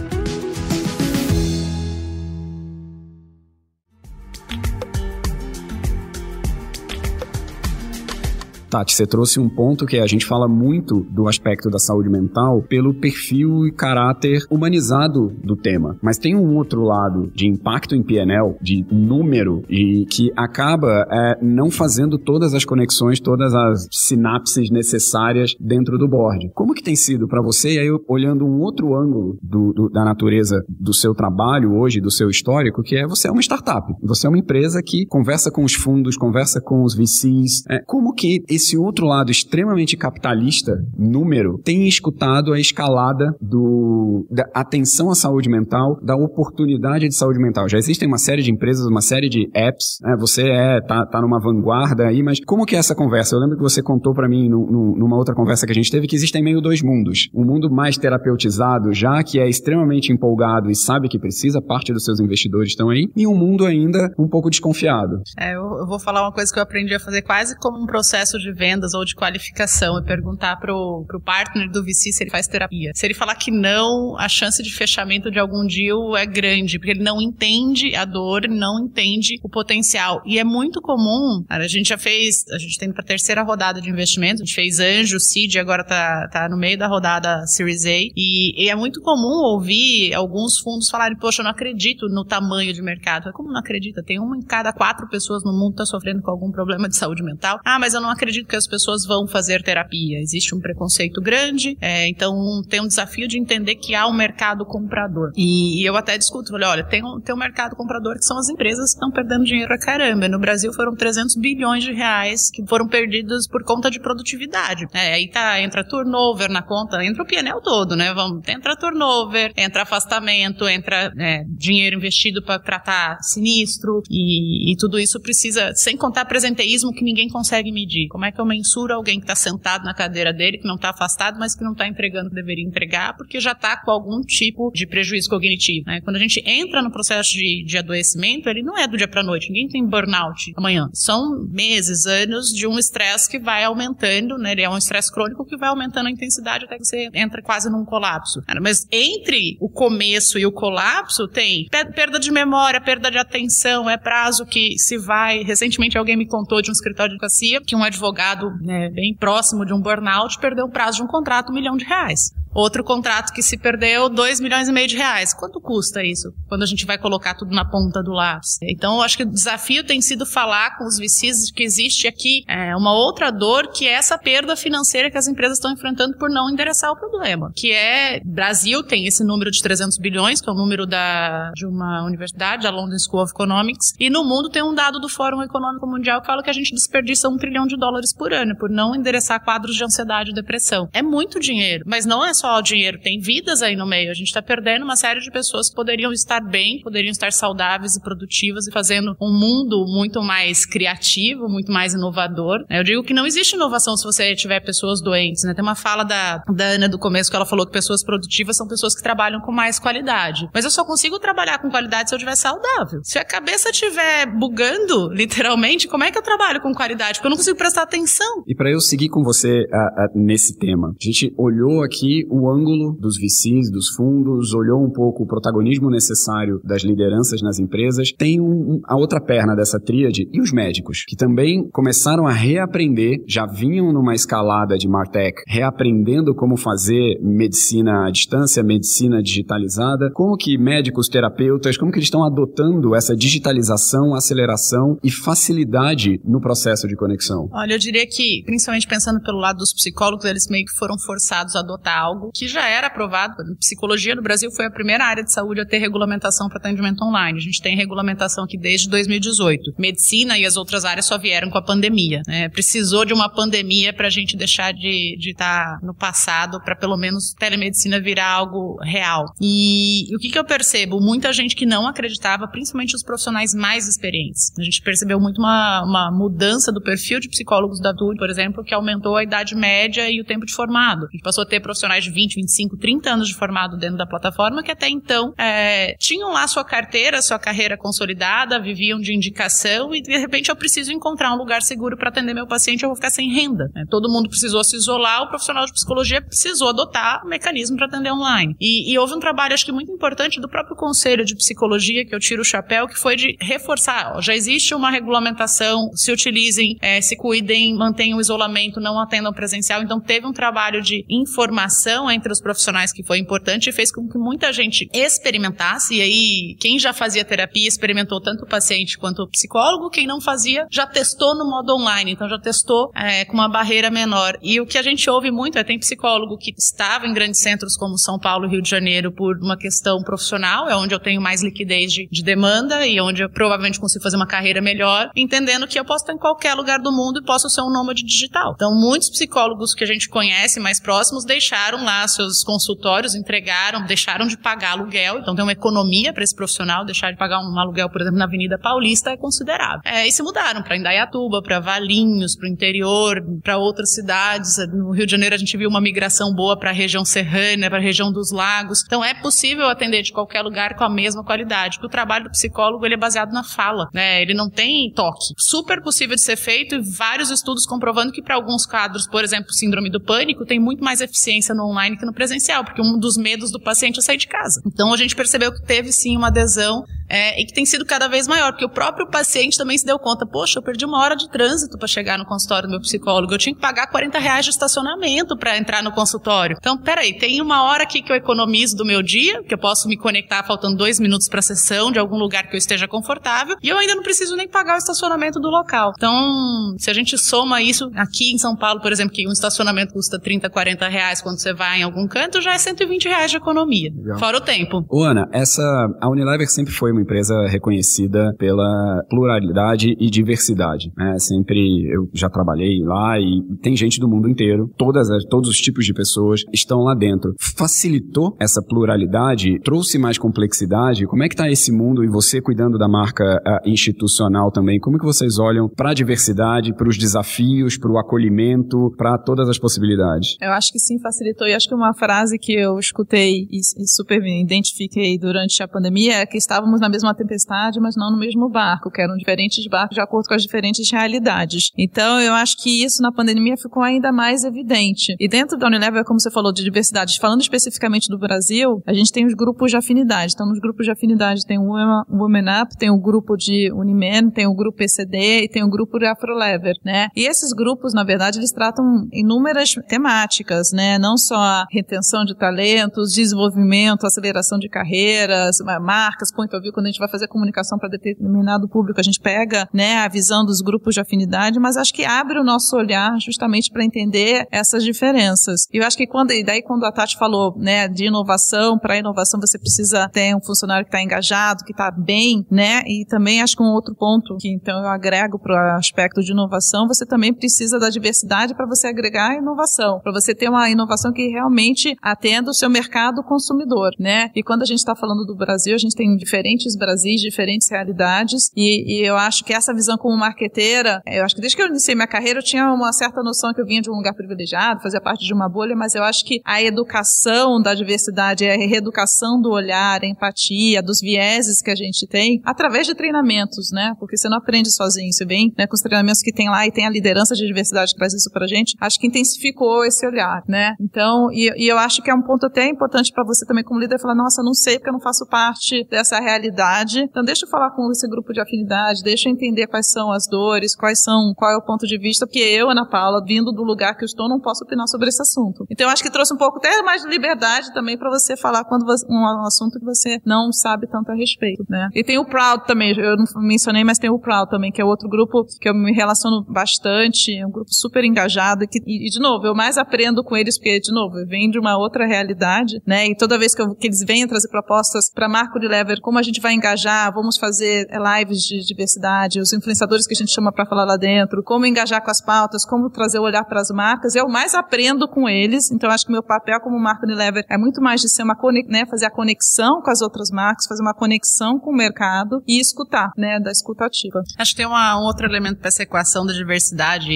Tati, 8.73 8.95
você 8.95 9.07
trouxe 9.07 9.39
um 9.39 9.51
ponto 9.51 9.85
que 9.85 9.99
a 9.99 10.07
gente 10.07 10.25
fala 10.25 10.49
muito 10.49 11.07
do 11.11 11.29
aspecto 11.29 11.69
da 11.69 11.79
saúde 11.79 12.09
mental 12.09 12.63
pelo 12.63 12.95
perfil 12.95 13.67
e 13.67 13.71
caráter 13.71 14.47
humanizado 14.51 15.31
do 15.45 15.55
tema. 15.55 15.99
Mas 16.01 16.17
tem 16.17 16.35
um 16.35 16.57
outro 16.57 16.83
lado 16.83 17.31
de 17.35 17.47
impacto 17.47 17.95
em 17.95 18.03
PNL, 18.03 18.57
de 18.63 18.83
número, 18.91 19.63
e 19.69 20.07
que 20.07 20.33
acaba 20.35 21.07
é, 21.11 21.39
não 21.43 21.71
fazendo 21.71 22.17
todas 22.17 22.55
as 22.55 22.65
conexões, 22.65 23.21
todas 23.21 23.55
as 23.55 23.89
sinapses 23.91 24.71
necessárias 24.71 25.55
dentro 25.61 25.99
do 25.99 26.09
board. 26.09 26.51
Como 26.55 26.73
que 26.73 26.83
tem 26.83 26.97
sido 26.97 27.29
para 27.29 27.43
você, 27.43 27.75
e 27.75 27.79
aí 27.79 27.91
olhando 28.09 28.47
um 28.47 28.59
outro 28.59 28.97
ângulo 28.97 29.37
do, 29.43 29.75
do, 29.75 29.91
da 29.91 30.03
natureza 30.03 30.65
do 30.67 30.95
seu 30.95 31.15
trabalho 31.15 31.75
hoje, 31.75 32.01
do 32.01 32.11
seu 32.11 32.31
histórico, 32.31 32.83
que 32.83 32.97
é 32.97 33.07
você 33.07 33.29
é 33.29 33.31
uma 33.31 33.43
startup. 33.43 33.93
Você 34.03 34.27
é 34.27 34.31
uma 34.31 34.39
empresa 34.39 34.81
que 34.83 35.05
conversa 35.05 35.51
com 35.51 35.63
os 35.63 35.75
fundos, 35.75 36.17
conversa 36.17 36.59
com 36.59 36.83
os 36.83 36.95
VCs. 36.95 37.65
É, 37.69 37.83
como 37.85 38.15
que 38.15 38.43
esse 38.49 38.62
esse 38.63 38.79
outro 38.79 39.07
lado 39.07 39.31
extremamente 39.31 39.97
capitalista, 39.97 40.73
número, 40.97 41.59
tem 41.65 41.89
escutado 41.89 42.53
a 42.53 42.61
escalada 42.61 43.35
do, 43.41 44.27
da 44.31 44.45
atenção 44.55 45.11
à 45.11 45.15
saúde 45.15 45.51
mental, 45.51 45.99
da 46.03 46.15
oportunidade 46.15 47.09
de 47.09 47.15
saúde 47.15 47.41
mental. 47.41 47.69
Já 47.69 47.77
existem 47.77 48.07
uma 48.07 48.19
série 48.19 48.43
de 48.43 48.53
empresas, 48.53 48.87
uma 48.87 49.01
série 49.01 49.29
de 49.29 49.51
apps, 49.55 49.99
né? 50.01 50.17
você 50.19 50.49
é, 50.49 50.81
tá, 50.81 51.05
tá 51.05 51.21
numa 51.21 51.41
vanguarda 51.41 52.07
aí, 52.07 52.23
mas 52.23 52.39
como 52.45 52.65
que 52.65 52.77
é 52.77 52.79
essa 52.79 52.95
conversa? 52.95 53.35
Eu 53.35 53.41
lembro 53.41 53.57
que 53.57 53.63
você 53.63 53.83
contou 53.83 54.15
para 54.15 54.29
mim 54.29 54.49
no, 54.49 54.67
no, 54.71 54.97
numa 54.97 55.17
outra 55.17 55.35
conversa 55.35 55.67
que 55.67 55.73
a 55.73 55.75
gente 55.75 55.91
teve 55.91 56.07
que 56.07 56.15
existem 56.15 56.43
meio 56.43 56.61
dois 56.61 56.83
mundos. 56.83 57.29
Um 57.35 57.45
mundo 57.45 57.71
mais 57.71 57.99
terapeutizado, 57.99 58.93
já 58.93 59.23
que 59.25 59.41
é 59.41 59.49
extremamente 59.49 60.13
empolgado 60.13 60.71
e 60.71 60.75
sabe 60.75 61.09
que 61.09 61.19
precisa, 61.19 61.61
parte 61.61 61.93
dos 61.93 62.05
seus 62.05 62.21
investidores 62.21 62.71
estão 62.71 62.91
aí, 62.91 63.09
e 63.17 63.27
um 63.27 63.35
mundo 63.35 63.67
ainda 63.67 64.13
um 64.19 64.29
pouco 64.29 64.49
desconfiado. 64.49 65.21
É, 65.39 65.57
eu, 65.57 65.79
eu 65.81 65.87
vou 65.87 65.99
falar 65.99 66.23
uma 66.23 66.33
coisa 66.33 66.53
que 66.53 66.59
eu 66.59 66.63
aprendi 66.63 66.95
a 66.95 67.01
fazer 67.01 67.23
quase 67.23 67.59
como 67.59 67.83
um 67.83 67.87
processo 67.87 68.39
de 68.39 68.52
vendas 68.55 68.95
ou 68.95 69.05
de 69.05 69.15
qualificação, 69.15 69.99
é 69.99 70.03
perguntar 70.03 70.57
pro, 70.57 71.05
pro 71.07 71.21
partner 71.21 71.71
do 71.71 71.83
VC 71.83 72.13
se 72.13 72.23
ele 72.23 72.31
faz 72.31 72.47
terapia. 72.47 72.91
Se 72.95 73.07
ele 73.07 73.15
falar 73.15 73.35
que 73.35 73.51
não, 73.51 74.17
a 74.19 74.29
chance 74.29 74.63
de 74.63 74.73
fechamento 74.73 75.31
de 75.31 75.39
algum 75.39 75.67
deal 75.67 76.17
é 76.17 76.27
grande, 76.27 76.79
porque 76.79 76.93
ele 76.93 77.03
não 77.03 77.21
entende 77.21 77.95
a 77.95 78.05
dor, 78.05 78.49
não 78.49 78.85
entende 78.85 79.39
o 79.43 79.49
potencial. 79.49 80.23
E 80.27 80.39
é 80.39 80.45
muito 80.45 80.81
comum, 80.81 81.45
cara, 81.49 81.65
a 81.65 81.69
gente 81.69 81.89
já 81.89 81.99
fez, 81.99 82.45
a 82.51 82.59
gente 82.59 82.79
tem 82.79 82.93
para 82.93 83.05
terceira 83.05 83.43
rodada 83.43 83.81
de 83.81 83.91
investimento, 83.91 84.43
a 84.43 84.45
gente 84.45 84.55
fez 84.55 84.79
anjo, 84.81 85.19
seed, 85.19 85.57
agora 85.57 85.85
tá, 85.85 86.29
tá 86.29 86.49
no 86.49 86.57
meio 86.57 86.79
da 86.79 86.87
rodada 86.87 87.47
Series 87.47 87.85
A, 87.87 87.91
e, 87.91 88.65
e 88.65 88.69
é 88.69 88.75
muito 88.75 89.01
comum 89.01 89.55
ouvir 89.55 90.15
alguns 90.15 90.59
fundos 90.59 90.89
falarem, 90.89 91.17
poxa, 91.17 91.41
eu 91.41 91.45
não 91.45 91.51
acredito 91.51 92.07
no 92.09 92.25
tamanho 92.25 92.73
de 92.73 92.83
mercado. 92.83 93.29
É 93.29 93.33
como 93.33 93.51
não 93.51 93.61
acredita? 93.61 94.03
Tem 94.03 94.19
uma 94.19 94.37
em 94.37 94.43
cada 94.43 94.73
quatro 94.73 95.09
pessoas 95.09 95.43
no 95.45 95.53
mundo 95.53 95.73
está 95.73 95.87
sofrendo 95.87 96.23
com 96.23 96.31
algum 96.31 96.51
problema 96.51 96.89
de 96.89 96.97
saúde 96.97 97.23
mental. 97.23 97.59
Ah, 97.65 97.79
mas 97.79 97.95
eu 97.95 98.01
não 98.01 98.11
acredito 98.11 98.42
que 98.45 98.57
as 98.57 98.67
pessoas 98.67 99.05
vão 99.05 99.27
fazer 99.27 99.63
terapia. 99.63 100.19
Existe 100.21 100.55
um 100.55 100.61
preconceito 100.61 101.21
grande, 101.21 101.77
é, 101.81 102.09
então 102.09 102.63
tem 102.69 102.81
um 102.81 102.87
desafio 102.87 103.29
de 103.29 103.39
entender 103.39 103.77
que 103.77 103.95
há 103.95 104.07
um 104.07 104.13
mercado 104.13 104.65
comprador. 104.65 105.33
E, 105.37 105.83
e 105.83 105.85
eu 105.85 105.97
até 105.97 106.17
discuto, 106.19 106.51
falei, 106.51 106.69
olha, 106.69 106.85
tem 106.85 107.05
um, 107.05 107.21
tem 107.21 107.35
um 107.35 107.39
mercado 107.39 107.77
comprador 107.77 108.15
que 108.15 108.25
são 108.25 108.39
as 108.39 108.49
empresas 108.49 108.91
que 108.91 108.97
estão 108.97 109.11
perdendo 109.11 109.45
dinheiro 109.45 109.73
a 109.73 109.79
caramba. 109.79 110.29
No 110.29 110.39
Brasil 110.39 110.73
foram 110.73 110.95
300 110.95 111.37
bilhões 111.37 111.85
de 111.85 111.93
reais 111.93 112.51
que 112.51 112.67
foram 112.67 112.87
perdidos 112.87 113.47
por 113.47 113.65
conta 113.65 113.91
de 113.91 114.01
produtividade. 114.01 114.87
É, 114.93 115.15
aí 115.15 115.29
tá, 115.29 115.61
entra 115.61 115.87
turnover 115.87 116.51
na 116.51 116.63
conta, 116.63 117.05
entra 117.05 117.23
o 117.23 117.27
PNL 117.27 117.61
todo, 117.63 117.97
né? 117.97 118.13
Vamos, 118.15 118.47
entra 118.49 118.77
turnover, 118.77 119.53
entra 119.57 119.83
afastamento, 119.83 120.69
entra 120.69 121.13
é, 121.19 121.45
dinheiro 121.49 121.97
investido 121.97 122.43
para 122.43 122.59
tratar 122.59 123.19
sinistro 123.23 124.03
e, 124.11 124.73
e, 124.73 124.77
tudo 124.77 124.99
isso 124.99 125.21
precisa, 125.21 125.73
sem 125.75 125.97
contar 125.97 126.25
presenteísmo 126.25 126.93
que 126.93 127.05
ninguém 127.05 127.29
consegue 127.29 127.73
medir. 127.73 128.09
Como 128.09 128.25
é 128.25 128.32
que 128.33 128.41
eu 128.41 128.45
mensuro 128.45 128.95
alguém 128.95 129.19
que 129.19 129.25
está 129.25 129.35
sentado 129.35 129.85
na 129.85 129.95
cadeira 129.95 130.33
dele, 130.33 130.59
que 130.59 130.67
não 130.67 130.77
está 130.77 130.91
afastado, 130.91 131.39
mas 131.39 131.55
que 131.55 131.63
não 131.63 131.73
está 131.73 131.87
entregando 131.87 132.27
o 132.27 132.31
que 132.31 132.37
deveria 132.37 132.65
entregar, 132.65 133.17
porque 133.17 133.41
já 133.41 133.53
está 133.53 133.77
com 133.77 133.91
algum 133.91 134.21
tipo 134.23 134.71
de 134.75 134.87
prejuízo 134.87 135.29
cognitivo. 135.29 135.87
Né? 135.87 136.01
Quando 136.01 136.17
a 136.17 136.19
gente 136.19 136.43
entra 136.47 136.83
no 136.83 136.91
processo 136.91 137.31
de, 137.33 137.65
de 137.65 137.79
adoecimento, 137.79 138.49
ele 138.49 138.63
não 138.63 138.77
é 138.77 138.87
do 138.87 138.97
dia 138.97 139.09
para 139.09 139.23
noite. 139.23 139.49
Ninguém 139.49 139.69
tem 139.69 139.87
burnout 139.87 140.53
amanhã. 140.57 140.89
São 140.93 141.47
meses, 141.51 142.07
anos 142.07 142.49
de 142.49 142.67
um 142.67 142.79
estresse 142.79 143.31
que 143.31 143.39
vai 143.39 143.65
aumentando, 143.65 144.39
né? 144.39 144.53
Ele 144.53 144.63
é 144.63 144.71
um 144.71 144.79
estresse 144.79 145.13
crônico 145.13 145.45
que 145.45 145.57
vai 145.57 145.69
aumentando 145.69 146.07
a 146.07 146.11
intensidade 146.11 146.65
até 146.65 146.77
que 146.77 146.85
você 146.85 147.09
entra 147.15 147.43
quase 147.43 147.71
num 147.71 147.85
colapso. 147.85 148.41
Mas 148.61 148.87
entre 148.91 149.57
o 149.61 149.69
começo 149.69 150.39
e 150.39 150.47
o 150.47 150.53
colapso 150.53 151.29
tem 151.29 151.67
perda 151.95 152.19
de 152.19 152.31
memória, 152.31 152.81
perda 152.81 153.11
de 153.11 153.19
atenção, 153.19 153.89
é 153.89 153.97
prazo 153.97 154.47
que 154.47 154.79
se 154.79 154.99
vai. 154.99 155.43
Recentemente 155.43 155.99
alguém 155.99 156.17
me 156.17 156.27
contou 156.27 156.63
de 156.63 156.71
um 156.71 156.73
escritório 156.73 157.11
de 157.11 157.17
advocacia 157.17 157.61
que 157.61 157.77
um 157.77 157.83
advogado 157.83 158.22
né, 158.61 158.89
bem 158.91 159.15
próximo 159.15 159.65
de 159.65 159.73
um 159.73 159.81
burnout 159.81 160.39
perdeu 160.39 160.67
o 160.67 160.71
prazo 160.71 160.99
de 160.99 161.03
um 161.03 161.07
contrato 161.07 161.51
um 161.51 161.55
milhão 161.55 161.77
de 161.77 161.85
reais. 161.85 162.31
Outro 162.55 162.85
contrato 162.85 163.33
que 163.33 163.43
se 163.43 163.57
perdeu, 163.57 164.09
2 164.09 164.41
milhões 164.41 164.69
e 164.69 164.73
meio 164.73 164.89
de 164.89 164.97
reais. 164.97 165.33
Quanto 165.33 165.61
custa 165.61 166.05
isso? 166.05 166.33
Quando 166.49 166.63
a 166.63 166.67
gente 166.67 166.85
vai 166.87 166.99
colocar 166.99 167.35
tudo 167.35 167.55
na 167.55 167.65
ponta 167.65 168.03
do 168.03 168.13
lápis. 168.13 168.59
Então, 168.63 168.97
eu 168.97 169.03
acho 169.03 169.17
que 169.17 169.23
o 169.23 169.31
desafio 169.31 169.85
tem 169.85 170.01
sido 170.01 170.27
falar 170.27 170.77
com 170.77 170.85
os 170.85 170.99
VCs 170.99 171.51
que 171.51 171.63
existe 171.63 172.07
aqui 172.07 172.45
é, 172.49 172.77
uma 172.77 172.93
outra 172.93 173.31
dor, 173.31 173.69
que 173.69 173.87
é 173.87 173.93
essa 173.93 174.19
perda 174.19 174.57
financeira 174.57 175.11
que 175.11 175.19
as 175.19 175.27
empresas 175.27 175.59
estão 175.59 175.73
enfrentando 175.73 176.17
por 176.19 176.31
não 176.31 176.51
endereçar 176.51 176.91
o 176.91 176.97
problema. 176.97 177.51
Que 177.55 177.73
é, 177.73 178.21
Brasil 178.25 178.83
tem 178.83 179.07
esse 179.07 179.25
número 179.25 179.51
de 179.51 179.63
300 179.63 179.99
bilhões, 179.99 180.41
que 180.41 180.49
é 180.49 180.53
o 180.53 180.57
número 180.57 180.87
da, 180.87 181.53
de 181.55 181.67
uma 181.67 182.05
universidade, 182.05 182.67
a 182.67 182.71
London 182.71 182.99
School 182.99 183.23
of 183.23 183.33
Economics, 183.33 183.95
e 183.99 184.11
no 184.11 184.25
mundo 184.25 184.51
tem 184.51 184.63
um 184.63 184.75
dado 184.75 184.99
do 184.99 185.09
Fórum 185.09 185.43
Econômico 185.43 185.87
Mundial 185.87 186.21
que 186.21 186.27
fala 186.27 186.43
que 186.43 186.51
a 186.51 186.55
gente 186.55 186.75
desperdiça 186.75 187.29
um 187.29 187.37
trilhão 187.37 187.67
de 187.67 187.77
dólares 187.77 188.15
por 188.15 188.33
ano 188.33 188.57
por 188.57 188.71
não 188.71 188.95
endereçar 188.95 189.43
quadros 189.43 189.75
de 189.75 189.85
ansiedade 189.85 190.31
e 190.31 190.35
depressão. 190.35 190.89
É 190.93 191.03
muito 191.03 191.41
dinheiro, 191.41 191.85
mas 191.87 192.07
não 192.07 192.25
é 192.25 192.35
só 192.43 192.59
o 192.59 192.63
dinheiro, 192.63 192.99
tem 193.01 193.21
vidas 193.21 193.63
aí 193.63 193.77
no 193.77 193.87
meio. 193.87 194.11
A 194.11 194.15
gente 194.15 194.27
está 194.27 194.43
perdendo 194.43 194.83
uma 194.83 194.97
série 194.97 195.21
de 195.21 195.31
pessoas 195.31 195.71
que 195.71 195.77
poderiam 195.77 196.13
estar 196.13 196.41
bem, 196.41 196.81
poderiam 196.83 197.13
estar 197.13 197.33
saudáveis 197.33 197.95
e 197.95 198.03
produtivas 198.03 198.67
e 198.67 198.73
fazendo 198.73 199.15
um 199.21 199.33
mundo 199.33 199.87
muito 199.87 200.21
mais 200.21 200.67
criativo, 200.67 201.49
muito 201.49 201.71
mais 201.71 201.95
inovador. 201.95 202.65
Eu 202.69 202.83
digo 202.83 203.05
que 203.05 203.15
não 203.15 203.25
existe 203.25 203.55
inovação 203.55 203.97
se 203.97 204.03
você 204.03 204.35
tiver 204.35 204.59
pessoas 204.59 205.01
doentes, 205.01 205.45
né? 205.45 205.55
Tem 205.55 205.63
uma 205.63 205.77
fala 205.77 206.03
da, 206.03 206.43
da 206.53 206.65
Ana 206.65 206.89
do 206.89 206.99
começo 206.99 207.31
que 207.31 207.37
ela 207.37 207.47
falou 207.47 207.65
que 207.65 207.73
pessoas 207.73 208.03
produtivas 208.03 208.57
são 208.57 208.67
pessoas 208.67 208.97
que 208.97 209.03
trabalham 209.03 209.41
com 209.41 209.53
mais 209.53 209.79
qualidade. 209.79 210.49
Mas 210.53 210.65
eu 210.65 210.71
só 210.71 210.85
consigo 210.85 211.21
trabalhar 211.21 211.61
com 211.61 211.71
qualidade 211.71 212.09
se 212.09 212.15
eu 212.15 212.17
estiver 212.17 212.35
saudável. 212.35 213.01
Se 213.05 213.21
a 213.21 213.25
cabeça 213.25 213.71
estiver 213.71 214.27
bugando, 214.27 215.11
literalmente, 215.15 215.87
como 215.87 216.03
é 216.03 216.11
que 216.11 216.19
eu 216.19 216.23
trabalho 216.23 216.61
com 216.61 216.75
qualidade? 216.75 217.19
Porque 217.19 217.29
eu 217.29 217.31
não 217.31 217.37
consigo 217.37 217.57
prestar 217.57 217.83
atenção. 217.83 218.43
E 218.49 218.55
para 218.55 218.69
eu 218.69 218.81
seguir 218.81 219.09
com 219.11 219.23
você 219.23 219.65
nesse 220.13 220.59
tema, 220.59 220.89
a 220.89 221.05
gente 221.05 221.33
olhou 221.39 221.85
aqui 221.85 222.27
o 222.33 222.51
ângulo 222.51 222.97
dos 222.99 223.19
VCs, 223.19 223.71
dos 223.71 223.91
fundos, 223.95 224.55
olhou 224.55 224.83
um 224.83 224.91
pouco 224.91 225.25
o 225.25 225.27
protagonismo 225.27 225.91
necessário 225.91 226.61
das 226.65 226.83
lideranças 226.83 227.43
nas 227.43 227.59
empresas. 227.59 228.11
Tem 228.13 228.41
um, 228.41 228.81
a 228.85 228.97
outra 228.97 229.21
perna 229.21 229.55
dessa 229.55 229.79
tríade 229.79 230.27
e 230.33 230.41
os 230.41 230.51
médicos, 230.51 231.05
que 231.07 231.15
também 231.15 231.69
começaram 231.71 232.27
a 232.27 232.33
reaprender, 232.33 233.23
já 233.29 233.45
vinham 233.45 233.93
numa 233.93 234.15
escalada 234.15 234.79
de 234.79 234.89
Martech, 234.89 235.43
reaprendendo 235.47 236.35
como 236.35 236.57
fazer 236.57 237.19
medicina 237.21 238.07
à 238.07 238.11
distância, 238.11 238.63
medicina 238.63 239.23
digitalizada, 239.23 240.11
como 240.15 240.37
que 240.37 240.57
médicos, 240.57 241.09
terapeutas, 241.09 241.77
como 241.77 241.93
que 241.93 241.99
eles 241.99 242.07
estão 242.07 242.25
adotando 242.25 242.95
essa 242.95 243.15
digitalização, 243.15 244.15
aceleração 244.15 244.97
e 245.05 245.11
facilidade 245.11 246.19
no 246.25 246.41
processo 246.41 246.89
de 246.89 246.97
conexão? 246.97 247.49
Olha, 247.53 247.75
eu 247.75 247.79
diria 247.79 248.07
que, 248.07 248.43
principalmente 248.47 248.87
pensando 248.87 249.21
pelo 249.21 249.39
lado 249.39 249.59
dos 249.59 249.75
psicólogos, 249.75 250.25
eles 250.25 250.47
meio 250.49 250.65
que 250.65 250.73
foram 250.73 250.99
forçados 250.99 251.55
a 251.57 251.61
adotar 251.61 252.01
algo 252.01 252.22
que 252.35 252.47
já 252.47 252.67
era 252.69 252.87
aprovado. 252.87 253.35
Psicologia 253.59 254.15
no 254.15 254.23
Brasil 254.23 254.51
foi 254.51 254.67
a 254.67 254.71
primeira 254.71 255.05
área 255.05 255.23
de 255.23 255.33
saúde 255.33 255.61
a 255.61 255.67
ter 255.67 255.79
regulamentação 255.79 256.49
para 256.49 256.59
atendimento 256.59 257.05
online. 257.05 257.39
A 257.39 257.43
gente 257.43 257.61
tem 257.61 257.77
regulamentação 257.77 258.45
aqui 258.45 258.59
desde 258.59 258.89
2018. 258.89 259.75
Medicina 259.79 260.39
e 260.39 260.47
as 260.47 260.57
outras 260.57 260.85
áreas 260.85 261.07
só 261.07 261.19
vieram 261.19 261.51
com 261.51 261.59
a 261.59 261.63
pandemia. 261.63 262.23
Né? 262.27 262.49
Precisou 262.49 263.05
de 263.05 263.13
uma 263.13 263.29
pandemia 263.29 263.93
para 263.93 264.07
a 264.07 264.11
gente 264.11 264.37
deixar 264.37 264.73
de 264.73 265.17
estar 265.19 265.79
tá 265.79 265.79
no 265.83 265.95
passado, 265.95 266.61
para 266.63 266.77
pelo 266.77 266.97
menos 266.97 267.35
telemedicina 267.35 268.01
virar 268.01 268.31
algo 268.31 268.77
real. 268.83 269.25
E, 269.41 270.11
e 270.11 270.17
o 270.17 270.19
que, 270.19 270.31
que 270.31 270.39
eu 270.39 270.45
percebo? 270.45 271.01
Muita 271.01 271.33
gente 271.33 271.57
que 271.57 271.67
não 271.67 271.87
acreditava, 271.87 272.49
principalmente 272.49 272.95
os 272.95 273.03
profissionais 273.03 273.55
mais 273.55 273.89
experientes. 273.89 274.53
A 274.59 274.63
gente 274.63 274.83
percebeu 274.83 275.19
muito 275.21 275.39
uma, 275.39 275.83
uma 275.85 276.11
mudança 276.11 276.73
do 276.73 276.81
perfil 276.81 277.21
de 277.21 277.29
psicólogos 277.29 277.81
da 277.81 277.95
TUD, 277.95 278.17
por 278.19 278.31
exemplo, 278.31 278.65
que 278.65 278.75
aumentou 278.75 279.17
a 279.17 279.23
idade 279.23 279.55
média 279.55 280.11
e 280.11 280.21
o 280.21 280.25
tempo 280.25 280.47
de 280.47 280.53
formado. 280.53 281.07
A 281.07 281.11
gente 281.11 281.23
passou 281.23 281.43
a 281.43 281.47
ter 281.47 281.61
profissionais 281.61 282.05
de 282.05 282.11
20, 282.13 282.35
25, 282.37 282.77
30 282.77 283.11
anos 283.11 283.29
de 283.29 283.35
formado 283.35 283.77
dentro 283.77 283.97
da 283.97 284.07
plataforma 284.07 284.63
que 284.63 284.71
até 284.71 284.89
então 284.89 285.33
é, 285.39 285.95
tinham 285.99 286.33
lá 286.33 286.47
sua 286.47 286.65
carteira, 286.65 287.23
sua 287.23 287.39
carreira 287.39 287.77
consolidada, 287.77 288.61
viviam 288.61 289.01
de 289.01 289.15
indicação 289.15 289.95
e 289.95 290.03
de 290.03 290.17
repente 290.17 290.51
eu 290.51 290.57
preciso 290.57 290.93
encontrar 290.93 291.33
um 291.33 291.37
lugar 291.37 291.63
seguro 291.63 291.97
para 291.97 292.09
atender 292.09 292.35
meu 292.35 292.47
paciente, 292.47 292.83
eu 292.83 292.89
vou 292.89 292.97
ficar 292.97 293.11
sem 293.11 293.33
renda. 293.33 293.71
Né? 293.75 293.85
Todo 293.91 294.11
mundo 294.11 294.29
precisou 294.29 294.63
se 294.65 294.77
isolar, 294.77 295.23
o 295.23 295.29
profissional 295.29 295.65
de 295.65 295.73
psicologia 295.73 296.21
precisou 296.23 296.69
adotar 296.69 297.23
um 297.25 297.29
mecanismo 297.29 297.77
para 297.77 297.87
atender 297.87 298.13
online. 298.13 298.55
E, 298.61 298.93
e 298.93 298.99
houve 298.99 299.15
um 299.15 299.21
trabalho, 299.21 299.55
acho 299.55 299.65
que 299.65 299.73
muito 299.73 299.91
importante, 299.93 300.41
do 300.41 300.49
próprio 300.49 300.77
Conselho 300.77 301.25
de 301.25 301.35
Psicologia, 301.35 302.05
que 302.05 302.15
eu 302.15 302.21
tiro 302.21 302.43
o 302.43 302.45
chapéu, 302.45 302.87
que 302.87 302.99
foi 302.99 303.17
de 303.17 303.37
reforçar, 303.41 304.15
ó, 304.17 304.21
já 304.21 304.35
existe 304.35 304.75
uma 304.75 304.91
regulamentação, 304.91 305.91
se 305.95 306.13
utilizem, 306.13 306.77
é, 306.81 307.01
se 307.01 307.17
cuidem, 307.17 307.75
mantenham 307.75 308.19
o 308.19 308.21
isolamento, 308.21 308.81
não 308.81 308.99
atendam 308.99 309.33
presencial. 309.33 309.83
Então 309.83 310.01
teve 310.01 310.27
um 310.27 310.33
trabalho 310.33 310.83
de 310.83 311.05
informação 311.09 311.92
entre 312.11 312.33
os 312.33 312.41
profissionais 312.41 312.93
que 312.93 313.05
foi 313.05 313.19
importante 313.19 313.69
e 313.69 313.73
fez 313.73 313.93
com 313.93 314.09
que 314.09 314.19
muita 314.19 314.53
gente 314.53 314.89
experimentasse. 314.93 315.95
E 315.95 316.01
aí, 316.01 316.57
quem 316.61 316.79
já 316.79 316.93
fazia 316.93 317.25
terapia 317.25 317.69
experimentou 317.69 318.21
tanto 318.21 318.45
o 318.45 318.49
paciente 318.49 318.99
quanto 318.99 319.23
o 319.23 319.29
psicólogo, 319.29 319.91
quem 319.91 320.07
não 320.07 320.21
fazia 320.21 320.67
já 320.71 320.87
testou 320.87 321.37
no 321.37 321.49
modo 321.49 321.75
online, 321.75 322.13
então 322.13 322.29
já 322.29 322.39
testou 322.39 322.91
é, 322.95 323.25
com 323.25 323.35
uma 323.35 323.49
barreira 323.49 323.91
menor. 323.91 324.39
E 324.43 324.61
o 324.61 324.67
que 324.67 324.79
a 324.79 324.83
gente 324.83 325.09
ouve 325.09 325.31
muito 325.31 325.59
é 325.59 325.65
tem 325.65 325.79
psicólogo 325.79 326.37
que 326.37 326.53
estava 326.57 327.07
em 327.07 327.13
grandes 327.13 327.41
centros 327.41 327.77
como 327.77 327.99
São 327.99 328.19
Paulo, 328.19 328.49
Rio 328.49 328.63
de 328.63 328.71
Janeiro, 328.71 329.13
por 329.13 329.37
uma 329.39 329.57
questão 329.57 330.03
profissional, 330.03 330.69
é 330.69 330.77
onde 330.77 330.95
eu 330.95 331.01
tenho 331.01 331.21
mais 331.21 331.43
liquidez 331.43 331.93
de, 331.93 332.09
de 332.11 332.23
demanda 332.23 332.87
e 332.87 333.01
onde 333.01 333.23
eu 333.23 333.31
provavelmente 333.31 333.81
consigo 333.81 334.03
fazer 334.03 334.17
uma 334.17 334.27
carreira 334.27 334.61
melhor, 334.61 335.11
entendendo 335.17 335.67
que 335.67 335.79
eu 335.79 335.85
posso 335.85 336.05
estar 336.05 336.13
em 336.13 336.19
qualquer 336.19 336.55
lugar 336.55 336.79
do 336.79 336.93
mundo 336.93 337.21
e 337.21 337.25
posso 337.25 337.49
ser 337.49 337.63
um 337.63 337.71
nômade 337.71 338.03
digital. 338.05 338.53
Então, 338.55 338.75
muitos 338.75 339.11
psicólogos 339.11 339.75
que 339.75 339.85
a 339.85 339.87
gente 339.87 340.09
conhece 340.09 340.61
mais 340.61 340.81
próximos 340.81 341.25
deixaram 341.25 341.82
lá 341.83 342.07
seus 342.09 342.43
consultórios, 342.43 343.15
entregaram, 343.15 343.85
deixaram 343.85 344.27
de 344.27 344.37
pagar 344.37 344.73
aluguel, 344.73 345.19
então 345.19 345.35
tem 345.35 345.45
uma 345.45 345.53
economia 345.53 346.13
para 346.13 346.23
esse 346.23 346.35
profissional, 346.35 346.85
deixar 346.85 347.11
de 347.11 347.19
pagar 347.19 347.41
um 347.41 347.59
aluguel, 347.59 347.89
por 347.91 348.01
exemplo, 348.01 348.19
na 348.19 348.25
Avenida 348.25 348.59
Paulista 348.59 349.11
é 349.11 349.17
considerável. 349.17 349.81
É, 349.85 350.07
e 350.07 350.13
se 350.13 350.23
mudaram 350.23 350.63
para 350.63 350.77
Indaiatuba, 350.77 351.43
para 351.43 351.61
Valinhos, 351.61 352.37
para 352.37 352.49
o 352.49 352.53
interior, 352.53 353.23
para 353.43 353.59
outras 353.59 353.95
cidades. 353.95 354.57
No 354.69 354.93
Rio 354.93 355.07
de 355.07 355.13
Janeiro 355.13 355.35
a 355.35 355.39
gente 355.39 355.57
viu 355.57 355.69
uma 355.69 355.81
migração 355.81 356.33
boa 356.35 356.59
para 356.59 356.71
a 356.71 356.73
região 356.73 357.05
serrana, 357.05 357.69
para 357.69 357.79
a 357.79 357.83
região 357.83 358.13
dos 358.13 358.31
lagos. 358.33 358.83
Então 358.85 359.05
é 359.05 359.15
possível 359.15 359.69
atender 359.69 360.03
de 360.03 360.13
qualquer 360.13 360.43
lugar 360.43 360.75
com 360.75 360.85
a 360.85 360.89
mesma 360.89 361.25
qualidade. 361.25 361.77
Porque 361.77 361.87
o 361.87 361.91
trabalho 361.91 362.25
do 362.25 362.31
psicólogo 362.31 362.85
ele 362.85 362.95
é 362.95 362.99
baseado 362.99 363.33
na 363.33 363.43
fala, 363.45 363.89
né? 363.93 364.21
Ele 364.23 364.35
não 364.35 364.49
tem 364.49 364.93
toque. 364.95 365.35
Super 365.39 365.83
possível 365.83 366.17
de 366.17 366.23
ser 366.23 366.37
feito 366.37 366.75
e 366.75 366.81
vários 366.81 367.31
estudos 367.31 367.67
comprovando 367.67 368.13
que 368.13 368.23
para 368.23 368.35
alguns 368.35 368.67
quadros, 368.67 369.07
por 369.07 369.25
exemplo, 369.25 369.53
síndrome 369.53 369.91
do 369.91 370.01
pânico, 370.01 370.45
tem 370.45 370.61
muito 370.61 370.83
mais 370.83 371.01
eficiência 371.01 371.55
no 371.55 371.72
online 371.73 371.97
que 371.97 372.07
no 372.07 372.13
presencial, 372.13 372.65
porque 372.65 372.81
um 372.81 372.99
dos 372.99 373.17
medos 373.17 373.51
do 373.51 373.61
paciente 373.61 373.99
é 373.99 374.03
sair 374.03 374.19
de 374.19 374.29
casa. 374.29 374.63
Então 374.67 374.93
a 374.93 374.97
gente 374.97 375.17
percebeu 375.17 375.53
que 375.53 375.63
teve 375.63 375.93
sim 375.93 376.17
uma 376.17 376.29
adesão 376.29 376.85
é, 377.13 377.39
e 377.39 377.45
que 377.45 377.53
tem 377.53 377.67
sido 377.67 377.85
cada 377.85 378.09
vez 378.09 378.27
maior, 378.27 378.53
porque 378.53 378.65
o 378.65 378.71
próprio 378.71 379.07
paciente 379.07 379.59
também 379.59 379.77
se 379.77 379.85
deu 379.85 379.99
conta, 379.99 380.25
poxa, 380.27 380.59
eu 380.59 380.63
perdi 380.63 380.87
uma 380.87 380.99
hora 380.99 381.15
de 381.15 381.29
trânsito 381.29 381.77
para 381.77 381.87
chegar 381.87 382.19
no 382.19 382.25
consultório 382.25 382.67
do 382.67 382.71
meu 382.71 382.81
psicólogo, 382.81 383.35
eu 383.35 383.39
tinha 383.39 383.55
que 383.55 383.61
pagar 383.61 383.87
40 383.89 384.19
reais 384.19 384.47
de 384.47 384.51
estacionamento 384.51 385.37
para 385.37 385.59
entrar 385.59 385.83
no 385.83 385.93
consultório. 385.93 386.57
Então, 386.59 386.79
peraí, 386.79 387.19
tem 387.19 387.43
uma 387.43 387.65
hora 387.65 387.83
aqui 387.83 388.01
que 388.01 388.11
eu 388.11 388.17
economizo 388.17 388.75
do 388.77 388.87
meu 388.87 389.03
dia, 389.03 389.43
que 389.43 389.53
eu 389.53 389.59
posso 389.59 389.89
me 389.89 389.97
conectar 389.99 390.43
faltando 390.45 390.77
dois 390.77 390.99
minutos 390.99 391.29
para 391.29 391.41
a 391.41 391.43
sessão 391.43 391.93
de 391.93 391.99
algum 391.99 392.17
lugar 392.17 392.49
que 392.49 392.57
eu 392.57 392.59
esteja 392.59 392.89
confortável, 392.89 393.57
e 393.63 393.69
eu 393.69 393.77
ainda 393.77 393.95
não 393.95 394.03
preciso 394.03 394.35
nem 394.35 394.49
pagar 394.49 394.77
o 394.77 394.79
estacionamento 394.79 395.39
do 395.39 395.49
local. 395.49 395.93
Então, 395.95 396.75
se 396.79 396.91
a 396.91 396.95
gente 396.95 397.19
soma 397.19 397.61
isso 397.61 397.91
aqui 397.95 398.33
em 398.33 398.39
São 398.39 398.57
Paulo, 398.57 398.81
por 398.81 398.91
exemplo, 398.91 399.13
que 399.13 399.29
um 399.29 399.33
estacionamento 399.33 399.93
custa 399.93 400.19
30, 400.19 400.49
40 400.49 400.89
reais 400.89 401.21
quando 401.21 401.39
você 401.39 401.53
vai 401.53 401.81
em 401.81 401.83
algum 401.83 402.09
canto, 402.09 402.41
já 402.41 402.55
é 402.55 402.59
120 402.59 403.05
reais 403.05 403.31
de 403.31 403.37
economia. 403.37 403.91
Legal. 403.95 404.19
Fora 404.19 404.39
o 404.39 404.41
tempo. 404.41 404.83
Ô, 404.89 405.05
Ana, 405.05 405.29
essa, 405.31 405.63
a 406.01 406.09
Unilever 406.09 406.49
sempre 406.49 406.73
foi 406.73 406.91
uma 406.91 407.02
empresa 407.03 407.47
reconhecida 407.49 408.35
pela 408.39 409.05
pluralidade 409.09 409.95
e 409.99 410.11
diversidade. 410.11 410.93
Né? 410.97 411.17
Sempre 411.19 411.87
eu 411.93 412.09
já 412.15 412.29
trabalhei 412.29 412.83
lá 412.83 413.19
e 413.21 413.43
tem 413.61 413.77
gente 413.77 414.01
do 414.01 414.09
mundo 414.09 414.29
inteiro, 414.29 414.71
todas 414.77 415.11
as, 415.11 415.25
todos 415.25 415.51
os 415.51 415.57
tipos 415.57 415.85
de 415.85 415.93
pessoas 415.93 416.43
estão 416.53 416.81
lá 416.81 416.95
dentro. 416.95 417.35
Facilitou 417.39 418.37
essa 418.41 418.63
pluralidade? 418.63 419.59
Trouxe 419.61 419.99
mais 419.99 420.19
complexidade? 420.19 421.07
Como 421.07 421.23
é 421.23 421.29
que 421.29 421.35
está 421.35 421.51
esse 421.51 421.73
mundo 421.73 422.05
e 422.05 422.09
você 422.09 422.41
cuidando 422.41 422.79
da 422.79 422.89
marca 422.89 423.25
uh, 423.25 423.69
institucional 423.69 424.51
também? 424.51 424.79
Como 424.79 424.99
que 424.99 425.05
vocês 425.05 425.39
olham 425.39 425.69
para 425.69 425.91
a 425.91 425.95
diversidade, 425.95 426.75
para 426.75 426.89
os 426.89 426.97
desafios, 426.97 427.79
para 427.79 427.91
o 427.91 427.99
acolhimento, 427.99 428.93
para 428.97 429.19
todas 429.19 429.49
as 429.49 429.59
possibilidades? 429.59 430.37
Eu 430.41 430.53
acho 430.53 430.73
que 430.73 430.79
sim, 430.79 430.99
facilitou. 430.99 431.47
E 431.47 431.55
acho 431.55 431.69
que 431.69 431.75
uma 431.75 431.95
frase 431.95 432.39
que 432.39 432.53
eu 432.53 432.79
escutei 432.79 433.47
e, 433.51 433.59
e 433.59 433.89
super 433.89 434.21
me 434.21 434.43
identifiquei 434.43 435.19
durante 435.19 435.63
a 435.63 435.69
pandemia 435.69 436.17
é 436.17 436.27
que 436.27 436.37
estávamos 436.37 436.81
na 436.83 436.89
mesma 436.89 437.15
tempestade, 437.15 437.81
mas 437.81 437.95
não 437.97 438.11
no 438.11 438.19
mesmo 438.19 438.49
barco, 438.51 438.91
que 438.91 439.01
eram 439.01 439.17
diferentes 439.17 439.65
barcos 439.69 439.95
de 439.95 440.01
acordo 440.01 440.27
com 440.29 440.35
as 440.35 440.43
diferentes 440.43 440.91
realidades. 440.91 441.71
Então, 441.79 442.21
eu 442.21 442.35
acho 442.35 442.57
que 442.63 442.85
isso 442.85 443.01
na 443.01 443.13
pandemia 443.13 443.57
ficou 443.57 443.83
ainda 443.83 444.13
mais 444.13 444.45
evidente. 444.45 445.15
E 445.19 445.29
dentro 445.29 445.57
da 445.57 445.67
Unilever, 445.67 446.05
como 446.05 446.21
você 446.21 446.31
falou 446.31 446.53
de 446.53 446.63
diversidade, 446.63 447.19
falando 447.21 447.41
especificamente 447.41 448.09
do 448.09 448.19
Brasil, 448.19 448.83
a 448.87 448.93
gente 448.93 449.13
tem 449.13 449.25
os 449.25 449.35
grupos 449.35 449.71
de 449.71 449.77
afinidade. 449.77 450.33
Então, 450.35 450.47
nos 450.47 450.59
grupos 450.59 450.85
de 450.85 450.93
afinidade 450.93 451.47
tem 451.47 451.59
o 451.59 451.73
Women 452.11 452.45
Up, 452.63 452.77
tem 452.77 452.91
o 452.91 453.01
grupo 453.01 453.37
de 453.37 453.73
Unimen, 453.73 454.31
tem 454.31 454.47
o 454.47 454.55
grupo 454.55 454.83
ECD 454.83 455.45
e 455.45 455.49
tem 455.49 455.63
o 455.63 455.71
grupo 455.71 455.99
de 455.99 456.07
Afrolever, 456.07 456.75
né? 456.85 457.09
E 457.15 457.25
esses 457.25 457.53
grupos, 457.53 457.95
na 457.95 458.03
verdade, 458.05 458.39
eles 458.39 458.51
tratam 458.51 458.85
inúmeras 459.13 459.75
temáticas, 459.89 460.73
né? 460.73 460.99
Não 460.99 461.17
só 461.17 461.37
a 461.37 461.65
retenção 461.71 462.25
de 462.25 462.37
talentos, 462.37 463.13
desenvolvimento, 463.13 464.07
aceleração 464.07 464.59
de 464.59 464.69
carreiras, 464.69 465.59
marcas, 465.81 466.33
point 466.35 466.55
of 466.55 466.63
view, 466.63 466.72
quando 466.73 466.87
a 466.87 466.89
gente 466.91 466.99
vai 466.99 467.09
fazer 467.09 467.29
comunicação 467.29 467.79
para 467.79 467.89
determinado 467.89 468.69
público, 468.69 469.01
a 469.01 469.03
gente 469.03 469.21
pega, 469.21 469.69
né, 469.73 469.99
a 469.99 470.09
visão 470.09 470.45
dos 470.45 470.61
grupos 470.61 470.95
de 470.95 471.01
afinidade, 471.01 471.59
mas 471.59 471.77
acho 471.77 471.93
que 471.93 472.05
abre 472.05 472.39
o 472.39 472.45
nosso 472.45 472.77
olhar 472.77 473.19
justamente 473.21 473.71
para 473.71 473.85
entender 473.85 474.47
essas 474.51 474.83
diferenças. 474.85 475.67
E 475.73 475.79
eu 475.79 475.87
acho 475.87 475.97
que 475.97 476.07
quando, 476.07 476.33
e 476.33 476.45
daí 476.45 476.63
quando 476.63 476.85
a 476.85 476.93
Tati 476.93 477.17
falou, 477.17 477.55
né, 477.57 477.89
de 477.89 478.07
inovação, 478.07 478.79
para 478.79 478.97
inovação 478.97 479.41
você 479.41 479.59
precisa 479.59 480.09
ter 480.09 480.35
um 480.35 480.41
funcionário 480.41 480.85
que 480.85 480.91
está 480.91 481.03
engajado, 481.03 481.65
que 481.65 481.73
está 481.73 481.91
bem, 481.91 482.47
né, 482.51 482.83
e 482.87 483.05
também 483.07 483.43
acho 483.43 483.57
que 483.57 483.63
um 483.63 483.73
outro 483.73 483.95
ponto 483.95 484.37
que 484.39 484.49
então 484.49 484.81
eu 484.81 484.89
agrego 484.89 485.39
para 485.39 485.75
o 485.75 485.79
aspecto 485.79 486.21
de 486.21 486.33
inovação, 486.33 486.87
você 486.87 487.05
também 487.05 487.33
precisa 487.33 487.79
da 487.79 487.91
diversidade 487.91 488.55
para 488.55 488.67
você 488.67 488.87
agregar 488.87 489.37
inovação, 489.37 490.01
para 490.01 490.13
você 490.13 490.35
ter 490.35 490.49
uma 490.49 490.71
inovação 490.71 491.13
que 491.13 491.29
realmente 491.29 491.97
atenda 492.03 492.51
o 492.51 492.55
seu 492.55 492.71
mercado 492.71 493.23
consumidor, 493.23 493.91
né? 493.99 494.31
E 494.35 494.43
quando 494.43 494.63
a 494.63 494.67
gente 494.67 494.79
está 494.79 494.95
falando 494.95 495.25
do 495.25 495.37
Brasil, 495.37 495.75
a 495.75 495.79
gente 495.79 495.95
tem 495.95 496.17
diferentes 496.17 496.62
Brasis, 496.77 497.21
diferentes 497.21 497.69
realidades, 497.71 498.51
e, 498.57 499.01
e 499.01 499.07
eu 499.07 499.17
acho 499.17 499.45
que 499.45 499.53
essa 499.53 499.75
visão 499.75 499.97
como 499.97 500.17
marqueteira, 500.17 501.01
eu 501.07 501.25
acho 501.25 501.35
que 501.35 501.41
desde 501.41 501.57
que 501.57 501.63
eu 501.63 501.69
iniciei 501.69 501.95
minha 501.95 502.07
carreira 502.07 502.39
eu 502.39 502.43
tinha 502.43 502.73
uma 502.73 502.93
certa 502.93 503.23
noção 503.23 503.53
que 503.53 503.61
eu 503.61 503.67
vinha 503.67 503.81
de 503.81 503.91
um 503.91 503.95
lugar 503.95 504.15
privilegiado, 504.15 504.83
fazia 504.83 505.01
parte 505.01 505.25
de 505.25 505.33
uma 505.33 505.49
bolha, 505.49 505.75
mas 505.77 505.95
eu 505.95 506.03
acho 506.03 506.25
que 506.25 506.41
a 506.45 506.63
educação 506.63 507.61
da 507.61 507.75
diversidade, 507.75 508.49
a 508.49 508.57
reeducação 508.57 509.41
do 509.41 509.51
olhar, 509.51 510.01
a 510.03 510.07
empatia, 510.07 510.83
dos 510.83 511.01
vieses 511.01 511.61
que 511.61 511.71
a 511.71 511.75
gente 511.75 512.07
tem, 512.07 512.41
através 512.45 512.87
de 512.87 512.95
treinamentos, 512.95 513.71
né? 513.73 513.95
Porque 513.99 514.17
você 514.17 514.29
não 514.29 514.39
aprende 514.39 514.71
sozinho, 514.71 515.13
você 515.13 515.25
vem 515.25 515.53
né, 515.57 515.67
com 515.67 515.75
os 515.75 515.81
treinamentos 515.81 516.23
que 516.23 516.33
tem 516.33 516.49
lá 516.49 516.67
e 516.67 516.73
tem 516.73 516.87
a 516.87 516.91
liderança 516.91 517.35
de 517.35 517.47
diversidade 517.47 517.93
que 517.93 517.99
traz 517.99 518.13
isso 518.15 518.31
pra 518.31 518.47
gente, 518.47 518.77
acho 518.81 518.99
que 518.99 519.07
intensificou 519.07 519.85
esse 519.85 520.07
olhar, 520.07 520.43
né? 520.49 520.75
Então, 520.81 521.31
e, 521.33 521.53
e 521.57 521.69
eu 521.69 521.79
acho 521.79 522.03
que 522.03 522.11
é 522.11 522.15
um 522.15 522.23
ponto 522.23 522.47
até 522.47 522.67
importante 522.67 523.13
para 523.13 523.25
você 523.25 523.45
também 523.47 523.65
como 523.65 523.81
líder 523.81 524.01
falar, 524.01 524.15
nossa, 524.15 524.43
não 524.43 524.55
sei 524.55 524.79
porque 524.79 524.91
eu 524.91 524.95
não 524.95 525.01
faço 525.01 525.27
parte 525.27 525.87
dessa 525.89 526.19
realidade. 526.21 526.52
Então, 527.01 527.23
deixa 527.23 527.45
eu 527.45 527.51
falar 527.51 527.71
com 527.71 527.91
esse 527.91 528.09
grupo 528.09 528.33
de 528.33 528.41
afinidade, 528.41 529.03
deixa 529.03 529.29
eu 529.29 529.33
entender 529.33 529.67
quais 529.67 529.91
são 529.91 530.11
as 530.13 530.27
dores, 530.27 530.77
quais 530.77 531.03
são, 531.03 531.33
qual 531.37 531.51
é 531.51 531.57
o 531.57 531.63
ponto 531.63 531.87
de 531.87 531.99
vista, 531.99 532.27
porque 532.27 532.41
eu, 532.41 532.71
Ana 532.71 532.87
Paula, 532.89 533.23
vindo 533.25 533.53
do 533.53 533.63
lugar 533.63 533.97
que 533.97 534.05
eu 534.05 534.07
estou, 534.07 534.29
não 534.29 534.41
posso 534.41 534.65
opinar 534.65 534.87
sobre 534.89 535.09
esse 535.09 535.23
assunto. 535.23 535.65
Então, 535.71 535.89
acho 535.89 536.03
que 536.03 536.11
trouxe 536.11 536.35
um 536.35 536.37
pouco 536.37 536.59
até 536.59 536.83
mais 536.83 537.03
de 537.03 537.09
liberdade 537.09 537.73
também 537.73 537.97
para 537.97 538.11
você 538.11 538.37
falar 538.37 538.65
quando 538.65 538.85
você, 538.85 539.07
um 539.09 539.47
assunto 539.47 539.79
que 539.79 539.85
você 539.85 540.19
não 540.25 540.53
sabe 540.53 540.87
tanto 540.87 541.11
a 541.11 541.15
respeito, 541.15 541.65
né? 541.69 541.89
E 541.95 542.05
tem 542.05 542.19
o 542.19 542.25
Proud 542.25 542.67
também, 542.67 542.97
eu 542.97 543.17
não 543.17 543.25
mencionei, 543.43 543.85
mas 543.85 543.99
tem 543.99 544.11
o 544.11 544.19
Proud 544.19 544.51
também, 544.51 544.71
que 544.71 544.81
é 544.81 544.85
outro 544.85 545.09
grupo 545.09 545.45
que 545.61 545.69
eu 545.69 545.75
me 545.75 545.93
relaciono 545.93 546.45
bastante, 546.49 547.37
é 547.37 547.47
um 547.47 547.51
grupo 547.51 547.73
super 547.73 548.05
engajado, 548.05 548.67
que, 548.67 548.79
e, 548.87 549.07
e, 549.07 549.11
de 549.11 549.21
novo, 549.21 549.47
eu 549.47 549.55
mais 549.55 549.79
aprendo 549.79 550.23
com 550.23 550.37
eles, 550.37 550.59
porque, 550.59 550.81
de 550.81 550.93
novo, 550.93 551.15
vem 551.27 551.51
de 551.51 551.59
uma 551.59 551.77
outra 551.79 552.07
realidade, 552.07 552.81
né? 552.87 553.07
E 553.07 553.17
toda 553.17 553.39
vez 553.39 553.55
que, 553.55 553.63
eu, 553.63 553.75
que 553.75 553.87
eles 553.87 554.03
vêm 554.05 554.27
trazer 554.27 554.49
propostas 554.49 555.11
para 555.13 555.29
Marco 555.29 555.59
de 555.59 555.69
Lever, 555.69 556.01
como 556.01 556.19
a 556.19 556.23
gente 556.23 556.41
vai 556.43 556.55
engajar, 556.55 557.13
vamos 557.13 557.39
fazer 557.39 557.87
é, 557.89 558.21
lives 558.21 558.43
de 558.43 558.61
diversidade, 558.67 559.41
os 559.41 559.53
influenciadores 559.53 560.07
que 560.07 560.15
a 560.15 560.17
gente 560.17 560.33
chama 560.33 560.53
para 560.53 560.67
falar 560.67 560.85
lá 560.85 560.97
dentro, 560.97 561.43
como 561.43 561.65
engajar 561.65 562.03
com 562.03 562.11
as 562.11 562.21
pautas, 562.21 562.67
como 562.67 562.91
trazer 562.91 563.19
o 563.19 563.23
olhar 563.23 563.45
para 563.45 563.61
as 563.61 563.71
marcas, 563.71 564.15
eu 564.15 564.29
mais 564.29 564.55
aprendo 564.55 565.09
com 565.09 565.29
eles, 565.29 565.71
então 565.71 565.91
acho 565.91 566.05
que 566.05 566.13
meu 566.13 566.23
papel 566.23 566.61
como 566.61 566.79
Marco 566.79 567.07
Unilever 567.07 567.45
é 567.49 567.57
muito 567.57 567.81
mais 567.81 568.01
de 568.01 568.09
ser 568.09 568.23
uma 568.23 568.37
né, 568.69 568.85
fazer 568.91 569.07
a 569.07 569.11
conexão 569.11 569.81
com 569.81 569.91
as 569.91 570.03
outras 570.03 570.31
marcas, 570.31 570.67
fazer 570.67 570.83
uma 570.83 570.95
conexão 570.95 571.59
com 571.59 571.71
o 571.71 571.77
mercado 571.77 572.43
e 572.47 572.61
escutar, 572.61 573.11
né, 573.17 573.39
da 573.39 573.51
escutativa. 573.51 574.21
Acho 574.37 574.51
que 574.51 574.57
tem 574.57 574.67
uma, 574.67 574.99
um 575.01 575.05
outro 575.05 575.25
elemento 575.25 575.59
para 575.59 575.69
essa 575.69 575.83
equação 575.83 576.27
da 576.27 576.33
diversidade 576.33 577.09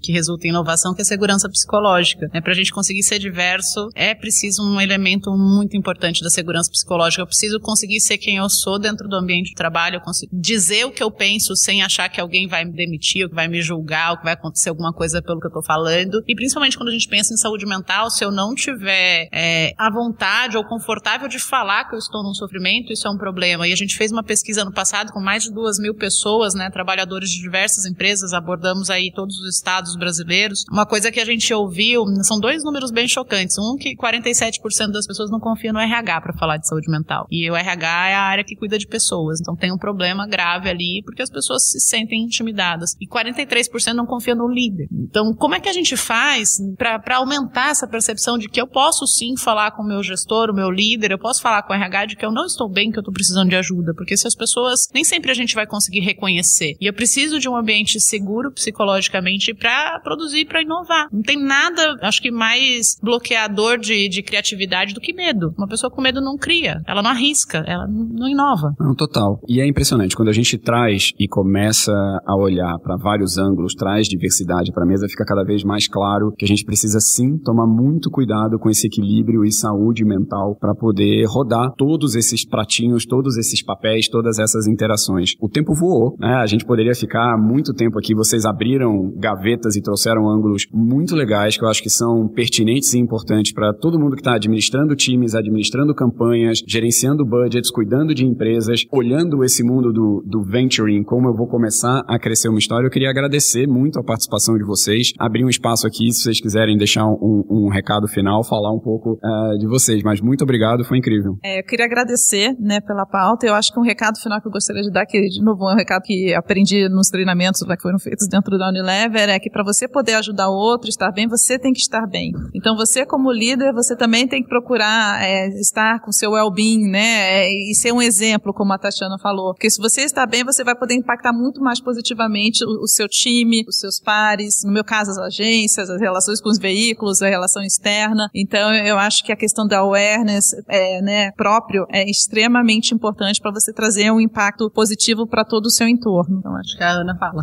que 0.00 0.12
resulta 0.12 0.46
em 0.46 0.50
inovação, 0.50 0.94
que 0.94 1.00
é 1.00 1.02
a 1.02 1.06
segurança 1.06 1.48
psicológica. 1.48 2.28
Né? 2.32 2.40
Para 2.40 2.52
a 2.52 2.54
gente 2.54 2.72
conseguir 2.72 3.02
ser 3.02 3.18
diverso, 3.18 3.88
é 3.94 4.14
preciso 4.14 4.62
um 4.62 4.80
elemento 4.80 5.30
muito 5.32 5.76
importante 5.76 6.22
da 6.22 6.30
segurança 6.30 6.70
psicológica. 6.70 7.22
Eu 7.22 7.26
preciso 7.26 7.58
conseguir 7.60 8.00
ser 8.00 8.18
quem 8.18 8.36
eu 8.36 8.48
sou 8.48 8.59
dentro 8.78 9.08
do 9.08 9.16
ambiente 9.16 9.50
de 9.50 9.54
trabalho, 9.54 9.96
eu 9.96 10.00
consigo 10.00 10.30
dizer 10.32 10.84
o 10.84 10.90
que 10.90 11.02
eu 11.02 11.10
penso 11.10 11.56
sem 11.56 11.82
achar 11.82 12.08
que 12.08 12.20
alguém 12.20 12.46
vai 12.46 12.64
me 12.64 12.72
demitir, 12.72 13.24
ou 13.24 13.28
que 13.28 13.34
vai 13.34 13.48
me 13.48 13.60
julgar, 13.62 14.12
ou 14.12 14.18
que 14.18 14.24
vai 14.24 14.34
acontecer 14.34 14.68
alguma 14.68 14.92
coisa 14.92 15.22
pelo 15.22 15.40
que 15.40 15.46
eu 15.46 15.52
tô 15.52 15.62
falando. 15.62 16.22
E 16.26 16.34
principalmente 16.34 16.76
quando 16.76 16.88
a 16.88 16.92
gente 16.92 17.08
pensa 17.08 17.32
em 17.32 17.36
saúde 17.36 17.66
mental, 17.66 18.10
se 18.10 18.24
eu 18.24 18.30
não 18.30 18.54
tiver 18.54 19.28
é, 19.32 19.72
a 19.78 19.90
vontade 19.90 20.56
ou 20.56 20.64
confortável 20.64 21.28
de 21.28 21.38
falar 21.38 21.88
que 21.88 21.94
eu 21.94 21.98
estou 21.98 22.22
num 22.22 22.34
sofrimento, 22.34 22.92
isso 22.92 23.06
é 23.06 23.10
um 23.10 23.18
problema. 23.18 23.66
E 23.66 23.72
a 23.72 23.76
gente 23.76 23.96
fez 23.96 24.10
uma 24.12 24.22
pesquisa 24.22 24.64
no 24.64 24.72
passado 24.72 25.12
com 25.12 25.20
mais 25.20 25.44
de 25.44 25.52
duas 25.52 25.78
mil 25.78 25.94
pessoas, 25.94 26.54
né, 26.54 26.70
trabalhadores 26.70 27.30
de 27.30 27.40
diversas 27.40 27.84
empresas, 27.84 28.32
abordamos 28.32 28.90
aí 28.90 29.12
todos 29.14 29.38
os 29.40 29.56
estados 29.56 29.96
brasileiros. 29.96 30.64
Uma 30.70 30.86
coisa 30.86 31.10
que 31.10 31.20
a 31.20 31.24
gente 31.24 31.52
ouviu, 31.52 32.04
são 32.22 32.38
dois 32.38 32.64
números 32.64 32.90
bem 32.90 33.08
chocantes. 33.08 33.56
Um 33.58 33.76
que 33.76 33.96
47% 33.96 34.92
das 34.92 35.06
pessoas 35.06 35.30
não 35.30 35.40
confiam 35.40 35.72
no 35.72 35.80
RH 35.80 36.20
para 36.20 36.32
falar 36.34 36.56
de 36.56 36.66
saúde 36.66 36.90
mental. 36.90 37.26
E 37.30 37.50
o 37.50 37.56
RH 37.56 38.08
é 38.08 38.14
a 38.14 38.22
área 38.22 38.44
que 38.50 38.56
cuida 38.56 38.78
de 38.78 38.86
pessoas. 38.86 39.40
Então 39.40 39.54
tem 39.54 39.72
um 39.72 39.78
problema 39.78 40.26
grave 40.26 40.68
ali 40.68 41.02
porque 41.04 41.22
as 41.22 41.30
pessoas 41.30 41.70
se 41.70 41.80
sentem 41.80 42.22
intimidadas. 42.22 42.96
E 43.00 43.06
43% 43.06 43.92
não 43.92 44.06
confiam 44.06 44.36
no 44.36 44.48
líder. 44.48 44.88
Então, 44.90 45.32
como 45.34 45.54
é 45.54 45.60
que 45.60 45.68
a 45.68 45.72
gente 45.72 45.96
faz 45.96 46.58
para 46.76 47.16
aumentar 47.16 47.70
essa 47.70 47.86
percepção 47.86 48.36
de 48.38 48.48
que 48.48 48.60
eu 48.60 48.66
posso 48.66 49.06
sim 49.06 49.36
falar 49.36 49.72
com 49.72 49.82
o 49.82 49.86
meu 49.86 50.02
gestor, 50.02 50.50
o 50.50 50.54
meu 50.54 50.70
líder, 50.70 51.12
eu 51.12 51.18
posso 51.18 51.40
falar 51.40 51.62
com 51.62 51.72
o 51.72 51.76
RH 51.76 52.06
de 52.06 52.16
que 52.16 52.24
eu 52.24 52.32
não 52.32 52.46
estou 52.46 52.68
bem, 52.68 52.90
que 52.90 52.98
eu 52.98 53.02
estou 53.02 53.14
precisando 53.14 53.48
de 53.48 53.56
ajuda? 53.56 53.92
Porque 53.94 54.16
se 54.16 54.26
as 54.26 54.34
pessoas, 54.34 54.88
nem 54.92 55.04
sempre 55.04 55.30
a 55.30 55.34
gente 55.34 55.54
vai 55.54 55.66
conseguir 55.66 56.00
reconhecer. 56.00 56.74
E 56.80 56.86
eu 56.86 56.92
preciso 56.92 57.38
de 57.38 57.48
um 57.48 57.56
ambiente 57.56 58.00
seguro 58.00 58.52
psicologicamente 58.52 59.54
para 59.54 60.00
produzir, 60.00 60.46
para 60.46 60.62
inovar. 60.62 61.08
Não 61.12 61.22
tem 61.22 61.40
nada, 61.40 61.96
acho 62.02 62.20
que 62.20 62.30
mais 62.30 62.96
bloqueador 63.02 63.78
de, 63.78 64.08
de 64.08 64.22
criatividade 64.22 64.94
do 64.94 65.00
que 65.00 65.12
medo. 65.12 65.54
Uma 65.56 65.68
pessoa 65.68 65.90
com 65.90 66.00
medo 66.00 66.20
não 66.20 66.36
cria, 66.36 66.82
ela 66.86 67.02
não 67.02 67.10
arrisca, 67.10 67.64
ela 67.66 67.86
não 67.86 68.28
inova. 68.28 68.39
Não, 68.78 68.94
total. 68.94 69.40
E 69.48 69.60
é 69.60 69.66
impressionante, 69.66 70.16
quando 70.16 70.28
a 70.28 70.32
gente 70.32 70.58
traz 70.58 71.12
e 71.18 71.28
começa 71.28 71.92
a 72.26 72.36
olhar 72.36 72.78
para 72.78 72.96
vários 72.96 73.38
ângulos, 73.38 73.74
traz 73.74 74.08
diversidade 74.08 74.72
para 74.72 74.84
a 74.84 74.86
mesa, 74.86 75.06
fica 75.08 75.24
cada 75.24 75.44
vez 75.44 75.64
mais 75.64 75.88
claro 75.88 76.32
que 76.36 76.44
a 76.44 76.48
gente 76.48 76.64
precisa 76.64 76.98
sim 77.00 77.38
tomar 77.38 77.66
muito 77.66 78.10
cuidado 78.10 78.58
com 78.58 78.70
esse 78.70 78.86
equilíbrio 78.86 79.44
e 79.44 79.52
saúde 79.52 80.04
mental 80.04 80.56
para 80.58 80.74
poder 80.74 81.24
rodar 81.26 81.72
todos 81.76 82.14
esses 82.14 82.46
pratinhos, 82.46 83.06
todos 83.06 83.36
esses 83.36 83.62
papéis, 83.62 84.08
todas 84.08 84.38
essas 84.38 84.66
interações. 84.66 85.34
O 85.40 85.48
tempo 85.48 85.74
voou, 85.74 86.16
né? 86.18 86.34
A 86.34 86.46
gente 86.46 86.64
poderia 86.64 86.94
ficar 86.94 87.36
muito 87.38 87.72
tempo 87.72 87.98
aqui. 87.98 88.14
Vocês 88.14 88.44
abriram 88.44 89.12
gavetas 89.16 89.76
e 89.76 89.82
trouxeram 89.82 90.28
ângulos 90.28 90.66
muito 90.72 91.14
legais 91.14 91.56
que 91.56 91.64
eu 91.64 91.68
acho 91.68 91.82
que 91.82 91.90
são 91.90 92.28
pertinentes 92.28 92.92
e 92.94 92.98
importantes 92.98 93.52
para 93.52 93.72
todo 93.72 93.98
mundo 93.98 94.14
que 94.14 94.20
está 94.20 94.34
administrando 94.34 94.94
times, 94.94 95.34
administrando 95.34 95.94
campanhas, 95.94 96.62
gerenciando 96.66 97.24
budgets, 97.24 97.70
cuidando 97.70 98.14
de 98.14 98.19
empresas, 98.24 98.84
olhando 98.92 99.44
esse 99.44 99.62
mundo 99.62 99.92
do, 99.92 100.22
do 100.26 100.42
venturing, 100.42 101.02
como 101.02 101.28
eu 101.28 101.34
vou 101.34 101.46
começar 101.46 102.02
a 102.06 102.18
crescer 102.18 102.48
uma 102.48 102.58
história. 102.58 102.86
Eu 102.86 102.90
queria 102.90 103.10
agradecer 103.10 103.66
muito 103.66 103.98
a 103.98 104.04
participação 104.04 104.56
de 104.56 104.64
vocês, 104.64 105.12
abrir 105.18 105.44
um 105.44 105.48
espaço 105.48 105.86
aqui 105.86 106.12
se 106.12 106.22
vocês 106.22 106.40
quiserem 106.40 106.76
deixar 106.76 107.06
um, 107.06 107.44
um 107.48 107.68
recado 107.68 108.06
final, 108.08 108.44
falar 108.44 108.72
um 108.72 108.80
pouco 108.80 109.18
uh, 109.22 109.58
de 109.58 109.66
vocês. 109.66 110.02
Mas 110.02 110.20
muito 110.20 110.42
obrigado, 110.42 110.84
foi 110.84 110.98
incrível. 110.98 111.36
É, 111.44 111.60
eu 111.60 111.64
queria 111.64 111.86
agradecer 111.86 112.54
né, 112.58 112.80
pela 112.80 113.06
pauta. 113.06 113.46
Eu 113.46 113.54
acho 113.54 113.72
que 113.72 113.78
um 113.78 113.84
recado 113.84 114.18
final 114.18 114.40
que 114.40 114.48
eu 114.48 114.52
gostaria 114.52 114.82
de 114.82 114.90
dar, 114.90 115.06
que 115.06 115.20
de 115.20 115.42
novo 115.42 115.68
é 115.68 115.74
um 115.74 115.76
recado 115.76 116.02
que 116.02 116.34
aprendi 116.34 116.88
nos 116.88 117.08
treinamentos 117.08 117.60
que 117.60 117.82
foram 117.82 117.98
feitos 117.98 118.26
dentro 118.28 118.58
da 118.58 118.68
Unilever, 118.68 119.28
é 119.28 119.38
que 119.38 119.50
para 119.50 119.62
você 119.64 119.88
poder 119.88 120.14
ajudar 120.14 120.48
o 120.48 120.54
outro, 120.54 120.88
estar 120.88 121.12
bem, 121.12 121.28
você 121.28 121.58
tem 121.58 121.72
que 121.72 121.80
estar 121.80 122.06
bem. 122.06 122.32
Então 122.54 122.76
você 122.76 123.06
como 123.06 123.32
líder, 123.32 123.72
você 123.72 123.96
também 123.96 124.26
tem 124.26 124.42
que 124.42 124.48
procurar 124.48 125.22
é, 125.22 125.48
estar 125.60 126.00
com 126.00 126.12
seu 126.12 126.32
well-being, 126.32 126.88
né? 126.88 127.44
É, 127.44 127.50
e 127.50 127.74
ser 127.74 127.92
um 127.92 128.02
exemplo, 128.10 128.52
como 128.52 128.72
a 128.72 128.78
Tatiana 128.78 129.16
falou. 129.18 129.54
Porque 129.54 129.70
se 129.70 129.80
você 129.80 130.02
está 130.02 130.26
bem, 130.26 130.44
você 130.44 130.64
vai 130.64 130.74
poder 130.74 130.94
impactar 130.94 131.32
muito 131.32 131.60
mais 131.60 131.80
positivamente 131.80 132.64
o, 132.64 132.82
o 132.82 132.88
seu 132.88 133.08
time, 133.08 133.64
os 133.68 133.78
seus 133.78 134.00
pares, 134.00 134.62
no 134.64 134.72
meu 134.72 134.84
caso 134.84 135.12
as 135.12 135.18
agências, 135.18 135.88
as 135.88 136.00
relações 136.00 136.40
com 136.40 136.48
os 136.48 136.58
veículos, 136.58 137.22
a 137.22 137.28
relação 137.28 137.62
externa. 137.62 138.28
Então 138.34 138.74
eu 138.74 138.98
acho 138.98 139.24
que 139.24 139.32
a 139.32 139.36
questão 139.36 139.66
da 139.66 139.78
awareness 139.78 140.52
é, 140.68 141.00
né, 141.00 141.30
próprio 141.32 141.86
é 141.90 142.08
extremamente 142.08 142.94
importante 142.94 143.40
para 143.40 143.52
você 143.52 143.72
trazer 143.72 144.10
um 144.10 144.20
impacto 144.20 144.68
positivo 144.70 145.26
para 145.26 145.44
todo 145.44 145.66
o 145.66 145.70
seu 145.70 145.88
entorno. 145.88 146.38
Então 146.38 146.54
acho 146.56 146.76
que 146.76 146.82
a 146.82 146.90
Ana 146.90 147.16
fala. 147.18 147.42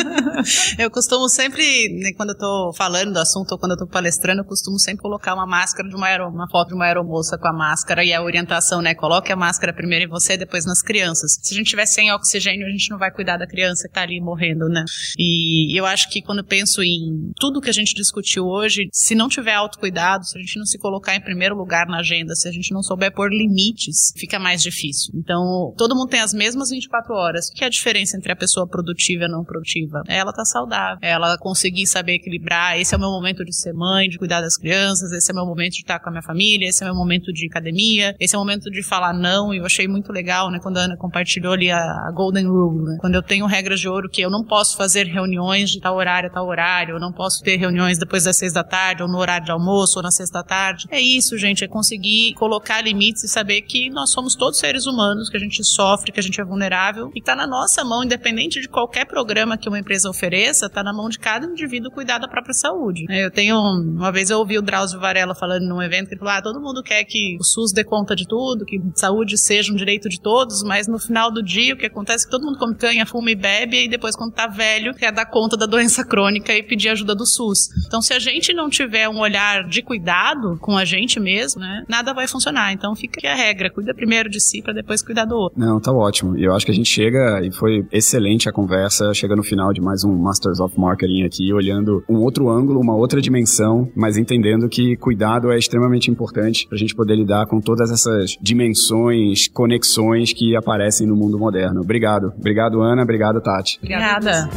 eu 0.78 0.90
costumo 0.90 1.28
sempre, 1.28 1.64
né, 2.00 2.12
quando 2.16 2.30
eu 2.30 2.38
tô 2.38 2.72
falando 2.76 3.12
do 3.12 3.18
assunto 3.18 3.52
ou 3.52 3.58
quando 3.58 3.72
eu 3.72 3.78
tô 3.78 3.86
palestrando, 3.86 4.42
eu 4.42 4.44
costumo 4.44 4.78
sempre 4.78 5.02
colocar 5.02 5.34
uma 5.34 5.46
máscara 5.46 5.88
de 5.88 5.96
uma, 5.96 6.06
aero, 6.06 6.28
uma 6.28 6.48
foto 6.50 6.68
de 6.68 6.74
uma 6.74 6.84
aeromoça 6.84 7.38
com 7.38 7.48
a 7.48 7.52
máscara 7.52 8.04
e 8.04 8.12
a 8.12 8.22
orientação, 8.22 8.82
né? 8.82 8.94
Coloque 8.94 9.32
a 9.32 9.36
máscara 9.36 9.72
primeiro 9.78 10.06
em 10.06 10.08
você, 10.08 10.36
depois 10.36 10.66
nas 10.66 10.82
crianças. 10.82 11.38
Se 11.40 11.54
a 11.54 11.56
gente 11.56 11.70
tiver 11.70 11.86
sem 11.86 12.12
oxigênio, 12.12 12.66
a 12.66 12.70
gente 12.70 12.90
não 12.90 12.98
vai 12.98 13.12
cuidar 13.12 13.36
da 13.36 13.46
criança 13.46 13.86
que 13.86 13.94
tá 13.94 14.02
ali 14.02 14.20
morrendo, 14.20 14.68
né? 14.68 14.84
E 15.16 15.78
eu 15.78 15.86
acho 15.86 16.10
que 16.10 16.20
quando 16.20 16.40
eu 16.40 16.44
penso 16.44 16.82
em 16.82 17.30
tudo 17.38 17.60
que 17.60 17.70
a 17.70 17.72
gente 17.72 17.94
discutiu 17.94 18.44
hoje, 18.44 18.88
se 18.92 19.14
não 19.14 19.28
tiver 19.28 19.54
autocuidado, 19.54 20.26
se 20.26 20.36
a 20.36 20.40
gente 20.40 20.58
não 20.58 20.66
se 20.66 20.78
colocar 20.78 21.14
em 21.14 21.20
primeiro 21.20 21.56
lugar 21.56 21.86
na 21.86 21.98
agenda, 21.98 22.34
se 22.34 22.48
a 22.48 22.52
gente 22.52 22.72
não 22.72 22.82
souber 22.82 23.12
pôr 23.12 23.30
limites, 23.30 24.12
fica 24.16 24.38
mais 24.38 24.60
difícil. 24.60 25.12
Então, 25.14 25.72
todo 25.76 25.94
mundo 25.94 26.08
tem 26.08 26.20
as 26.20 26.34
mesmas 26.34 26.70
24 26.70 27.14
horas. 27.14 27.48
O 27.48 27.52
que 27.52 27.62
é 27.62 27.68
a 27.68 27.70
diferença 27.70 28.16
entre 28.16 28.32
a 28.32 28.36
pessoa 28.36 28.66
produtiva 28.66 29.24
e 29.24 29.28
não 29.28 29.44
produtiva? 29.44 30.02
Ela 30.08 30.32
tá 30.32 30.44
saudável, 30.44 30.98
ela 31.00 31.38
conseguir 31.38 31.86
saber 31.86 32.14
equilibrar, 32.14 32.78
esse 32.78 32.94
é 32.94 32.96
o 32.96 33.00
meu 33.00 33.10
momento 33.10 33.44
de 33.44 33.54
ser 33.54 33.72
mãe, 33.72 34.08
de 34.08 34.18
cuidar 34.18 34.40
das 34.40 34.56
crianças, 34.56 35.12
esse 35.12 35.30
é 35.30 35.32
o 35.32 35.36
meu 35.36 35.46
momento 35.46 35.74
de 35.74 35.80
estar 35.80 36.00
com 36.00 36.08
a 36.08 36.12
minha 36.12 36.22
família, 36.22 36.68
esse 36.68 36.82
é 36.82 36.86
o 36.86 36.90
meu 36.90 36.98
momento 36.98 37.32
de 37.32 37.46
academia, 37.46 38.14
esse 38.18 38.34
é 38.34 38.38
o 38.38 38.40
momento 38.40 38.70
de 38.70 38.82
falar 38.82 39.12
não, 39.12 39.54
e 39.54 39.60
achei 39.68 39.86
muito 39.86 40.12
legal, 40.12 40.50
né, 40.50 40.58
quando 40.60 40.78
a 40.78 40.82
Ana 40.82 40.96
compartilhou 40.96 41.52
ali 41.52 41.70
a, 41.70 41.78
a 41.78 42.12
Golden 42.12 42.46
Rule, 42.46 42.84
né? 42.84 42.98
Quando 43.00 43.14
eu 43.14 43.22
tenho 43.22 43.46
regras 43.46 43.80
de 43.80 43.88
ouro 43.88 44.08
que 44.08 44.20
eu 44.20 44.30
não 44.30 44.44
posso 44.44 44.76
fazer 44.76 45.06
reuniões 45.06 45.70
de 45.70 45.80
tal 45.80 45.96
horário 45.96 46.28
a 46.28 46.32
tal 46.32 46.46
horário, 46.46 46.96
eu 46.96 47.00
não 47.00 47.12
posso 47.12 47.42
ter 47.42 47.56
reuniões 47.56 47.98
depois 47.98 48.24
das 48.24 48.36
seis 48.36 48.52
da 48.52 48.64
tarde, 48.64 49.02
ou 49.02 49.08
no 49.08 49.18
horário 49.18 49.44
de 49.44 49.52
almoço, 49.52 49.98
ou 49.98 50.02
na 50.02 50.10
sexta 50.10 50.42
tarde. 50.42 50.86
É 50.90 51.00
isso, 51.00 51.38
gente, 51.38 51.64
é 51.64 51.68
conseguir 51.68 52.34
colocar 52.34 52.80
limites 52.80 53.24
e 53.24 53.28
saber 53.28 53.62
que 53.62 53.90
nós 53.90 54.10
somos 54.10 54.34
todos 54.34 54.58
seres 54.58 54.86
humanos, 54.86 55.28
que 55.28 55.36
a 55.36 55.40
gente 55.40 55.62
sofre, 55.64 56.12
que 56.12 56.20
a 56.20 56.22
gente 56.22 56.40
é 56.40 56.44
vulnerável, 56.44 57.10
e 57.14 57.22
tá 57.22 57.36
na 57.36 57.46
nossa 57.46 57.84
mão, 57.84 58.02
independente 58.02 58.60
de 58.60 58.68
qualquer 58.68 59.06
programa 59.06 59.56
que 59.58 59.68
uma 59.68 59.78
empresa 59.78 60.08
ofereça, 60.08 60.68
tá 60.68 60.82
na 60.82 60.92
mão 60.92 61.08
de 61.08 61.18
cada 61.18 61.46
indivíduo 61.46 61.90
cuidar 61.90 62.18
da 62.18 62.28
própria 62.28 62.54
saúde. 62.54 63.04
Eu 63.08 63.30
tenho, 63.30 63.56
uma 63.58 64.10
vez 64.10 64.30
eu 64.30 64.38
ouvi 64.38 64.58
o 64.58 64.62
Drauzio 64.62 65.00
Varela 65.00 65.34
falando 65.34 65.66
num 65.66 65.82
evento 65.82 66.08
que 66.08 66.14
ele 66.14 66.20
falou, 66.20 66.34
ah, 66.34 66.42
todo 66.42 66.60
mundo 66.60 66.82
quer 66.82 67.04
que 67.04 67.36
o 67.38 67.44
SUS 67.44 67.72
dê 67.72 67.84
conta 67.84 68.14
de 68.14 68.26
tudo, 68.26 68.64
que 68.64 68.80
saúde 68.94 69.36
seja 69.36 69.57
um 69.66 69.76
direito 69.76 70.08
de 70.08 70.20
todos, 70.20 70.62
mas 70.62 70.86
no 70.86 70.98
final 70.98 71.32
do 71.32 71.42
dia 71.42 71.74
o 71.74 71.76
que 71.76 71.86
acontece 71.86 72.24
é 72.24 72.26
que 72.26 72.30
todo 72.30 72.44
mundo 72.44 72.58
come 72.58 72.74
canha, 72.74 73.04
fuma 73.06 73.30
e 73.30 73.34
bebe, 73.34 73.84
e 73.84 73.88
depois 73.88 74.14
quando 74.14 74.32
tá 74.32 74.46
velho 74.46 74.94
quer 74.94 75.12
dar 75.12 75.26
conta 75.26 75.56
da 75.56 75.66
doença 75.66 76.04
crônica 76.04 76.54
e 76.54 76.62
pedir 76.62 76.90
ajuda 76.90 77.14
do 77.14 77.26
SUS. 77.26 77.68
Então 77.86 78.00
se 78.00 78.12
a 78.12 78.18
gente 78.18 78.52
não 78.52 78.68
tiver 78.68 79.08
um 79.08 79.18
olhar 79.18 79.68
de 79.68 79.82
cuidado 79.82 80.56
com 80.60 80.76
a 80.76 80.84
gente 80.84 81.18
mesmo, 81.18 81.60
né, 81.60 81.84
nada 81.88 82.12
vai 82.14 82.28
funcionar. 82.28 82.72
Então 82.72 82.94
fica 82.94 83.18
aqui 83.18 83.26
a 83.26 83.34
regra, 83.34 83.70
cuida 83.70 83.94
primeiro 83.94 84.28
de 84.28 84.40
si 84.40 84.62
para 84.62 84.72
depois 84.72 85.02
cuidar 85.02 85.24
do 85.24 85.34
outro. 85.34 85.58
Não, 85.58 85.80
tá 85.80 85.92
ótimo. 85.92 86.36
E 86.36 86.44
eu 86.44 86.54
acho 86.54 86.64
que 86.64 86.72
a 86.72 86.74
gente 86.74 86.88
chega, 86.88 87.40
e 87.44 87.50
foi 87.52 87.86
excelente 87.92 88.48
a 88.48 88.52
conversa, 88.52 89.12
chega 89.14 89.34
no 89.34 89.42
final 89.42 89.72
de 89.72 89.80
mais 89.80 90.04
um 90.04 90.14
Masters 90.14 90.60
of 90.60 90.78
Marketing 90.78 91.22
aqui, 91.22 91.52
olhando 91.52 92.04
um 92.08 92.16
outro 92.16 92.48
ângulo, 92.48 92.80
uma 92.80 92.94
outra 92.94 93.20
dimensão, 93.20 93.90
mas 93.94 94.16
entendendo 94.16 94.68
que 94.68 94.96
cuidado 94.96 95.50
é 95.50 95.58
extremamente 95.58 96.10
importante 96.10 96.66
para 96.66 96.76
a 96.76 96.78
gente 96.78 96.94
poder 96.94 97.16
lidar 97.16 97.46
com 97.46 97.60
todas 97.60 97.90
essas 97.90 98.36
dimensões, 98.40 99.47
conexões 99.52 100.32
que 100.32 100.56
aparecem 100.56 101.06
no 101.06 101.16
mundo 101.16 101.38
moderno. 101.38 101.80
Obrigado. 101.80 102.32
Obrigado, 102.38 102.80
Ana. 102.80 103.02
Obrigado, 103.02 103.40
Tati. 103.40 103.78
Obrigada. 103.82 104.48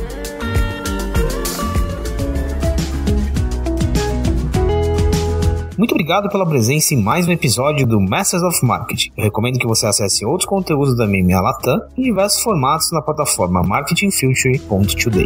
Muito 5.81 5.93
obrigado 5.93 6.29
pela 6.29 6.45
presença 6.45 6.93
em 6.93 7.01
mais 7.01 7.27
um 7.27 7.31
episódio 7.31 7.87
do 7.87 7.99
Masters 7.99 8.43
of 8.43 8.63
Marketing. 8.63 9.09
Eu 9.17 9.23
recomendo 9.23 9.57
que 9.57 9.65
você 9.65 9.87
acesse 9.87 10.23
outros 10.23 10.47
conteúdos 10.47 10.95
da 10.95 11.07
MMA 11.07 11.41
Latam 11.41 11.81
em 11.97 12.03
diversos 12.03 12.39
formatos 12.43 12.91
na 12.91 13.01
plataforma 13.01 13.63
marketingfuture.today. 13.63 15.25